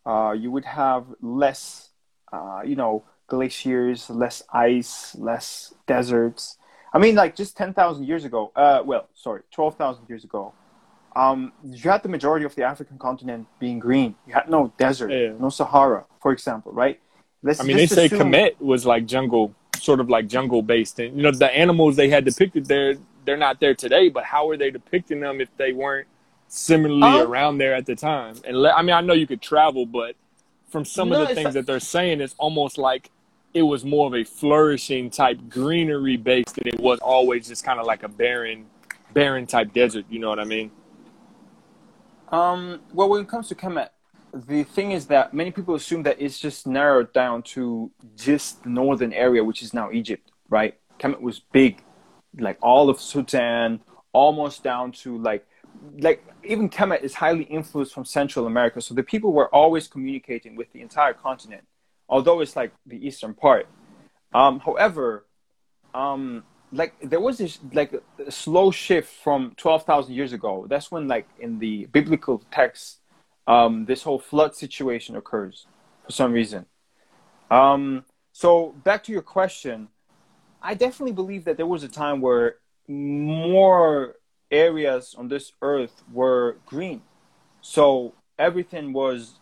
Uh, 0.05 0.31
you 0.31 0.49
would 0.51 0.65
have 0.65 1.05
less, 1.21 1.89
uh, 2.31 2.61
you 2.65 2.75
know, 2.75 3.03
glaciers, 3.27 4.09
less 4.09 4.41
ice, 4.51 5.15
less 5.15 5.73
deserts. 5.85 6.57
I 6.93 6.97
mean, 6.97 7.15
like 7.15 7.35
just 7.35 7.55
ten 7.55 7.73
thousand 7.73 8.05
years 8.05 8.25
ago. 8.25 8.51
Uh, 8.55 8.81
well, 8.83 9.07
sorry, 9.13 9.41
twelve 9.51 9.75
thousand 9.75 10.09
years 10.09 10.23
ago 10.23 10.53
um, 11.15 11.53
you 11.63 11.89
had 11.89 12.03
the 12.03 12.09
majority 12.09 12.45
of 12.45 12.55
the 12.55 12.63
African 12.63 12.97
continent 12.97 13.47
being 13.59 13.79
green. 13.79 14.15
You 14.27 14.33
had 14.33 14.49
no 14.49 14.73
desert, 14.77 15.11
yeah. 15.11 15.33
no 15.39 15.49
Sahara, 15.49 16.05
for 16.21 16.31
example, 16.31 16.71
right? 16.71 16.99
Let's 17.41 17.59
I 17.59 17.63
mean, 17.63 17.77
they 17.77 17.87
say 17.87 18.05
assume... 18.05 18.31
Kemet 18.31 18.59
was 18.59 18.85
like 18.85 19.05
jungle, 19.05 19.53
sort 19.83 19.99
of 19.99 20.09
like 20.09 20.27
jungle 20.27 20.61
based, 20.61 20.99
and 20.99 21.15
you 21.15 21.23
know 21.23 21.31
the 21.31 21.53
animals 21.55 21.95
they 21.95 22.09
had 22.09 22.23
depicted 22.25 22.65
there, 22.67 22.95
they're 23.25 23.37
not 23.37 23.59
there 23.59 23.75
today. 23.75 24.09
But 24.09 24.23
how 24.23 24.49
are 24.49 24.57
they 24.57 24.71
depicting 24.71 25.19
them 25.19 25.41
if 25.41 25.49
they 25.57 25.73
weren't 25.73 26.07
similarly 26.47 27.21
um, 27.21 27.27
around 27.27 27.57
there 27.57 27.75
at 27.75 27.85
the 27.85 27.95
time? 27.95 28.35
And 28.45 28.57
le- 28.57 28.71
I 28.71 28.81
mean, 28.81 28.95
I 28.95 29.01
know 29.01 29.13
you 29.13 29.27
could 29.27 29.41
travel, 29.41 29.85
but 29.85 30.15
from 30.69 30.85
some 30.85 31.09
no, 31.09 31.21
of 31.21 31.27
the 31.27 31.35
things 31.35 31.53
that 31.53 31.65
they're 31.65 31.79
saying, 31.79 32.21
it's 32.21 32.35
almost 32.37 32.77
like 32.77 33.11
it 33.53 33.61
was 33.61 33.83
more 33.83 34.07
of 34.07 34.15
a 34.15 34.23
flourishing 34.23 35.09
type 35.09 35.37
greenery 35.49 36.17
based 36.17 36.55
than 36.55 36.67
it 36.67 36.79
was 36.79 36.99
always 36.99 37.47
just 37.47 37.63
kind 37.63 37.79
of 37.79 37.85
like 37.85 38.03
a 38.03 38.07
barren, 38.07 38.65
barren 39.13 39.45
type 39.45 39.73
desert. 39.73 40.05
You 40.09 40.19
know 40.19 40.29
what 40.29 40.39
I 40.39 40.45
mean? 40.45 40.71
Um, 42.31 42.81
well, 42.93 43.09
when 43.09 43.21
it 43.21 43.27
comes 43.27 43.49
to 43.49 43.55
Kemet, 43.55 43.89
the 44.33 44.63
thing 44.63 44.91
is 44.91 45.07
that 45.07 45.33
many 45.33 45.51
people 45.51 45.75
assume 45.75 46.03
that 46.03 46.19
it's 46.19 46.39
just 46.39 46.65
narrowed 46.65 47.13
down 47.13 47.43
to 47.43 47.91
just 48.15 48.63
the 48.63 48.69
northern 48.69 49.13
area, 49.13 49.43
which 49.43 49.61
is 49.61 49.73
now 49.73 49.91
Egypt, 49.91 50.31
right? 50.49 50.75
Kemet 50.99 51.21
was 51.21 51.39
big, 51.39 51.83
like 52.39 52.57
all 52.61 52.89
of 52.89 52.99
Sudan, 52.99 53.79
almost 54.11 54.63
down 54.63 54.91
to 54.91 55.17
like, 55.19 55.45
like 55.99 56.25
even 56.43 56.69
Kemet 56.69 57.03
is 57.03 57.13
highly 57.13 57.43
influenced 57.43 57.93
from 57.93 58.05
Central 58.05 58.47
America. 58.47 58.81
So 58.81 58.93
the 58.95 59.03
people 59.03 59.33
were 59.33 59.53
always 59.53 59.87
communicating 59.87 60.55
with 60.55 60.71
the 60.73 60.81
entire 60.81 61.13
continent, 61.13 61.63
although 62.09 62.41
it's 62.41 62.55
like 62.55 62.71
the 62.87 63.05
eastern 63.05 63.35
part. 63.35 63.67
Um, 64.33 64.59
however, 64.59 65.25
um, 65.93 66.43
like 66.71 66.95
there 67.01 67.19
was 67.19 67.37
this 67.37 67.59
like 67.71 67.93
a 68.25 68.31
slow 68.31 68.71
shift 68.71 69.13
from 69.23 69.53
12,000 69.57 70.13
years 70.13 70.33
ago. 70.33 70.65
That's 70.67 70.91
when 70.91 71.07
like 71.07 71.27
in 71.39 71.59
the 71.59 71.85
biblical 71.85 72.43
text, 72.51 72.99
um, 73.47 73.85
this 73.85 74.03
whole 74.03 74.19
flood 74.19 74.55
situation 74.55 75.15
occurs 75.15 75.65
for 76.05 76.11
some 76.11 76.31
reason. 76.31 76.65
Um, 77.51 78.05
so 78.31 78.73
back 78.83 79.03
to 79.05 79.11
your 79.11 79.21
question, 79.21 79.89
I 80.61 80.73
definitely 80.73 81.13
believe 81.13 81.45
that 81.45 81.57
there 81.57 81.67
was 81.67 81.83
a 81.83 81.89
time 81.89 82.21
where 82.21 82.55
more 82.87 84.15
areas 84.49 85.15
on 85.17 85.27
this 85.27 85.51
earth 85.61 86.03
were 86.11 86.57
green. 86.65 87.01
So 87.61 88.13
everything 88.39 88.93
was, 88.93 89.39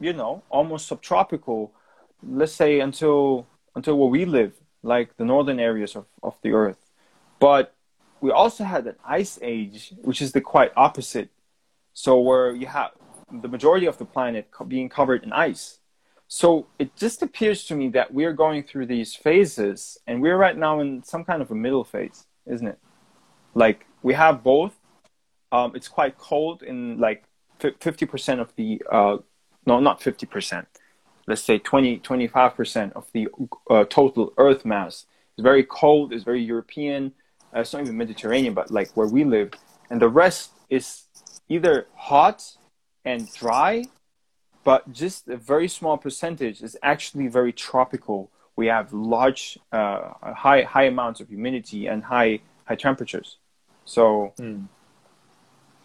you 0.00 0.12
know, 0.12 0.42
almost 0.50 0.86
subtropical. 0.86 1.72
Let's 2.22 2.52
say 2.52 2.80
until 2.80 3.46
until 3.74 3.98
where 3.98 4.08
we 4.08 4.24
live 4.24 4.52
like 4.82 5.16
the 5.16 5.24
northern 5.24 5.58
areas 5.58 5.96
of, 5.96 6.06
of 6.22 6.36
the 6.42 6.52
earth. 6.52 6.78
But 7.40 7.74
we 8.20 8.30
also 8.30 8.64
had 8.64 8.86
an 8.86 8.96
ice 9.04 9.38
age, 9.42 9.92
which 10.02 10.22
is 10.22 10.32
the 10.32 10.40
quite 10.40 10.72
opposite. 10.76 11.30
So 11.92 12.20
where 12.20 12.54
you 12.54 12.66
have 12.66 12.92
the 13.42 13.48
majority 13.48 13.86
of 13.86 13.98
the 13.98 14.04
planet 14.04 14.48
being 14.68 14.88
covered 14.88 15.24
in 15.24 15.32
ice. 15.32 15.78
So 16.28 16.66
it 16.78 16.96
just 16.96 17.22
appears 17.22 17.64
to 17.66 17.74
me 17.74 17.88
that 17.90 18.12
we're 18.12 18.32
going 18.32 18.64
through 18.64 18.86
these 18.86 19.14
phases, 19.14 19.98
and 20.06 20.22
we're 20.22 20.36
right 20.36 20.56
now 20.56 20.80
in 20.80 21.02
some 21.04 21.24
kind 21.24 21.42
of 21.42 21.50
a 21.50 21.54
middle 21.54 21.84
phase, 21.84 22.26
isn't 22.46 22.66
it? 22.66 22.78
Like 23.54 23.86
we 24.02 24.14
have 24.14 24.42
both. 24.42 24.74
Um, 25.52 25.76
it's 25.76 25.88
quite 25.88 26.18
cold 26.18 26.62
in 26.62 26.98
like 26.98 27.24
fifty 27.58 28.06
percent 28.06 28.40
of 28.40 28.52
the 28.56 28.82
uh, 28.90 29.18
no, 29.66 29.80
not 29.80 30.02
fifty 30.02 30.26
percent 30.26 30.66
let's 31.26 31.42
say 31.42 31.58
20, 31.58 31.98
25% 32.00 32.92
of 32.92 33.06
the 33.12 33.28
uh, 33.70 33.84
total 33.84 34.32
Earth 34.36 34.64
mass. 34.64 35.06
It's 35.36 35.42
very 35.42 35.64
cold, 35.64 36.12
it's 36.12 36.24
very 36.24 36.42
European, 36.42 37.12
uh, 37.54 37.60
it's 37.60 37.72
not 37.72 37.82
even 37.82 37.96
Mediterranean, 37.96 38.54
but 38.54 38.70
like 38.70 38.96
where 38.96 39.06
we 39.06 39.24
live. 39.24 39.52
And 39.90 40.00
the 40.00 40.08
rest 40.08 40.50
is 40.70 41.04
either 41.48 41.86
hot 41.94 42.56
and 43.04 43.32
dry, 43.32 43.84
but 44.64 44.92
just 44.92 45.28
a 45.28 45.36
very 45.36 45.68
small 45.68 45.98
percentage 45.98 46.62
is 46.62 46.76
actually 46.82 47.28
very 47.28 47.52
tropical. 47.52 48.30
We 48.56 48.66
have 48.66 48.92
large, 48.92 49.58
uh, 49.72 50.12
high, 50.22 50.62
high 50.62 50.84
amounts 50.84 51.20
of 51.20 51.28
humidity 51.28 51.86
and 51.86 52.04
high, 52.04 52.40
high 52.64 52.76
temperatures. 52.76 53.36
So 53.84 54.32
mm. 54.38 54.66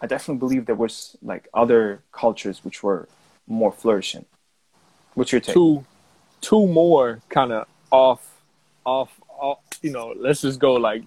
I 0.00 0.06
definitely 0.06 0.38
believe 0.38 0.66
there 0.66 0.74
was 0.74 1.16
like 1.22 1.48
other 1.52 2.02
cultures 2.12 2.64
which 2.64 2.82
were 2.82 3.06
more 3.46 3.72
flourishing. 3.72 4.24
What's 5.14 5.32
your 5.32 5.40
take? 5.40 5.54
Two, 5.54 5.84
two 6.40 6.66
more 6.66 7.20
kind 7.28 7.52
of 7.52 7.66
off, 7.90 8.42
off, 8.86 9.20
off. 9.28 9.58
You 9.82 9.90
know, 9.90 10.14
let's 10.16 10.40
just 10.40 10.58
go 10.58 10.74
like 10.74 11.02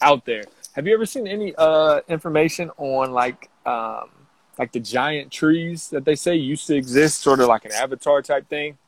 out 0.00 0.24
there. 0.24 0.44
Have 0.74 0.86
you 0.86 0.94
ever 0.94 1.06
seen 1.06 1.26
any 1.26 1.54
uh, 1.56 2.00
information 2.08 2.70
on 2.76 3.12
like 3.12 3.48
um, 3.64 4.10
like 4.58 4.72
the 4.72 4.80
giant 4.80 5.30
trees 5.32 5.88
that 5.90 6.04
they 6.04 6.14
say 6.14 6.34
used 6.36 6.66
to 6.68 6.74
exist, 6.76 7.20
sort 7.22 7.40
of 7.40 7.48
like 7.48 7.64
an 7.64 7.72
avatar 7.72 8.22
type 8.22 8.48
thing? 8.48 8.78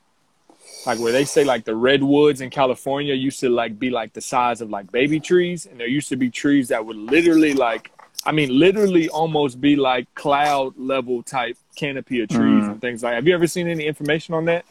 like 0.87 0.99
where 0.99 1.13
they 1.13 1.25
say 1.25 1.45
like 1.45 1.65
the 1.65 1.75
redwoods 1.75 2.41
in 2.43 2.51
California 2.51 3.15
used 3.15 3.41
to 3.41 3.49
like 3.49 3.79
be 3.79 3.89
like 3.91 4.13
the 4.13 4.21
size 4.21 4.61
of 4.61 4.69
like 4.69 4.91
baby 4.93 5.19
trees, 5.19 5.65
and 5.67 5.81
there 5.81 5.87
used 5.87 6.09
to 6.11 6.17
be 6.17 6.31
trees 6.31 6.69
that 6.69 6.85
would 6.85 6.97
literally 6.97 7.55
like, 7.55 7.91
I 8.27 8.33
mean, 8.33 8.57
literally 8.59 9.09
almost 9.09 9.61
be 9.63 9.77
like 9.77 10.13
cloud 10.15 10.75
level 10.77 11.23
type 11.23 11.57
canopy 11.77 12.21
of 12.23 12.29
trees 12.29 12.65
Mm. 12.65 12.73
and 12.73 12.81
things 12.81 13.03
like. 13.03 13.15
Have 13.15 13.27
you 13.27 13.35
ever 13.35 13.47
seen 13.47 13.67
any 13.67 13.87
information 13.87 14.35
on 14.35 14.45
that? 14.45 14.65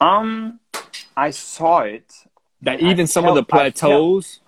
Um, 0.00 0.60
I 1.16 1.30
saw 1.30 1.80
it. 1.80 2.04
That 2.62 2.82
I 2.82 2.86
even 2.90 3.06
some 3.06 3.24
of 3.26 3.34
the 3.36 3.44
felt- 3.44 3.50
felt- 3.50 3.74
plateaus, 3.74 4.40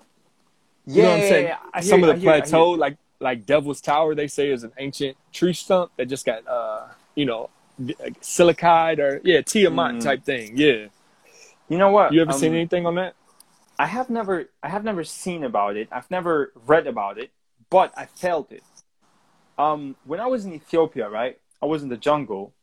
Yeah, 0.87 0.95
you 0.97 1.03
know 1.03 1.09
what 1.09 1.15
I'm 1.21 1.29
saying? 1.29 1.53
I 1.75 1.81
hear 1.81 1.91
some 1.91 2.01
you, 2.01 2.05
of 2.07 2.11
I 2.11 2.15
the 2.19 2.23
plateau, 2.25 2.71
like 2.71 2.97
like 3.21 3.47
Devil's 3.47 3.81
Tower, 3.81 4.15
they 4.15 4.29
say 4.29 4.51
is 4.51 4.65
an 4.65 4.73
ancient 4.79 5.17
tree 5.33 5.53
stump 5.53 5.93
that 5.97 6.07
just 6.07 6.25
got 6.27 6.47
uh, 6.47 6.87
you 7.15 7.27
know, 7.27 7.51
like 7.79 8.21
silicide 8.21 8.99
or 8.99 9.21
yeah, 9.25 9.43
Tiamat 9.43 9.97
Mm. 9.97 10.01
type 10.01 10.25
thing. 10.25 10.57
Yeah. 10.57 10.87
You 11.69 11.79
know 11.79 11.91
what? 11.91 12.13
You 12.13 12.23
ever 12.23 12.33
Um, 12.33 12.41
seen 12.41 12.55
anything 12.55 12.87
on 12.87 12.95
that? 12.97 13.15
I 13.79 13.87
have 13.87 14.11
never 14.11 14.51
I 14.63 14.69
have 14.69 14.85
never 14.85 15.05
seen 15.05 15.45
about 15.45 15.77
it. 15.77 15.89
I've 15.93 16.11
never 16.11 16.53
read 16.67 16.87
about 16.87 17.19
it, 17.19 17.31
but 17.71 17.93
I 17.97 18.07
felt 18.07 18.53
it. 18.53 18.65
Um, 19.59 19.97
when 20.05 20.21
I 20.21 20.27
was 20.27 20.45
in 20.45 20.53
Ethiopia, 20.55 21.09
right? 21.09 21.39
I 21.63 21.67
was 21.67 21.83
in 21.83 21.89
the 21.89 21.97
jungle, 21.97 22.55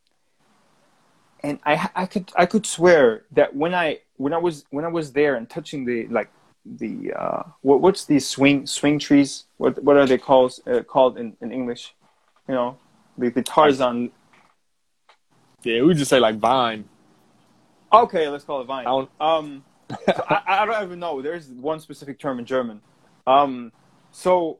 and 1.43 1.59
I 1.65 1.89
I 1.95 2.05
could 2.05 2.31
I 2.35 2.45
could 2.45 2.65
swear 2.65 3.25
that 3.31 3.55
when 3.55 3.73
I 3.73 3.99
when 4.17 4.33
I 4.33 4.37
was 4.37 4.65
when 4.71 4.85
I 4.85 4.89
was 4.89 5.11
there 5.13 5.35
and 5.35 5.49
touching 5.49 5.85
the 5.85 6.07
like 6.07 6.29
the 6.65 7.13
uh, 7.13 7.43
what 7.61 7.81
what's 7.81 8.05
these 8.05 8.27
swing 8.27 8.65
swing 8.65 8.97
trees? 8.99 9.45
What 9.57 9.81
what 9.83 9.97
are 9.97 10.05
they 10.05 10.17
called 10.17 10.53
uh, 10.67 10.81
called 10.81 11.17
in, 11.17 11.35
in 11.41 11.51
English? 11.51 11.93
You 12.47 12.55
know, 12.55 12.77
the, 13.17 13.29
the 13.29 13.41
Tarzan. 13.43 14.11
Yeah, 15.63 15.81
we 15.83 15.93
just 15.93 16.09
say 16.09 16.19
like 16.19 16.37
vine. 16.37 16.85
Okay, 17.91 18.27
let's 18.27 18.43
call 18.43 18.61
it 18.61 18.65
vine. 18.65 18.85
I 18.87 18.89
don't- 18.89 19.09
Um, 19.19 19.63
so 19.89 20.23
I, 20.29 20.41
I 20.47 20.65
don't 20.65 20.83
even 20.83 20.99
know. 20.99 21.21
There's 21.21 21.47
one 21.49 21.79
specific 21.79 22.19
term 22.19 22.39
in 22.39 22.45
German. 22.45 22.81
Um, 23.25 23.71
so 24.11 24.59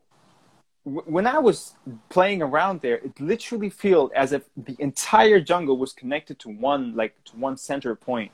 w- 0.86 1.04
when 1.06 1.28
I 1.28 1.40
was 1.40 1.76
playing 2.10 2.42
around 2.42 2.82
there, 2.82 2.96
it 2.98 3.20
literally 3.20 3.70
felt 3.70 4.14
as 4.14 4.32
if 4.32 4.44
the 4.56 4.76
entire 4.80 5.40
jungle 5.40 5.78
was 5.78 5.94
connected 5.94 6.40
to 6.40 6.50
one, 6.50 6.96
like 6.96 7.16
to 7.26 7.36
one 7.36 7.58
center 7.58 7.94
point. 7.96 8.32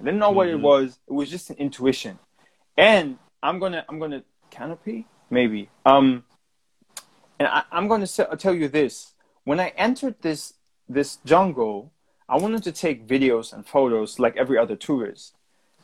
I 0.00 0.04
didn't 0.04 0.18
know 0.20 0.30
what 0.30 0.48
it 0.48 0.56
Mhm. 0.58 0.62
was. 0.62 0.98
It 1.06 1.12
was 1.12 1.30
just 1.30 1.50
an 1.50 1.56
intuition. 1.56 2.18
And 2.78 3.18
I'm 3.42 3.58
gonna, 3.58 3.84
I'm 3.88 3.98
gonna 3.98 4.22
canopy 4.50 5.06
maybe. 5.30 5.68
Um, 5.84 6.24
and 7.38 7.48
I, 7.48 7.64
I'm 7.72 7.88
gonna 7.88 8.06
se- 8.06 8.28
tell 8.38 8.54
you 8.54 8.68
this: 8.68 9.14
when 9.44 9.58
I 9.58 9.70
entered 9.76 10.14
this 10.22 10.54
this 10.88 11.16
jungle, 11.24 11.92
I 12.28 12.38
wanted 12.38 12.62
to 12.62 12.72
take 12.72 13.06
videos 13.06 13.52
and 13.52 13.66
photos 13.66 14.20
like 14.20 14.36
every 14.36 14.56
other 14.56 14.76
tourist. 14.76 15.34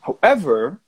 However, 0.03 0.81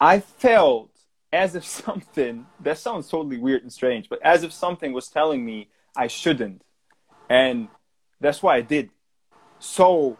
I 0.00 0.18
felt 0.18 0.90
as 1.32 1.54
if 1.54 1.64
something 1.84 2.46
that 2.60 2.78
sounds 2.78 3.08
totally 3.08 3.38
weird 3.38 3.62
and 3.62 3.72
strange, 3.72 4.08
but 4.08 4.20
as 4.22 4.42
if 4.42 4.52
something 4.52 4.92
was 4.92 5.08
telling 5.08 5.44
me 5.44 5.68
I 5.96 6.08
shouldn't. 6.08 6.62
And 7.28 7.68
that's 8.20 8.42
why 8.42 8.56
I 8.56 8.62
did. 8.62 8.90
So 9.60 10.18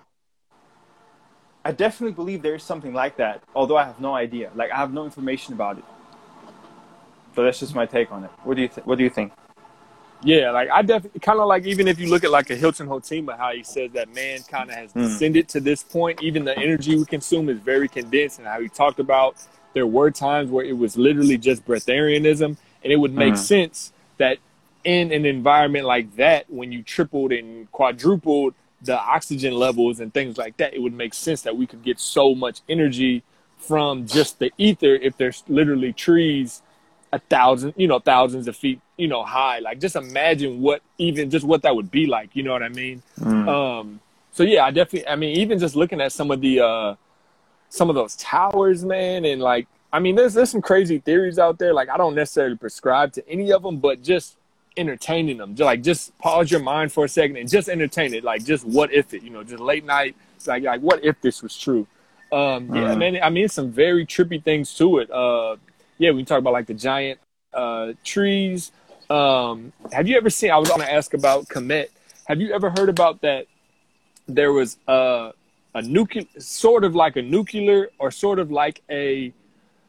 I 1.65 1.73
definitely 1.73 2.15
believe 2.15 2.43
there 2.43 2.55
is 2.55 2.63
something 2.63 2.95
like 2.95 3.17
that, 3.17 3.43
although 3.55 3.77
I 3.77 3.85
have 3.85 4.01
no 4.01 4.15
idea. 4.15 4.51
Like 4.55 4.71
I 4.71 4.77
have 4.77 4.93
no 4.93 5.05
information 5.05 5.55
about 5.55 5.79
it. 5.79 5.85
So 7.35 7.45
that's 7.45 7.61
just 7.61 7.75
my 7.75 7.87
take 7.87 8.11
on 8.11 8.25
it. 8.25 8.31
What 8.45 8.57
do 8.57 8.63
you 8.63 8.69
th- 8.69 8.87
what 8.87 8.99
do 8.99 9.05
you 9.05 9.11
think? 9.11 9.33
Yeah, 10.23 10.51
like 10.51 10.69
I 10.71 10.83
definitely 10.83 11.21
kind 11.21 11.39
of 11.39 11.49
like 11.49 11.65
even 11.67 11.87
if 11.89 11.99
you 11.99 12.09
look 12.09 12.25
at 12.25 12.31
like 12.31 12.51
a 12.51 12.57
Hilton 12.57 12.87
Hotema, 12.87 13.37
how 13.39 13.53
he 13.53 13.63
says 13.63 13.93
that 13.93 14.13
man 14.15 14.41
kind 14.43 14.71
of 14.71 14.77
has 14.77 14.93
Mm. 14.93 15.03
descended 15.05 15.49
to 15.51 15.61
this 15.61 15.83
point. 15.83 16.23
Even 16.23 16.45
the 16.45 16.57
energy 16.59 16.97
we 16.97 17.05
consume 17.05 17.49
is 17.49 17.59
very 17.59 17.89
condensed, 17.89 18.39
and 18.39 18.49
how 18.49 18.61
he 18.61 18.69
talked 18.69 18.99
about 18.99 19.37
there 19.73 19.87
were 19.87 20.11
times 20.11 20.51
where 20.51 20.65
it 20.65 20.77
was 20.77 20.97
literally 20.97 21.39
just 21.39 21.65
breatharianism, 21.67 22.57
and 22.83 22.93
it 22.93 22.97
would 22.97 23.15
make 23.15 23.35
Mm. 23.35 23.39
sense 23.39 23.93
that 24.19 24.39
in 24.85 25.13
an 25.13 25.25
environment 25.27 25.85
like 25.87 26.17
that, 26.17 26.51
when 26.51 26.73
you 26.73 26.83
tripled 26.83 27.33
and 27.33 27.71
quadrupled 27.71 28.55
the 28.83 28.99
oxygen 28.99 29.55
levels 29.55 30.01
and 30.01 30.13
things 30.13 30.39
like 30.39 30.57
that, 30.57 30.75
it 30.75 30.81
would 30.81 30.95
make 30.95 31.15
sense 31.15 31.43
that 31.43 31.57
we 31.57 31.67
could 31.67 31.83
get 31.83 32.01
so 32.01 32.35
much 32.35 32.61
energy 32.69 33.23
from 33.59 34.07
just 34.07 34.39
the 34.39 34.51
ether 34.57 34.95
if 34.95 35.17
there's 35.17 35.45
literally 35.49 35.93
trees 35.93 36.63
a 37.13 37.19
thousand, 37.19 37.75
you 37.77 37.89
know, 37.89 37.99
thousands 37.99 38.49
of 38.49 38.57
feet, 38.57 38.81
you 38.97 39.09
know, 39.09 39.23
high. 39.23 39.59
Like 39.59 39.81
just 39.81 39.97
imagine 39.97 40.61
what 40.61 40.83
even 40.99 41.31
just 41.31 41.45
what 41.45 41.63
that 41.63 41.75
would 41.75 41.91
be 41.91 42.07
like. 42.07 42.35
You 42.35 42.43
know 42.43 42.53
what 42.53 42.63
I 42.63 42.69
mean? 42.69 43.03
Um, 43.49 44.01
so 44.33 44.43
yeah, 44.45 44.65
I 44.65 44.71
definitely. 44.71 45.09
I 45.09 45.17
mean, 45.17 45.37
even 45.37 45.59
just 45.59 45.77
looking 45.77 46.01
at 46.01 46.13
some 46.13 46.31
of 46.31 46.41
the 46.41 46.61
uh, 46.61 46.95
some 47.69 47.89
of 47.89 47.97
those 47.97 48.17
towers, 48.17 48.85
man, 48.85 49.25
and 49.25 49.43
like, 49.43 49.67
I 49.93 49.99
mean, 49.99 50.15
there's 50.15 50.35
there's 50.35 50.51
some 50.51 50.63
crazy 50.63 50.99
theories 50.99 51.39
out 51.39 51.59
there. 51.59 51.75
Like, 51.75 51.89
I 51.89 51.97
don't 51.97 52.15
necessarily 52.15 52.57
prescribe 52.57 53.13
to 53.15 53.29
any 53.29 53.53
of 53.53 53.63
them, 53.63 53.79
but 53.79 54.03
just 54.03 54.37
entertaining 54.77 55.37
them, 55.39 55.55
just 55.55 55.65
like 55.67 55.83
just 55.83 56.17
pause 56.19 56.51
your 56.51 56.61
mind 56.61 56.93
for 56.93 57.05
a 57.05 57.09
second 57.09 57.37
and 57.37 57.49
just 57.49 57.69
entertain 57.69 58.15
it. 58.15 58.25
Like, 58.25 58.45
just 58.45 58.65
what 58.65 58.93
if 58.93 59.13
it? 59.15 59.23
You 59.23 59.31
know, 59.31 59.43
just 59.45 59.61
late 59.61 59.85
night. 59.85 60.15
It's 60.37 60.47
like 60.47 60.63
like 60.63 60.81
what 60.81 61.05
if 61.05 61.21
this 61.21 61.43
was 61.43 61.57
true? 61.57 61.87
Um, 62.33 62.75
yeah, 62.75 62.95
Mhm. 62.95 62.99
man. 62.99 63.19
I 63.23 63.31
mean, 63.31 63.49
some 63.49 63.71
very 63.73 64.07
trippy 64.07 64.43
things 64.43 64.73
to 64.75 64.99
it. 64.99 65.11
Uh, 65.11 65.57
yeah, 65.99 66.11
we 66.13 66.19
can 66.19 66.27
talk 66.27 66.39
about 66.39 66.53
like 66.53 66.67
the 66.67 66.75
giant 66.75 67.19
uh, 67.53 67.93
trees. 68.05 68.71
Um, 69.11 69.73
have 69.93 70.07
you 70.07 70.17
ever 70.17 70.31
seen? 70.31 70.53
I 70.53 70.59
was 70.59 70.69
going 70.69 70.81
to 70.83 70.93
ask 70.93 71.15
about 71.15 71.49
Kemet. 71.49 71.89
Have 72.27 72.41
you 72.41 72.53
ever 72.53 72.71
heard 72.71 72.89
about 72.89 73.21
that? 73.23 73.47
There 74.29 74.53
was 74.53 74.77
a 74.87 75.33
a 75.75 75.83
nuclear, 75.83 76.25
sort 76.39 76.85
of 76.85 76.95
like 76.95 77.17
a 77.17 77.23
nuclear, 77.23 77.91
or 77.99 78.11
sort 78.13 78.39
of 78.39 78.51
like 78.53 78.83
a 78.91 79.33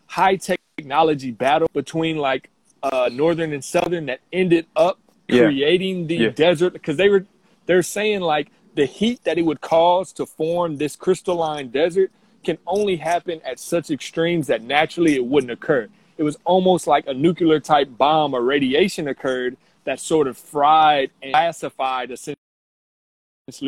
high 0.08 0.36
tech 0.36 0.60
technology 0.78 1.32
battle 1.32 1.68
between 1.74 2.18
like 2.18 2.50
uh, 2.84 3.10
northern 3.12 3.54
and 3.54 3.64
southern 3.64 4.06
that 4.08 4.20
ended 4.32 4.66
up 4.76 5.00
Yeah. 5.28 5.46
creating 5.46 6.08
the 6.08 6.16
Yeah. 6.16 6.30
desert 6.30 6.74
because 6.74 6.98
they 6.98 7.10
were 7.10 7.26
they're 7.68 7.84
saying 7.84 8.22
like 8.22 8.52
the 8.76 8.86
heat 8.86 9.24
that 9.24 9.38
it 9.38 9.44
would 9.44 9.62
cause 9.62 10.12
to 10.14 10.26
form 10.26 10.78
this 10.78 10.96
crystalline 10.96 11.70
desert 11.70 12.12
can 12.44 12.58
only 12.66 12.96
happen 12.96 13.40
at 13.46 13.60
such 13.60 13.92
extremes 13.92 14.48
that 14.48 14.64
naturally 14.64 15.16
it 15.16 15.26
wouldn't 15.26 15.52
occur. 15.52 15.88
It 16.18 16.24
was 16.24 16.38
almost 16.44 16.88
like 16.88 17.06
a 17.08 17.14
nuclear 17.14 17.60
type 17.60 17.90
bomb 17.98 18.34
or 18.34 18.42
radiation 18.42 19.08
occurred 19.08 19.58
that 19.84 20.00
sort 20.00 20.28
of 20.28 20.38
fried 20.38 21.12
and 21.22 21.34
classified 21.34 22.12
essentially 22.12 22.36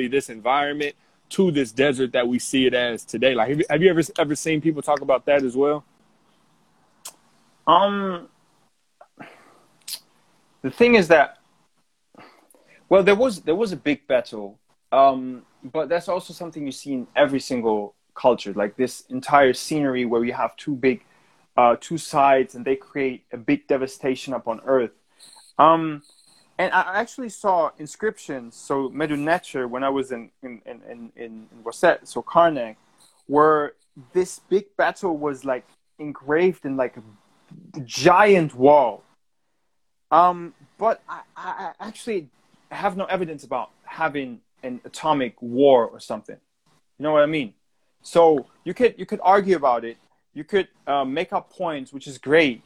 this 0.07 0.30
environment 0.30 0.95
to 1.30 1.51
this 1.51 1.72
desert 1.72 2.11
that 2.14 2.28
we 2.28 2.39
see 2.39 2.66
it 2.66 2.74
as 2.74 3.03
today. 3.03 3.34
Like, 3.36 3.49
have 3.49 3.59
you, 3.59 3.66
have 3.70 3.82
you 3.82 3.89
ever 3.89 4.01
ever 4.18 4.36
seen 4.36 4.61
people 4.61 4.82
talk 4.82 5.01
about 5.01 5.26
that 5.26 5.43
as 5.43 5.55
well? 5.55 5.84
Um, 7.66 8.28
the 10.64 10.72
thing 10.72 10.95
is 10.95 11.07
that, 11.09 11.38
well, 12.89 13.03
there 13.03 13.16
was 13.16 13.41
there 13.41 13.55
was 13.55 13.72
a 13.72 13.78
big 13.78 14.07
battle, 14.07 14.59
um, 14.91 15.43
but 15.64 15.89
that's 15.89 16.07
also 16.07 16.34
something 16.34 16.66
you 16.66 16.72
see 16.72 16.93
in 16.93 17.07
every 17.16 17.39
single 17.39 17.95
culture, 18.16 18.53
like 18.53 18.76
this 18.76 19.01
entire 19.09 19.53
scenery 19.53 20.05
where 20.05 20.24
you 20.24 20.34
have 20.34 20.55
two 20.55 20.76
big, 20.76 21.03
uh, 21.57 21.76
two 21.80 21.97
sides, 21.97 22.55
and 22.55 22.64
they 22.66 22.76
create 22.76 23.26
a 23.32 23.38
big 23.38 23.68
devastation 23.68 24.34
upon 24.34 24.61
Earth. 24.66 24.91
Um, 25.59 26.01
and 26.57 26.72
I 26.72 26.99
actually 26.99 27.30
saw 27.30 27.72
inscriptions. 27.78 28.55
So 28.55 28.89
Metu 28.89 29.18
Neter, 29.18 29.68
when 29.68 29.84
I 29.84 29.89
was 29.89 30.11
in 30.11 30.30
in 30.41 30.61
in 30.66 30.82
in, 30.89 31.11
in 31.16 31.47
Rosette, 31.64 32.07
so 32.07 32.22
Karnak, 32.22 32.76
where 33.28 33.74
this 34.14 34.39
big 34.49 34.66
battle 34.78 35.18
was 35.18 35.43
like 35.43 35.66
engraved 35.99 36.66
in 36.66 36.78
like 36.78 36.95
a 36.97 37.80
giant 37.82 38.55
wall. 38.55 39.03
Um, 40.14 40.53
but 40.78 41.01
I, 41.09 41.22
I 41.36 41.72
actually 41.80 42.30
have 42.70 42.95
no 42.95 43.05
evidence 43.05 43.43
about 43.43 43.72
having 43.84 44.41
an 44.61 44.80
atomic 44.86 45.41
war 45.41 45.88
or 45.88 45.99
something. 45.99 46.38
You 46.99 47.03
know 47.03 47.11
what 47.14 47.24
I 47.24 47.26
mean? 47.26 47.55
So 48.03 48.45
you 48.64 48.76
could 48.76 48.93
you 48.99 49.07
could 49.07 49.20
argue 49.24 49.55
about 49.55 49.84
it. 49.84 49.97
You 50.36 50.43
could 50.43 50.68
um, 50.86 51.16
make 51.16 51.34
up 51.34 51.49
points, 51.51 51.91
which 51.91 52.05
is 52.07 52.20
great. 52.20 52.61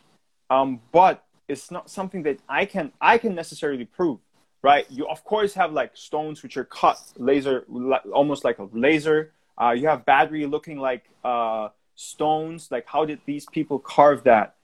Um, 0.50 0.82
but 0.92 1.24
it's 1.48 1.72
not 1.72 1.90
something 1.90 2.24
that 2.24 2.40
I 2.50 2.66
can 2.66 2.92
I 3.00 3.18
can 3.18 3.34
necessarily 3.34 3.86
prove. 3.86 4.20
Right? 4.62 4.86
You 4.90 5.08
of 5.08 5.24
course 5.24 5.54
have 5.54 5.72
like 5.72 5.96
stones 5.96 6.44
which 6.44 6.58
are 6.58 6.66
cut 6.66 7.00
laser, 7.16 7.66
almost 8.12 8.44
like 8.44 8.60
a 8.60 8.68
laser. 8.74 9.32
Uh, 9.60 9.72
you 9.72 9.88
have 9.88 10.06
battery 10.06 10.46
looking 10.46 10.80
like 10.80 11.06
uh, 11.24 11.70
stones. 11.96 12.70
Like 12.72 12.86
how 12.88 13.06
did 13.06 13.22
these 13.26 13.46
people 13.46 13.80
carve 13.80 14.26
that? 14.26 14.56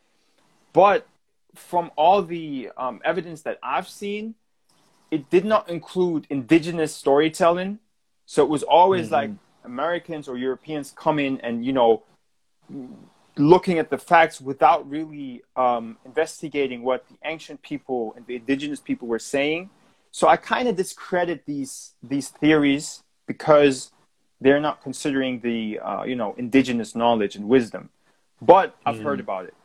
But 0.73 1.07
from 1.55 1.91
all 1.95 2.21
the 2.23 2.71
um, 2.77 3.01
evidence 3.05 3.41
that 3.43 3.59
I've 3.63 3.87
seen, 3.87 4.35
it 5.11 5.29
did 5.29 5.45
not 5.45 5.69
include 5.69 6.27
indigenous 6.29 6.95
storytelling. 6.95 7.79
So 8.25 8.43
it 8.43 8.49
was 8.49 8.63
always 8.63 9.09
Mhm. 9.09 9.11
like 9.11 9.31
Americans 9.63 10.27
or 10.27 10.37
Europeans 10.37 10.91
come 10.95 11.19
in 11.19 11.39
and, 11.41 11.65
you 11.65 11.73
know, 11.73 12.03
looking 13.37 13.79
at 13.79 13.89
the 13.89 13.97
facts 13.97 14.41
without 14.41 14.89
really 14.89 15.43
um, 15.55 15.97
investigating 16.05 16.83
what 16.83 17.07
the 17.09 17.17
ancient 17.25 17.61
people 17.61 18.13
and 18.15 18.25
the 18.27 18.35
indigenous 18.35 18.79
people 18.79 19.07
were 19.07 19.19
saying. 19.19 19.69
So 20.11 20.27
I 20.27 20.37
kind 20.37 20.67
of 20.67 20.75
discredit 20.75 21.45
these 21.45 21.93
these 22.03 22.29
theories 22.29 23.01
because 23.27 23.91
they're 24.41 24.59
not 24.59 24.81
considering 24.81 25.41
the 25.41 25.79
uh, 25.79 26.03
you 26.03 26.15
know 26.15 26.35
indigenous 26.37 26.95
knowledge 26.95 27.35
and 27.35 27.47
wisdom. 27.49 27.89
But 28.41 28.75
I've 28.85 28.99
Mm. 28.99 29.03
heard 29.03 29.19
about 29.19 29.45
it, 29.45 29.55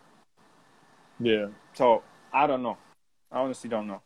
Yeah. 1.21 1.49
So 1.79 2.03
I 2.33 2.49
don't 2.49 2.65
know. 2.65 2.77
I 3.31 3.39
honestly 3.39 3.71
don't 3.71 3.87
know. 3.87 4.03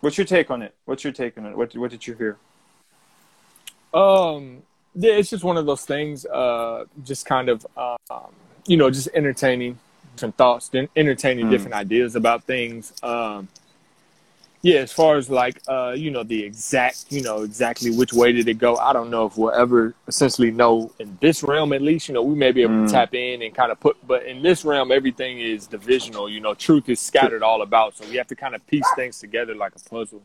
What's 0.00 0.16
your 0.16 0.24
take 0.24 0.50
on 0.52 0.62
it? 0.62 0.72
What's 0.84 1.02
your 1.02 1.12
take 1.12 1.36
on 1.36 1.46
it? 1.46 1.56
What 1.56 1.76
what 1.76 1.90
did 1.90 2.06
you 2.06 2.14
hear? 2.14 2.38
Um, 3.92 4.62
yeah, 4.94 5.14
it's 5.14 5.30
just 5.30 5.42
one 5.44 5.56
of 5.56 5.66
those 5.66 5.84
things. 5.84 6.24
Uh, 6.26 6.84
just 7.02 7.26
kind 7.26 7.48
of, 7.48 7.66
um, 7.76 8.32
you 8.66 8.76
know, 8.76 8.88
just 8.90 9.08
entertaining 9.14 9.78
different 10.14 10.36
thoughts, 10.36 10.70
entertaining 10.96 11.46
Mm. 11.46 11.50
different 11.50 11.74
ideas 11.74 12.14
about 12.14 12.44
things. 12.44 12.92
Um, 13.02 13.48
yeah, 14.62 14.78
as 14.78 14.92
far 14.92 15.16
as 15.16 15.28
like, 15.28 15.60
uh, 15.66 15.92
you 15.96 16.12
know, 16.12 16.22
the 16.22 16.44
exact, 16.44 17.06
you 17.10 17.20
know, 17.20 17.42
exactly 17.42 17.90
which 17.90 18.12
way 18.12 18.30
did 18.30 18.46
it 18.46 18.58
go? 18.58 18.76
I 18.76 18.92
don't 18.92 19.10
know 19.10 19.26
if 19.26 19.36
we'll 19.36 19.50
ever 19.50 19.94
essentially 20.06 20.52
know 20.52 20.92
in 21.00 21.18
this 21.20 21.42
realm. 21.42 21.72
At 21.72 21.82
least, 21.82 22.06
you 22.08 22.14
know, 22.14 22.22
we 22.22 22.36
may 22.36 22.52
be 22.52 22.62
able 22.62 22.74
Mm. 22.74 22.86
to 22.86 22.92
tap 22.92 23.12
in 23.14 23.42
and 23.42 23.52
kind 23.54 23.72
of 23.72 23.80
put, 23.80 23.96
but 24.06 24.24
in 24.24 24.40
this 24.40 24.64
realm, 24.64 24.92
everything 24.92 25.40
is 25.40 25.66
divisional. 25.66 26.28
You 26.30 26.40
know, 26.40 26.54
truth 26.54 26.88
is 26.88 27.00
scattered 27.00 27.42
all 27.42 27.62
about, 27.62 27.96
so 27.96 28.04
we 28.08 28.16
have 28.16 28.28
to 28.28 28.36
kind 28.36 28.54
of 28.54 28.64
piece 28.68 28.86
things 28.94 29.18
together 29.18 29.54
like 29.54 29.72
a 29.74 29.88
puzzle. 29.90 30.22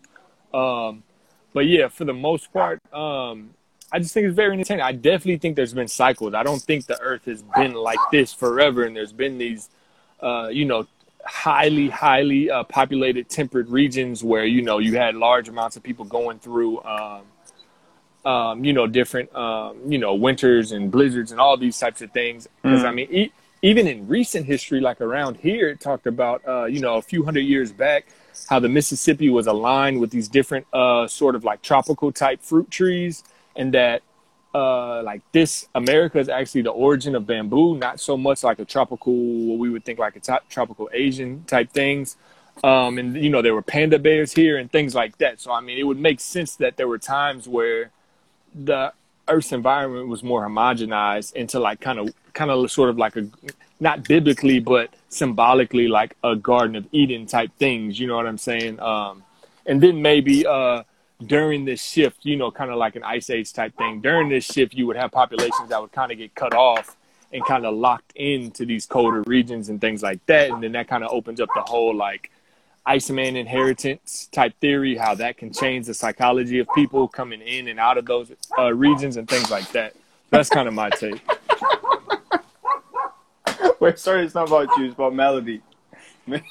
Um, 0.54 1.04
but 1.54 1.66
yeah, 1.66 1.88
for 1.88 2.06
the 2.06 2.14
most 2.14 2.54
part, 2.54 2.80
um, 2.94 3.52
I 3.92 3.98
just 4.00 4.14
think 4.14 4.28
it's 4.28 4.36
very 4.36 4.54
entertaining. 4.54 4.84
I 4.84 4.92
definitely 4.92 5.38
think 5.38 5.56
there's 5.56 5.74
been 5.74 5.88
cycles. 5.88 6.36
I 6.36 6.44
don't 6.44 6.62
think 6.62 6.86
the 6.86 7.00
Earth 7.02 7.26
has 7.26 7.42
been 7.42 7.74
like 7.74 8.00
this 8.12 8.34
forever, 8.34 8.84
and 8.84 8.96
there's 8.96 9.14
been 9.14 9.40
these, 9.40 9.70
uh, 10.22 10.50
you 10.52 10.66
know, 10.66 10.86
highly, 11.26 11.90
highly 11.90 12.50
uh, 12.50 12.64
populated 12.64 13.30
temperate 13.30 13.68
regions 13.68 14.24
where 14.24 14.46
you 14.46 14.62
know 14.62 14.80
you 14.80 14.98
had 14.98 15.16
large 15.16 15.50
amounts 15.50 15.76
of 15.76 15.84
people 15.84 16.06
going 16.06 16.40
through, 16.40 16.82
um, 16.84 17.22
um, 18.26 18.64
you 18.64 18.74
know, 18.74 18.88
different, 18.88 19.34
um, 19.36 19.78
you 19.88 19.98
know, 19.98 20.16
winters 20.16 20.72
and 20.72 20.92
blizzards 20.92 21.32
and 21.32 21.40
all 21.40 21.58
these 21.58 21.78
types 21.78 22.02
of 22.02 22.12
things. 22.12 22.48
Because 22.62 22.84
I 22.84 22.90
Mhm. 22.90 22.96
mean, 22.96 23.08
e- 23.12 23.32
even 23.62 23.88
in 23.88 24.08
recent 24.08 24.46
history, 24.46 24.80
like 24.80 25.02
around 25.02 25.38
here, 25.38 25.70
it 25.70 25.80
talked 25.80 26.08
about, 26.08 26.42
uh, 26.48 26.66
you 26.66 26.80
know, 26.80 26.96
a 26.96 27.02
few 27.02 27.24
hundred 27.24 27.42
years 27.42 27.72
back, 27.72 28.06
how 28.50 28.60
the 28.60 28.70
Mississippi 28.70 29.30
was 29.30 29.48
aligned 29.48 30.00
with 30.00 30.12
these 30.12 30.28
different, 30.28 30.68
uh, 30.74 31.08
sort 31.08 31.36
of 31.36 31.44
like 31.44 31.62
tropical 31.62 32.12
type 32.12 32.42
fruit 32.42 32.70
trees, 32.70 33.24
and 33.56 33.74
that 33.74 34.02
uh, 34.54 35.04
like 35.04 35.22
this 35.32 35.68
America 35.76 36.20
is 36.20 36.30
actually 36.30 36.64
the 36.64 36.72
origin 36.72 37.16
of 37.16 37.28
bamboo, 37.28 37.78
not 37.78 38.00
so 38.00 38.18
much 38.18 38.44
like 38.44 38.60
a 38.60 38.66
tropical, 38.66 39.14
what 39.14 39.60
we 39.60 39.70
would 39.70 39.86
think 39.86 40.00
like 40.00 40.16
a 40.16 40.40
tropical 40.50 40.90
Asian 40.94 41.44
type 41.44 41.72
things. 41.72 42.18
Um, 42.64 42.98
and 42.98 43.16
you 43.16 43.30
know 43.30 43.44
there 43.44 43.54
were 43.54 43.62
panda 43.62 44.00
bears 44.00 44.34
here 44.34 44.58
and 44.58 44.72
things 44.72 44.96
like 44.96 45.18
that. 45.20 45.40
So 45.40 45.52
I 45.52 45.62
mean, 45.62 45.78
it 45.78 45.84
would 45.84 46.00
make 46.00 46.20
sense 46.20 46.56
that 46.56 46.78
there 46.78 46.88
were 46.88 46.98
times 46.98 47.48
where 47.48 47.92
the 48.56 48.94
Earth's 49.28 49.52
environment 49.52 50.08
was 50.08 50.24
more 50.24 50.48
homogenized 50.48 51.34
into 51.34 51.60
like 51.60 51.82
kind 51.82 52.00
of, 52.00 52.14
kind 52.34 52.50
of 52.50 52.72
sort 52.72 52.90
of 52.90 52.98
like 52.98 53.16
a, 53.16 53.28
not 53.80 54.08
biblically 54.08 54.60
but 54.60 54.90
symbolically 55.10 55.88
like 55.88 56.16
a 56.24 56.36
Garden 56.36 56.76
of 56.76 56.88
Eden 56.92 57.26
type 57.26 57.52
things. 57.58 58.00
You 58.00 58.08
know 58.08 58.16
what 58.16 58.26
I'm 58.26 58.38
saying? 58.38 58.80
Um, 58.80 59.24
and 59.66 59.82
then 59.82 60.02
maybe 60.02 60.48
uh, 60.48 60.84
during 61.26 61.66
this 61.66 61.84
shift, 61.84 62.20
you 62.24 62.36
know, 62.36 62.52
kind 62.52 62.70
of 62.70 62.78
like 62.78 62.96
an 62.96 63.04
ice 63.04 63.30
age 63.30 63.52
type 63.54 63.76
thing. 63.78 64.02
During 64.02 64.30
this 64.30 64.46
shift, 64.46 64.74
you 64.74 64.86
would 64.88 64.96
have 64.96 65.12
populations 65.12 65.70
that 65.70 65.82
would 65.82 65.92
kind 65.92 66.12
of 66.12 66.18
get 66.18 66.36
cut 66.36 66.54
off 66.54 66.96
and 67.34 67.44
kind 67.46 67.66
of 67.66 67.76
locked 67.76 68.14
into 68.16 68.66
these 68.66 68.86
colder 68.86 69.22
regions 69.24 69.70
and 69.70 69.82
things 69.82 70.04
like 70.04 70.24
that. 70.28 70.52
And 70.52 70.62
then 70.62 70.72
that 70.74 70.88
kind 70.88 71.04
of 71.04 71.12
opens 71.12 71.42
up 71.42 71.50
the 71.56 71.62
whole 71.62 71.96
like 71.96 72.32
Iceman 72.86 73.36
inheritance 73.36 74.30
type 74.32 74.54
theory, 74.62 74.96
how 74.96 75.16
that 75.16 75.38
can 75.38 75.52
change 75.52 75.88
the 75.88 75.94
psychology 75.94 76.60
of 76.60 76.68
people 76.74 77.08
coming 77.08 77.42
in 77.42 77.68
and 77.68 77.80
out 77.80 77.98
of 77.98 78.06
those 78.06 78.32
uh, 78.58 78.74
regions 78.74 79.18
and 79.18 79.28
things 79.28 79.52
like 79.52 79.70
that. 79.72 79.94
That's 80.30 80.50
kind 80.50 80.68
of 80.68 80.74
my 80.74 80.90
take. 80.92 81.20
Wait, 83.80 84.00
sorry, 84.00 84.24
it's 84.24 84.36
not 84.36 84.48
about 84.48 84.70
you. 84.78 84.86
It's 84.86 84.94
about 84.94 85.14
melody. 85.14 85.62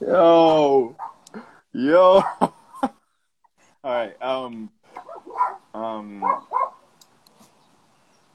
yo, 0.00 0.96
yo. 1.72 2.22
All 2.40 2.92
right. 3.84 4.20
Um. 4.22 4.70
Um. 5.74 6.42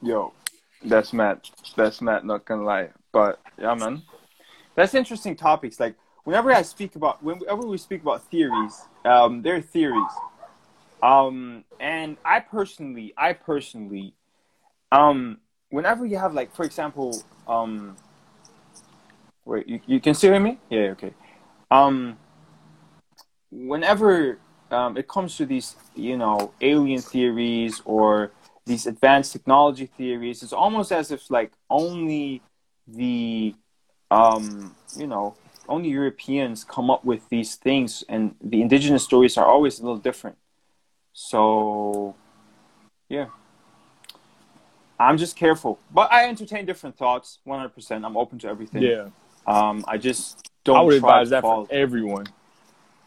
Yo, 0.01 0.33
that's 0.83 1.13
Matt. 1.13 1.49
That's 1.75 2.01
Matt. 2.01 2.25
Not 2.25 2.45
gonna 2.45 2.63
lie, 2.63 2.89
but 3.11 3.39
yeah, 3.57 3.73
man. 3.75 4.03
That's 4.75 4.93
interesting 4.93 5.35
topics. 5.35 5.79
Like 5.79 5.95
whenever 6.23 6.51
I 6.51 6.61
speak 6.61 6.95
about, 6.95 7.23
whenever 7.23 7.67
we 7.67 7.77
speak 7.77 8.01
about 8.01 8.23
theories, 8.29 8.81
um, 9.05 9.41
they're 9.41 9.61
theories. 9.61 10.11
Um, 11.01 11.63
and 11.79 12.17
I 12.25 12.39
personally, 12.39 13.13
I 13.17 13.33
personally, 13.33 14.13
um, 14.91 15.39
whenever 15.69 16.05
you 16.05 16.17
have 16.17 16.33
like, 16.33 16.53
for 16.55 16.65
example, 16.65 17.23
um, 17.47 17.95
wait, 19.45 19.67
you, 19.67 19.79
you 19.85 19.99
can 19.99 20.13
still 20.13 20.33
hear 20.33 20.41
me? 20.41 20.57
Yeah, 20.69 20.91
okay. 20.91 21.13
Um, 21.71 22.17
whenever 23.51 24.39
um, 24.71 24.97
it 24.97 25.07
comes 25.07 25.37
to 25.37 25.45
these, 25.45 25.75
you 25.95 26.17
know, 26.17 26.51
alien 26.61 27.01
theories 27.01 27.81
or 27.85 28.31
these 28.65 28.85
advanced 28.87 29.33
technology 29.33 29.85
theories, 29.85 30.43
it's 30.43 30.53
almost 30.53 30.91
as 30.91 31.11
if 31.11 31.29
like 31.29 31.51
only 31.69 32.41
the, 32.87 33.55
um, 34.11 34.75
you 34.95 35.07
know, 35.07 35.35
only 35.67 35.89
Europeans 35.89 36.63
come 36.63 36.89
up 36.89 37.05
with 37.05 37.29
these 37.29 37.55
things, 37.55 38.03
and 38.09 38.35
the 38.41 38.61
indigenous 38.61 39.03
stories 39.03 39.37
are 39.37 39.45
always 39.45 39.79
a 39.79 39.83
little 39.83 39.99
different. 39.99 40.35
So, 41.13 42.15
yeah. 43.07 43.27
I'm 44.99 45.17
just 45.17 45.37
careful, 45.37 45.79
but 45.91 46.11
I 46.11 46.27
entertain 46.27 46.65
different 46.65 46.97
thoughts. 46.97 47.39
100%. 47.47 48.05
I'm 48.05 48.17
open 48.17 48.37
to 48.39 48.49
everything. 48.49 48.81
Yeah. 48.81 49.09
Um, 49.47 49.85
I 49.87 49.97
just 49.97 50.51
don't. 50.69 50.77
I 50.77 50.81
would 50.81 50.95
advise 50.95 51.29
that 51.31 51.41
for 51.41 51.67
everyone. 51.69 52.27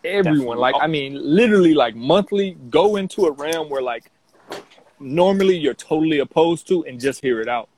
Everyone. 0.05 0.57
Definitely. 0.57 0.57
Like, 0.59 0.75
I 0.81 0.87
mean, 0.89 1.13
literally, 1.15 1.75
like, 1.75 1.95
monthly, 1.95 2.57
go 2.71 2.97
into 2.97 3.27
a 3.27 3.33
realm 3.33 3.69
where, 3.69 3.83
like, 3.83 4.05
normally 4.99 5.57
you're 5.57 5.75
totally 5.75 6.19
opposed 6.19 6.67
to 6.69 6.85
and 6.85 7.01
just 7.01 7.23
hear 7.23 7.41
it 7.41 7.49
out. 7.49 7.69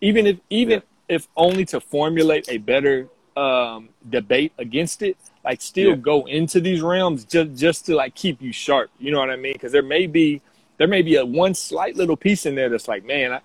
Even 0.00 0.26
if, 0.26 0.38
even 0.48 0.82
if 1.08 1.28
only 1.36 1.64
to 1.66 1.80
formulate 1.80 2.48
a 2.48 2.58
better 2.58 3.08
um, 3.36 3.90
debate 4.08 4.52
against 4.56 5.02
it, 5.02 5.16
like, 5.44 5.60
still 5.60 5.90
Yeah. 5.90 5.96
go 5.96 6.26
into 6.26 6.60
these 6.60 6.80
realms 6.80 7.24
just, 7.24 7.54
just 7.54 7.86
to, 7.86 7.94
like, 7.94 8.14
keep 8.14 8.40
you 8.40 8.52
sharp. 8.52 8.90
You 8.98 9.12
know 9.12 9.18
what 9.18 9.30
I 9.30 9.36
mean? 9.36 9.52
Because 9.52 9.72
there 9.72 9.82
may 9.82 10.06
be, 10.06 10.40
there 10.78 10.88
may 10.88 11.02
be 11.02 11.16
a 11.16 11.26
one 11.26 11.54
slight 11.54 11.94
little 11.96 12.16
piece 12.16 12.46
in 12.46 12.54
there 12.54 12.70
that's 12.70 12.88
like, 12.88 13.04
man, 13.04 13.34
I, 13.34 13.40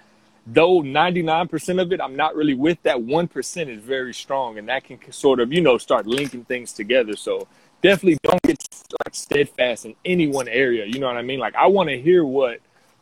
though 0.47 0.81
99% 0.81 1.81
of 1.81 1.91
it 1.91 2.01
I'm 2.01 2.15
not 2.15 2.35
really 2.35 2.53
with, 2.53 2.81
that 2.83 2.97
1% 2.97 3.69
is 3.69 3.83
very 3.83 4.13
strong 4.13 4.57
and 4.57 4.67
that 4.69 4.83
can 4.83 4.99
sort 5.11 5.39
of, 5.39 5.53
you 5.53 5.61
know, 5.61 5.77
start 5.77 6.07
linking 6.07 6.45
things 6.45 6.73
together. 6.73 7.15
So 7.15 7.47
definitely 7.81 8.17
don't 8.23 8.41
get 8.41 8.57
like 9.05 9.15
steadfast 9.15 9.85
in 9.85 9.95
any 10.03 10.27
one 10.27 10.47
area. 10.47 10.85
You 10.85 10.99
know 10.99 11.07
what 11.07 11.17
I 11.17 11.21
mean? 11.21 11.39
Like 11.39 11.55
I 11.55 11.67
want 11.67 11.89
to 11.89 11.99
hear 11.99 12.25
what 12.25 12.59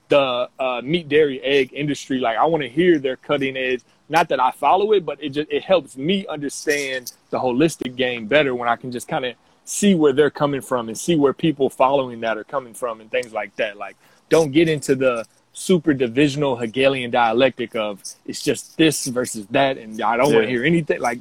the 0.10 0.50
uh, 0.60 0.82
meat, 0.84 1.08
dairy, 1.08 1.42
egg 1.42 1.72
industry, 1.74 2.20
like 2.20 2.38
I 2.38 2.46
want 2.46 2.64
to 2.64 2.70
hear 2.70 3.00
their 3.00 3.16
cutting 3.16 3.56
edge. 3.56 3.82
Not 4.10 4.30
that 4.30 4.40
I 4.40 4.52
follow 4.52 4.92
it, 4.94 5.06
but 5.06 5.24
it 5.24 5.30
just, 5.30 5.52
it 5.52 5.64
helps 5.64 5.96
me 5.96 6.26
understand 6.28 7.12
the 7.30 7.40
holistic 7.40 7.96
game 7.96 8.26
better 8.26 8.56
when 8.56 8.68
I 8.68 8.76
can 8.76 8.92
just 8.92 9.08
kind 9.08 9.24
of 9.24 9.36
see 9.66 9.94
where 9.94 10.14
they're 10.14 10.32
coming 10.32 10.62
from 10.62 10.90
and 10.90 10.98
see 10.98 11.16
where 11.16 11.32
people 11.32 11.70
following 11.70 12.22
that 12.22 12.38
are 12.38 12.44
coming 12.44 12.74
from 12.74 13.02
and 13.02 13.12
things 13.12 13.32
like 13.32 13.56
that. 13.58 13.78
Like 13.78 13.96
don't 14.30 14.52
get 14.52 14.68
into 14.68 14.96
the 14.96 15.26
super 15.60 15.94
divisional 15.94 16.56
Hegelian 16.56 17.12
dialectic 17.12 17.76
of 17.76 18.02
it's 18.26 18.42
just 18.42 18.78
this 18.78 19.06
versus 19.08 19.46
that, 19.48 19.78
and 19.78 20.02
I 20.02 20.16
don't 20.16 20.34
want 20.34 20.46
to 20.46 20.50
hear 20.50 20.64
anything. 20.64 21.02
Like 21.02 21.20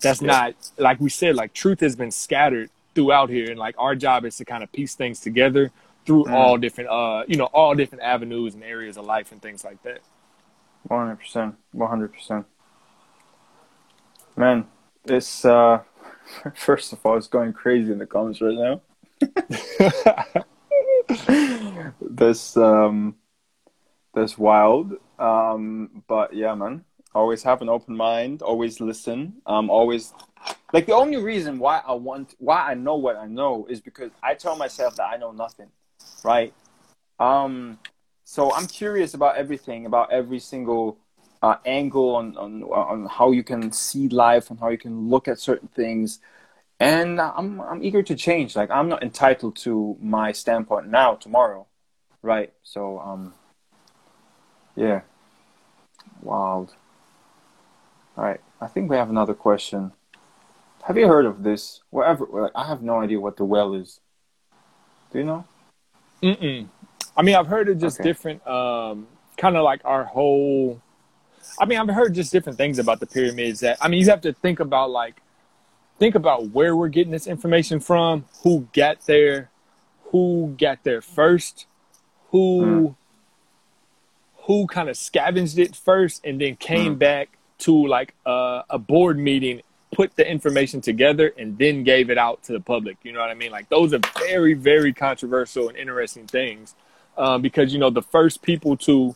that's 0.00 0.20
Yeah. 0.20 0.26
not 0.26 0.54
like 0.76 1.00
we 1.00 1.08
said. 1.08 1.34
Like 1.34 1.54
truth 1.54 1.80
has 1.80 1.96
been 1.96 2.10
scattered 2.10 2.68
throughout 2.94 3.30
here, 3.30 3.50
and 3.50 3.58
like 3.58 3.74
our 3.78 3.94
job 3.96 4.26
is 4.26 4.36
to 4.36 4.44
kind 4.44 4.62
of 4.62 4.70
piece 4.70 4.94
things 4.94 5.20
together 5.20 5.70
through 6.04 6.24
Mm. 6.24 6.32
all 6.34 6.58
different, 6.58 6.90
uh, 6.90 7.24
you 7.26 7.36
know, 7.36 7.46
all 7.46 7.74
different 7.74 8.04
avenues 8.04 8.54
and 8.54 8.62
areas 8.62 8.96
of 8.98 9.06
life 9.06 9.32
and 9.32 9.40
things 9.40 9.64
like 9.64 9.82
that. 9.82 10.00
100%. 10.88 11.56
100%. 11.74 12.44
Man, 14.36 14.66
this, 15.04 15.44
uh, 15.44 15.80
first 16.54 16.92
of 16.92 16.98
all, 17.04 17.16
it's 17.16 17.28
going 17.28 17.52
crazy 17.54 17.92
in 17.92 17.98
the 17.98 18.06
comments 18.06 18.40
right 18.42 18.56
now. 18.56 18.80
this, 22.00 22.56
um, 22.56 23.14
that's 24.14 24.38
wild. 24.38 24.94
Um, 25.18 26.02
but 26.08 26.34
yeah, 26.34 26.54
man, 26.54 26.84
always 27.14 27.42
have 27.44 27.62
an 27.62 27.68
open 27.68 27.96
mind, 27.96 28.42
always 28.42 28.80
listen. 28.80 29.42
Um, 29.46 29.70
always, 29.70 30.12
like, 30.72 30.86
the 30.86 30.94
only 30.94 31.18
reason 31.18 31.58
why 31.58 31.82
I 31.86 31.92
want, 31.92 32.34
why 32.38 32.70
I 32.70 32.74
know 32.74 32.96
what 32.96 33.16
I 33.16 33.26
know 33.26 33.66
is 33.68 33.80
because 33.80 34.10
I 34.22 34.34
tell 34.34 34.56
myself 34.56 34.96
that 34.96 35.04
I 35.04 35.16
know 35.16 35.32
nothing, 35.32 35.68
right? 36.24 36.54
Um, 37.18 37.78
so 38.24 38.52
I'm 38.54 38.66
curious 38.66 39.14
about 39.14 39.36
everything, 39.36 39.86
about 39.86 40.12
every 40.12 40.38
single 40.38 40.98
uh, 41.42 41.56
angle 41.66 42.16
on, 42.16 42.36
on 42.36 42.62
on 42.64 43.06
how 43.06 43.32
you 43.32 43.42
can 43.44 43.72
see 43.72 44.08
life 44.08 44.50
and 44.50 44.60
how 44.60 44.68
you 44.68 44.78
can 44.78 45.08
look 45.08 45.28
at 45.28 45.38
certain 45.38 45.68
things. 45.68 46.20
and 46.80 47.20
I'm 47.20 47.60
I'm 47.60 47.82
eager 47.84 48.02
to 48.02 48.14
change. 48.16 48.56
Like 48.56 48.70
I'm 48.70 48.88
not 48.88 49.02
entitled 49.02 49.56
to 49.58 49.96
my 50.00 50.32
standpoint 50.32 50.88
now, 50.88 51.14
tomorrow, 51.16 51.66
right? 52.22 52.52
So 52.62 52.98
um, 53.00 53.34
yeah, 54.80 55.02
wild. 56.22 56.74
All 58.16 58.24
right, 58.24 58.40
I 58.60 58.66
think 58.66 58.90
we 58.90 58.96
have 58.96 59.10
another 59.10 59.34
question. 59.34 59.92
Have 60.84 60.96
you 60.96 61.06
heard 61.06 61.26
of 61.26 61.42
this? 61.42 61.80
Whatever, 61.90 62.50
I 62.54 62.66
have 62.66 62.82
no 62.82 63.00
idea 63.00 63.20
what 63.20 63.36
the 63.36 63.44
well 63.44 63.74
is. 63.74 64.00
Do 65.12 65.18
you 65.18 65.24
know? 65.24 65.44
Mm-mm. 66.22 66.68
I 67.14 67.22
mean, 67.22 67.34
I've 67.34 67.46
heard 67.46 67.68
of 67.68 67.78
just 67.78 68.00
Okay. 68.00 68.08
different, 68.08 68.46
um, 68.46 69.06
kind 69.36 69.56
of 69.56 69.64
like 69.64 69.82
our 69.84 70.04
whole. 70.04 70.80
I 71.58 71.66
mean, 71.66 71.78
I've 71.78 71.94
heard 71.94 72.14
just 72.14 72.32
different 72.32 72.56
things 72.56 72.78
about 72.78 73.00
the 73.00 73.06
pyramids. 73.06 73.60
That 73.60 73.76
I 73.82 73.88
mean, 73.88 74.00
you 74.00 74.06
have 74.08 74.22
to 74.22 74.32
think 74.32 74.60
about 74.60 74.90
like, 74.90 75.20
think 75.98 76.14
about 76.14 76.50
where 76.50 76.74
we're 76.74 76.88
getting 76.88 77.12
this 77.12 77.26
information 77.26 77.80
from, 77.80 78.24
who 78.42 78.66
got 78.72 79.04
there, 79.04 79.50
who 80.04 80.54
got 80.58 80.82
there 80.84 81.02
first, 81.02 81.66
who, 82.30 82.96
who 84.42 84.66
kind 84.66 84.88
of 84.88 84.96
scavenged 84.96 85.58
it 85.58 85.76
first, 85.76 86.24
and 86.24 86.40
then 86.40 86.56
came 86.56 86.96
Mm. 86.96 86.98
back 86.98 87.28
to 87.58 87.86
like 87.86 88.14
a, 88.26 88.62
a 88.70 88.78
board 88.78 89.18
meeting, 89.18 89.62
put 89.92 90.16
the 90.16 90.28
information 90.28 90.80
together, 90.80 91.32
and 91.38 91.58
then 91.58 91.84
gave 91.84 92.10
it 92.10 92.18
out 92.18 92.42
to 92.44 92.52
the 92.52 92.60
public. 92.60 92.96
You 93.02 93.12
know 93.12 93.20
what 93.20 93.30
I 93.30 93.34
mean? 93.34 93.50
Like 93.52 93.68
those 93.68 93.92
are 93.92 94.00
very, 94.18 94.54
very 94.54 94.92
controversial 94.92 95.68
and 95.68 95.76
interesting 95.76 96.26
things 96.26 96.74
um, 97.18 97.42
because 97.42 97.72
you 97.72 97.78
know 97.78 97.90
the 97.90 98.02
first 98.02 98.42
people 98.42 98.76
to 98.78 99.14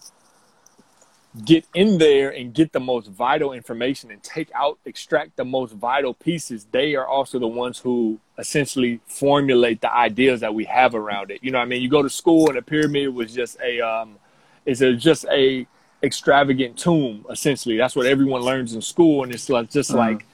get 1.45 1.67
in 1.75 1.99
there 1.99 2.31
and 2.31 2.55
get 2.55 2.73
the 2.73 2.79
most 2.81 3.09
vital 3.09 3.53
information 3.53 4.11
and 4.11 4.23
take 4.23 4.51
out 4.55 4.79
extract 4.85 5.37
the 5.37 5.45
most 5.45 5.73
vital 5.73 6.15
pieces 6.15 6.67
they 6.71 6.95
are 6.95 7.07
also 7.09 7.41
the 7.41 7.47
ones 7.47 7.79
who 7.79 8.21
essentially 8.39 9.01
formulate 9.07 9.81
the 9.81 9.93
ideas 9.93 10.41
that 10.41 10.55
we 10.55 10.65
have 10.65 10.95
around 10.95 11.33
it 11.33 11.43
you 11.43 11.51
know 11.51 11.59
what 11.59 11.65
i 11.65 11.69
mean 11.69 11.83
you 11.83 11.89
go 11.89 12.03
to 12.03 12.11
school 12.11 12.49
and 12.49 12.57
a 12.57 12.63
pyramid 12.63 13.13
was 13.13 13.35
just 13.35 13.59
a 13.61 13.81
um 13.81 14.17
is 14.67 14.83
a 14.83 14.95
just 14.95 15.25
a 15.31 15.67
extravagant 16.03 16.77
tomb 16.77 17.25
essentially 17.31 17.77
that's 17.79 17.97
what 17.97 18.05
everyone 18.07 18.43
learns 18.43 18.75
in 18.75 18.83
school 18.83 19.23
and 19.23 19.33
it's 19.33 19.49
like 19.49 19.71
just 19.71 19.91
Mhm. 19.93 19.97
like 19.97 20.27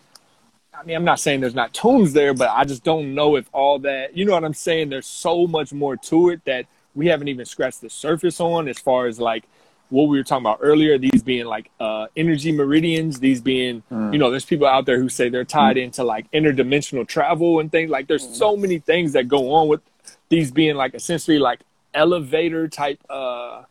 I 0.72 0.82
mean, 0.82 0.96
I'm 0.96 1.04
not 1.04 1.20
saying 1.20 1.40
there's 1.40 1.54
not 1.54 1.74
tombs 1.74 2.14
there, 2.14 2.32
but 2.32 2.48
I 2.48 2.64
just 2.64 2.82
don't 2.82 3.14
know 3.14 3.36
if 3.36 3.46
all 3.52 3.78
that, 3.80 4.16
you 4.16 4.24
know 4.24 4.32
what 4.32 4.44
I'm 4.44 4.54
saying? 4.54 4.88
There's 4.88 5.06
so 5.06 5.46
much 5.46 5.74
more 5.74 5.94
to 5.94 6.30
it 6.30 6.42
that 6.46 6.64
we 6.94 7.06
haven't 7.08 7.28
even 7.28 7.44
scratched 7.44 7.82
the 7.82 7.90
surface 7.90 8.40
on 8.40 8.66
as 8.66 8.78
far 8.78 9.06
as 9.06 9.20
like 9.20 9.44
what 9.90 10.04
we 10.04 10.16
were 10.16 10.24
talking 10.24 10.46
about 10.46 10.60
earlier, 10.62 10.96
these 10.96 11.22
being 11.22 11.44
like 11.44 11.70
uh, 11.80 12.06
energy 12.16 12.50
meridians, 12.50 13.20
these 13.20 13.42
being, 13.42 13.82
Mm. 13.92 14.14
you 14.14 14.18
know, 14.18 14.30
there's 14.30 14.46
people 14.46 14.66
out 14.66 14.86
there 14.86 14.98
who 14.98 15.10
say 15.10 15.28
they're 15.28 15.44
tied 15.44 15.76
into 15.76 16.02
like 16.02 16.30
interdimensional 16.32 17.06
travel 17.06 17.60
and 17.60 17.70
things. 17.70 17.90
Like 17.90 18.06
there's 18.06 18.26
so 18.26 18.56
many 18.56 18.78
things 18.78 19.12
that 19.12 19.28
go 19.28 19.52
on 19.52 19.68
with 19.68 19.82
these 20.30 20.50
being 20.50 20.76
like 20.76 20.94
essentially 20.94 21.38
like 21.38 21.60
elevator 21.92 22.68
type 22.68 22.98
uh 23.10 23.64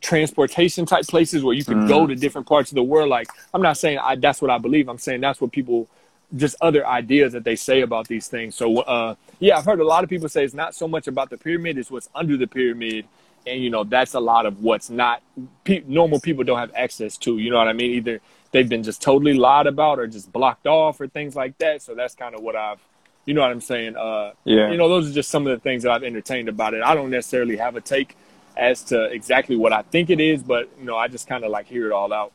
transportation 0.00 0.86
type 0.86 1.06
places 1.06 1.42
where 1.44 1.54
you 1.54 1.64
can 1.64 1.86
go 1.86 2.06
to 2.06 2.14
different 2.14 2.46
parts 2.46 2.70
of 2.70 2.74
the 2.76 2.82
world. 2.82 3.08
Like 3.08 3.28
i'm 3.52 3.62
not 3.62 3.76
saying 3.76 3.98
I, 3.98 4.16
that's 4.16 4.40
what 4.42 4.50
i 4.50 4.58
believe. 4.58 4.88
I'm 4.88 4.98
saying 4.98 5.20
that's 5.20 5.40
what 5.40 5.52
people 5.52 5.88
just 6.36 6.56
other 6.60 6.86
ideas 6.86 7.32
that 7.34 7.44
they 7.44 7.54
say 7.56 7.82
about 7.82 8.08
these 8.08 8.28
things. 8.28 8.54
So 8.54 8.78
uh 8.80 9.14
yeah 9.40 9.56
i've 9.58 9.64
heard 9.64 9.80
a 9.80 9.84
lot 9.84 10.04
of 10.04 10.10
people 10.10 10.28
say 10.28 10.44
it's 10.44 10.54
not 10.54 10.74
so 10.74 10.88
much 10.88 11.06
about 11.06 11.30
the 11.30 11.38
pyramid 11.38 11.78
it's 11.78 11.90
what's 11.90 12.08
under 12.14 12.36
the 12.36 12.46
pyramid. 12.46 13.06
And 13.46 13.62
you 13.62 13.70
know 13.70 13.84
that's 13.84 14.14
a 14.14 14.20
lot 14.20 14.46
of 14.46 14.62
what's 14.62 14.88
not 14.90 15.22
pe- 15.64 15.84
normal 15.86 16.18
people 16.20 16.44
don't 16.44 16.58
have 16.58 16.72
access 16.74 17.16
to 17.18 17.38
you 17.38 17.50
know 17.50 17.58
what 17.58 17.68
i 17.68 17.72
mean? 17.72 17.92
Either 17.92 18.20
they've 18.52 18.68
been 18.68 18.82
just 18.82 19.02
totally 19.02 19.34
lied 19.34 19.66
about 19.66 19.98
or 19.98 20.06
just 20.06 20.32
blocked 20.32 20.66
off 20.66 21.00
or 21.00 21.08
things 21.08 21.34
like 21.36 21.58
that. 21.58 21.82
So 21.82 21.94
that's 21.94 22.14
kind 22.14 22.34
of 22.34 22.40
what 22.42 22.56
i've 22.56 22.80
you 23.26 23.34
know 23.34 23.40
what 23.42 23.50
i'm 23.50 23.60
saying? 23.60 23.96
Uh 23.96 24.32
Yeah. 24.44 24.70
you 24.70 24.76
know 24.76 24.88
those 24.88 25.10
are 25.10 25.14
just 25.14 25.30
some 25.30 25.46
of 25.46 25.52
the 25.56 25.60
things 25.60 25.82
that 25.84 25.92
i've 25.92 26.02
entertained 26.04 26.48
about 26.48 26.74
it. 26.74 26.82
I 26.82 26.94
don't 26.94 27.10
necessarily 27.10 27.56
have 27.58 27.76
a 27.76 27.80
take 27.80 28.16
as 28.56 28.82
to 28.84 29.04
exactly 29.06 29.56
what 29.56 29.72
i 29.72 29.82
think 29.82 30.10
it 30.10 30.20
is 30.20 30.42
but 30.42 30.68
you 30.78 30.84
know 30.84 30.96
i 30.96 31.08
just 31.08 31.26
kind 31.28 31.44
of 31.44 31.50
like 31.50 31.66
hear 31.66 31.86
it 31.86 31.92
all 31.92 32.12
out. 32.12 32.32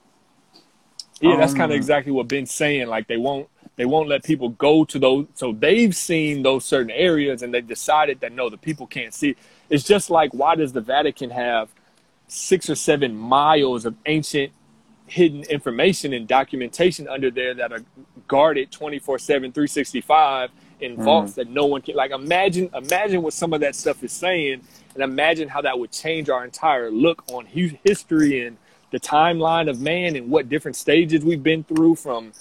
Yeah 1.22 1.36
that's 1.38 1.54
kind 1.54 1.72
of 1.72 1.76
Um, 1.76 1.78
exactly 1.78 2.12
what 2.12 2.28
ben's 2.28 2.52
saying 2.52 2.88
like 2.88 3.08
they 3.08 3.18
won't 3.18 3.50
they 3.76 3.86
won't 3.86 4.10
let 4.10 4.24
people 4.24 4.50
go 4.50 4.84
to 4.86 5.00
those 5.00 5.28
so 5.36 5.54
they've 5.54 5.96
seen 5.96 6.44
those 6.44 6.66
certain 6.66 6.92
areas 6.92 7.42
and 7.44 7.54
they 7.54 7.62
decided 7.62 8.20
that 8.22 8.34
no 8.34 8.50
the 8.50 8.58
people 8.58 8.88
can't 8.88 9.14
see. 9.14 9.36
It's 9.70 9.84
just 9.84 10.10
like 10.10 10.34
why 10.34 10.56
does 10.56 10.74
the 10.74 10.82
vatican 10.82 11.30
have 11.32 11.70
six 12.28 12.70
or 12.70 12.76
seven 12.76 13.16
miles 13.16 13.86
of 13.86 13.96
ancient 14.06 14.52
hidden 15.08 15.44
information 15.44 16.14
and 16.14 16.28
documentation 16.28 17.08
under 17.08 17.32
there 17.32 17.54
that 17.56 17.72
are 17.72 17.84
guarded 18.28 18.72
24 18.72 19.20
7 19.20 19.52
365 19.52 20.52
in 20.82 20.98
vaults 20.98 21.34
that 21.34 21.50
no 21.50 21.66
one 21.66 21.82
can 21.82 21.96
like 21.96 22.12
imagine 22.12 22.70
imagine 22.76 23.22
what 23.22 23.34
some 23.34 23.54
of 23.54 23.62
that 23.62 23.76
stuff 23.76 24.04
is 24.04 24.12
saying 24.12 24.62
and 25.00 25.12
imagine 25.12 25.48
how 25.48 25.62
that 25.62 25.80
would 25.80 25.92
change 25.92 26.30
our 26.30 26.44
entire 26.44 26.92
look 26.92 27.24
on 27.32 27.46
history 27.46 28.46
and 28.46 28.58
the 28.92 29.00
timeline 29.00 29.70
of 29.70 29.80
man 29.80 30.16
and 30.16 30.30
what 30.30 30.50
different 30.50 30.76
stages 30.76 31.24
we've 31.24 31.44
been 31.44 31.64
through 31.64 31.96
from 31.96 32.34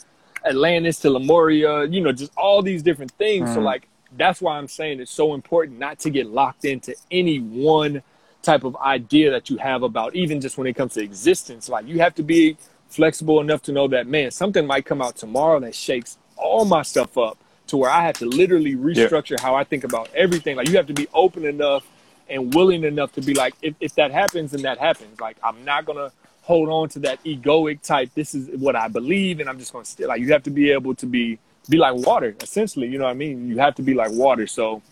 Atlantis 0.44 0.98
to 1.00 1.10
Lemuria, 1.10 1.84
you 1.84 2.00
know, 2.00 2.10
just 2.10 2.32
all 2.36 2.62
these 2.62 2.82
different 2.82 3.12
things. 3.12 3.52
So 3.52 3.60
Mhm. 3.60 3.64
like 3.64 3.88
that's 4.16 4.40
why 4.40 4.56
I'm 4.56 4.66
saying 4.68 5.00
it's 5.00 5.12
so 5.12 5.34
important 5.34 5.78
not 5.78 5.98
to 6.00 6.10
get 6.10 6.26
locked 6.26 6.64
into 6.64 6.94
any 7.10 7.38
one 7.38 8.02
type 8.42 8.64
of 8.64 8.74
idea 8.76 9.30
that 9.30 9.50
you 9.50 9.58
have 9.58 9.82
about 9.82 10.16
even 10.16 10.40
just 10.40 10.56
when 10.56 10.66
it 10.66 10.74
comes 10.74 10.94
to 10.94 11.02
existence. 11.02 11.68
Like 11.68 11.86
you 11.86 11.98
have 11.98 12.14
to 12.16 12.22
be 12.22 12.56
flexible 12.88 13.40
enough 13.40 13.62
to 13.64 13.72
know 13.72 13.86
that 13.88 14.06
man, 14.06 14.30
something 14.30 14.66
might 14.66 14.86
come 14.86 15.02
out 15.02 15.16
tomorrow 15.16 15.60
that 15.60 15.74
shakes 15.74 16.16
all 16.36 16.64
my 16.64 16.82
stuff 16.82 17.18
up 17.18 17.36
to 17.66 17.76
where 17.76 17.90
I 17.90 18.02
have 18.02 18.16
to 18.18 18.26
literally 18.26 18.74
restructure 18.74 19.38
how 19.38 19.54
I 19.54 19.64
think 19.64 19.84
about 19.84 20.08
everything. 20.14 20.56
Like 20.56 20.68
you 20.70 20.76
have 20.76 20.86
to 20.86 20.94
be 20.94 21.06
open 21.12 21.44
enough 21.44 21.84
and 22.30 22.54
willing 22.54 22.84
enough 22.84 23.12
to 23.12 23.20
be 23.20 23.34
like, 23.34 23.54
if, 23.62 23.74
if 23.80 23.94
that 23.94 24.10
happens, 24.10 24.52
then 24.52 24.62
that 24.62 24.78
happens. 24.78 25.20
Like 25.20 25.36
I'm 25.42 25.64
not 25.64 25.84
gonna 25.84 26.12
hold 26.42 26.68
on 26.68 26.88
to 26.88 26.98
that 27.00 27.22
egoic 27.24 27.82
type. 27.82 28.10
This 28.14 28.34
is 28.34 28.48
what 28.58 28.74
I 28.74 28.88
believe, 28.88 29.40
and 29.40 29.48
I'm 29.48 29.58
just 29.58 29.72
gonna 29.72 29.84
still 29.84 30.08
like. 30.08 30.20
You 30.20 30.32
have 30.32 30.42
to 30.44 30.50
be 30.50 30.70
able 30.70 30.94
to 30.96 31.06
be 31.06 31.38
be 31.68 31.76
like 31.76 31.94
water, 31.94 32.34
essentially. 32.40 32.88
You 32.88 32.98
know 32.98 33.04
what 33.04 33.10
I 33.10 33.14
mean? 33.14 33.48
You 33.48 33.58
have 33.58 33.74
to 33.76 33.82
be 33.82 33.94
like 33.94 34.10
water. 34.12 34.46
So, 34.46 34.82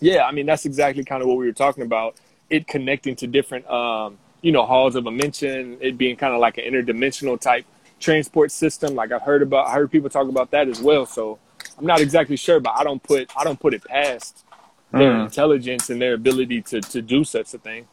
yeah, 0.00 0.24
I 0.24 0.32
mean 0.32 0.46
that's 0.46 0.64
exactly 0.64 1.04
kind 1.04 1.22
of 1.22 1.28
what 1.28 1.36
we 1.38 1.46
were 1.46 1.52
talking 1.52 1.84
about. 1.84 2.16
It 2.48 2.66
connecting 2.66 3.14
to 3.16 3.26
different, 3.26 3.68
um, 3.70 4.18
you 4.42 4.52
know, 4.52 4.64
halls 4.64 4.96
of 4.96 5.04
Amenti. 5.04 5.76
It 5.80 5.98
being 5.98 6.16
kind 6.16 6.34
of 6.34 6.40
like 6.40 6.58
an 6.58 6.64
interdimensional 6.64 7.40
type 7.40 7.64
transport 8.00 8.50
system. 8.50 8.94
Like 8.94 9.12
I've 9.12 9.22
heard 9.22 9.42
about, 9.42 9.68
I 9.68 9.74
heard 9.74 9.90
people 9.90 10.10
talk 10.10 10.28
about 10.28 10.50
that 10.50 10.68
as 10.68 10.80
well. 10.80 11.06
So 11.06 11.38
I'm 11.78 11.86
not 11.86 12.00
exactly 12.00 12.36
sure, 12.36 12.58
but 12.58 12.72
I 12.76 12.84
don't 12.84 13.02
put 13.02 13.30
I 13.36 13.44
don't 13.44 13.60
put 13.60 13.74
it 13.74 13.84
past 13.84 14.44
their 14.92 15.12
Mm. 15.12 15.24
intelligence 15.24 15.90
and 15.90 16.00
their 16.00 16.14
ability 16.14 16.62
to 16.62 16.80
to 16.80 17.00
do 17.02 17.24
such 17.24 17.54
a 17.54 17.58
thing. 17.58 17.86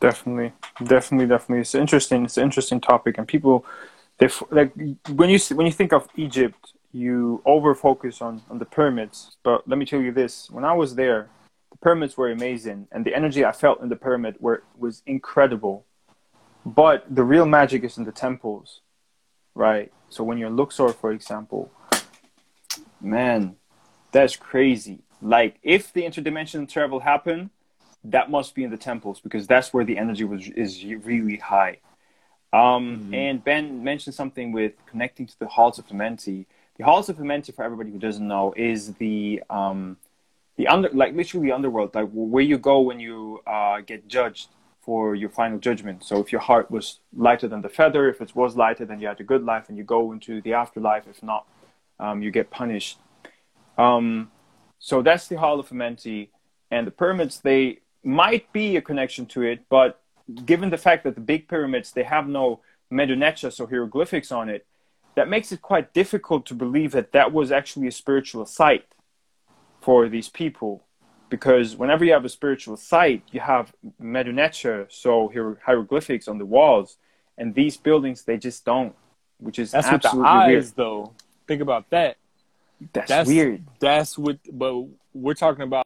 Definitely, 0.00 0.52
definitely, 0.84 1.26
definitely. 1.26 1.60
It's 1.60 1.74
interesting. 1.74 2.24
It's 2.24 2.36
an 2.36 2.44
interesting 2.44 2.80
topic, 2.80 3.16
and 3.18 3.26
people, 3.26 3.64
they 4.18 4.28
like 4.50 4.72
when 5.14 5.30
you 5.30 5.38
when 5.54 5.66
you 5.66 5.72
think 5.72 5.92
of 5.92 6.08
Egypt, 6.16 6.72
you 6.92 7.40
over 7.44 7.74
focus 7.74 8.20
on 8.20 8.42
on 8.50 8.58
the 8.58 8.66
pyramids. 8.66 9.36
But 9.42 9.66
let 9.66 9.78
me 9.78 9.86
tell 9.86 10.00
you 10.00 10.12
this: 10.12 10.50
when 10.50 10.64
I 10.64 10.74
was 10.74 10.96
there, 10.96 11.28
the 11.72 11.78
pyramids 11.78 12.16
were 12.16 12.30
amazing, 12.30 12.88
and 12.92 13.04
the 13.06 13.14
energy 13.14 13.44
I 13.44 13.52
felt 13.52 13.80
in 13.82 13.88
the 13.88 13.96
pyramid 13.96 14.36
were 14.38 14.62
was 14.78 15.02
incredible. 15.06 15.84
But 16.64 17.04
the 17.08 17.24
real 17.24 17.46
magic 17.46 17.84
is 17.84 17.96
in 17.96 18.04
the 18.04 18.12
temples, 18.12 18.80
right? 19.54 19.90
So 20.10 20.24
when 20.24 20.36
you're 20.36 20.48
in 20.48 20.56
Luxor, 20.56 20.92
for 20.92 21.10
example, 21.12 21.70
man, 23.00 23.56
that's 24.16 24.36
crazy. 24.36 24.98
Like 25.20 25.52
if 25.62 25.92
the 25.92 26.02
interdimensional 26.02 26.68
travel 26.68 27.00
happened 27.00 27.50
that 28.12 28.30
must 28.30 28.54
be 28.54 28.62
in 28.64 28.70
the 28.70 28.76
temples 28.76 29.20
because 29.20 29.46
that's 29.46 29.72
where 29.74 29.84
the 29.84 29.98
energy 29.98 30.24
was 30.24 30.48
is 30.48 30.84
really 30.84 31.36
high. 31.36 31.78
Um, 32.52 33.10
And 33.12 33.44
Ben 33.48 33.82
mentioned 33.82 34.14
something 34.14 34.52
with 34.52 34.72
connecting 34.86 35.26
to 35.26 35.38
the 35.38 35.48
halls 35.48 35.78
of 35.78 35.86
Amenti. 35.88 36.46
The 36.78 36.84
halls 36.84 37.08
of 37.08 37.16
Amenti, 37.18 37.50
for 37.54 37.64
everybody 37.64 37.90
who 37.90 37.98
doesn't 37.98 38.26
know, 38.34 38.54
is 38.70 38.94
the 38.94 39.42
um, 39.50 39.96
the 40.56 40.68
under 40.68 40.88
like 41.02 41.12
literally 41.14 41.48
the 41.48 41.54
underworld, 41.58 41.94
like 41.94 42.08
where 42.12 42.44
you 42.52 42.58
go 42.58 42.80
when 42.80 43.00
you 43.00 43.40
uh, 43.46 43.80
get 43.80 44.08
judged 44.08 44.48
for 44.80 45.14
your 45.22 45.30
final 45.40 45.58
judgment. 45.58 46.04
So 46.04 46.14
if 46.20 46.30
your 46.30 46.40
heart 46.40 46.70
was 46.70 47.00
lighter 47.26 47.48
than 47.48 47.62
the 47.66 47.68
feather, 47.80 48.08
if 48.08 48.20
it 48.20 48.30
was 48.36 48.56
lighter, 48.56 48.84
then 48.86 49.00
you 49.00 49.08
had 49.08 49.20
a 49.20 49.28
good 49.32 49.44
life, 49.52 49.64
and 49.68 49.76
you 49.78 49.84
go 49.84 50.12
into 50.12 50.40
the 50.46 50.52
afterlife. 50.62 51.04
If 51.14 51.22
not, 51.22 51.42
um, 51.98 52.22
you 52.22 52.30
get 52.30 52.50
punished. 52.50 52.98
Um, 53.78 54.30
so 54.78 55.02
that's 55.02 55.28
the 55.28 55.36
Hall 55.36 55.58
of 55.60 55.68
Amenti, 55.70 56.28
and 56.70 56.86
the 56.86 56.90
pyramids. 56.90 57.40
They 57.40 57.80
might 58.02 58.52
be 58.52 58.76
a 58.76 58.82
connection 58.82 59.26
to 59.26 59.42
it, 59.42 59.64
but 59.68 60.00
given 60.44 60.70
the 60.70 60.78
fact 60.78 61.04
that 61.04 61.14
the 61.14 61.20
big 61.20 61.48
pyramids 61.48 61.92
they 61.92 62.02
have 62.02 62.28
no 62.28 62.60
Metu 62.92 63.16
Neter, 63.16 63.50
so 63.50 63.66
hieroglyphics 63.66 64.30
on 64.30 64.48
it, 64.48 64.66
that 65.14 65.28
makes 65.28 65.50
it 65.50 65.62
quite 65.62 65.92
difficult 65.92 66.46
to 66.46 66.54
believe 66.54 66.92
that 66.92 67.12
that 67.12 67.32
was 67.32 67.50
actually 67.50 67.88
a 67.88 67.92
spiritual 67.92 68.46
site 68.46 68.86
for 69.80 70.08
these 70.08 70.28
people. 70.28 70.82
Because 71.28 71.74
whenever 71.74 72.04
you 72.04 72.12
have 72.12 72.24
a 72.24 72.28
spiritual 72.28 72.76
site, 72.76 73.22
you 73.32 73.40
have 73.40 73.74
Metu 74.00 74.32
Neter, 74.32 74.86
so 74.88 75.28
hier- 75.28 75.58
hieroglyphics 75.64 76.28
on 76.28 76.38
the 76.38 76.46
walls, 76.46 76.98
and 77.36 77.54
these 77.54 77.76
buildings 77.76 78.22
they 78.22 78.36
just 78.36 78.64
don't, 78.64 78.94
which 79.38 79.58
is 79.58 79.72
That's 79.72 79.90
with 79.90 80.02
the 80.02 80.08
eyes, 80.20 80.48
weird. 80.48 80.64
though. 80.76 81.12
Think 81.48 81.62
about 81.62 81.90
that. 81.90 82.16
That's, 82.92 83.08
That's- 83.08 83.26
weird. 83.26 83.64
That's 83.80 84.16
what, 84.18 84.38
but 84.52 84.84
we're 85.14 85.34
talking 85.34 85.62
about 85.62 85.70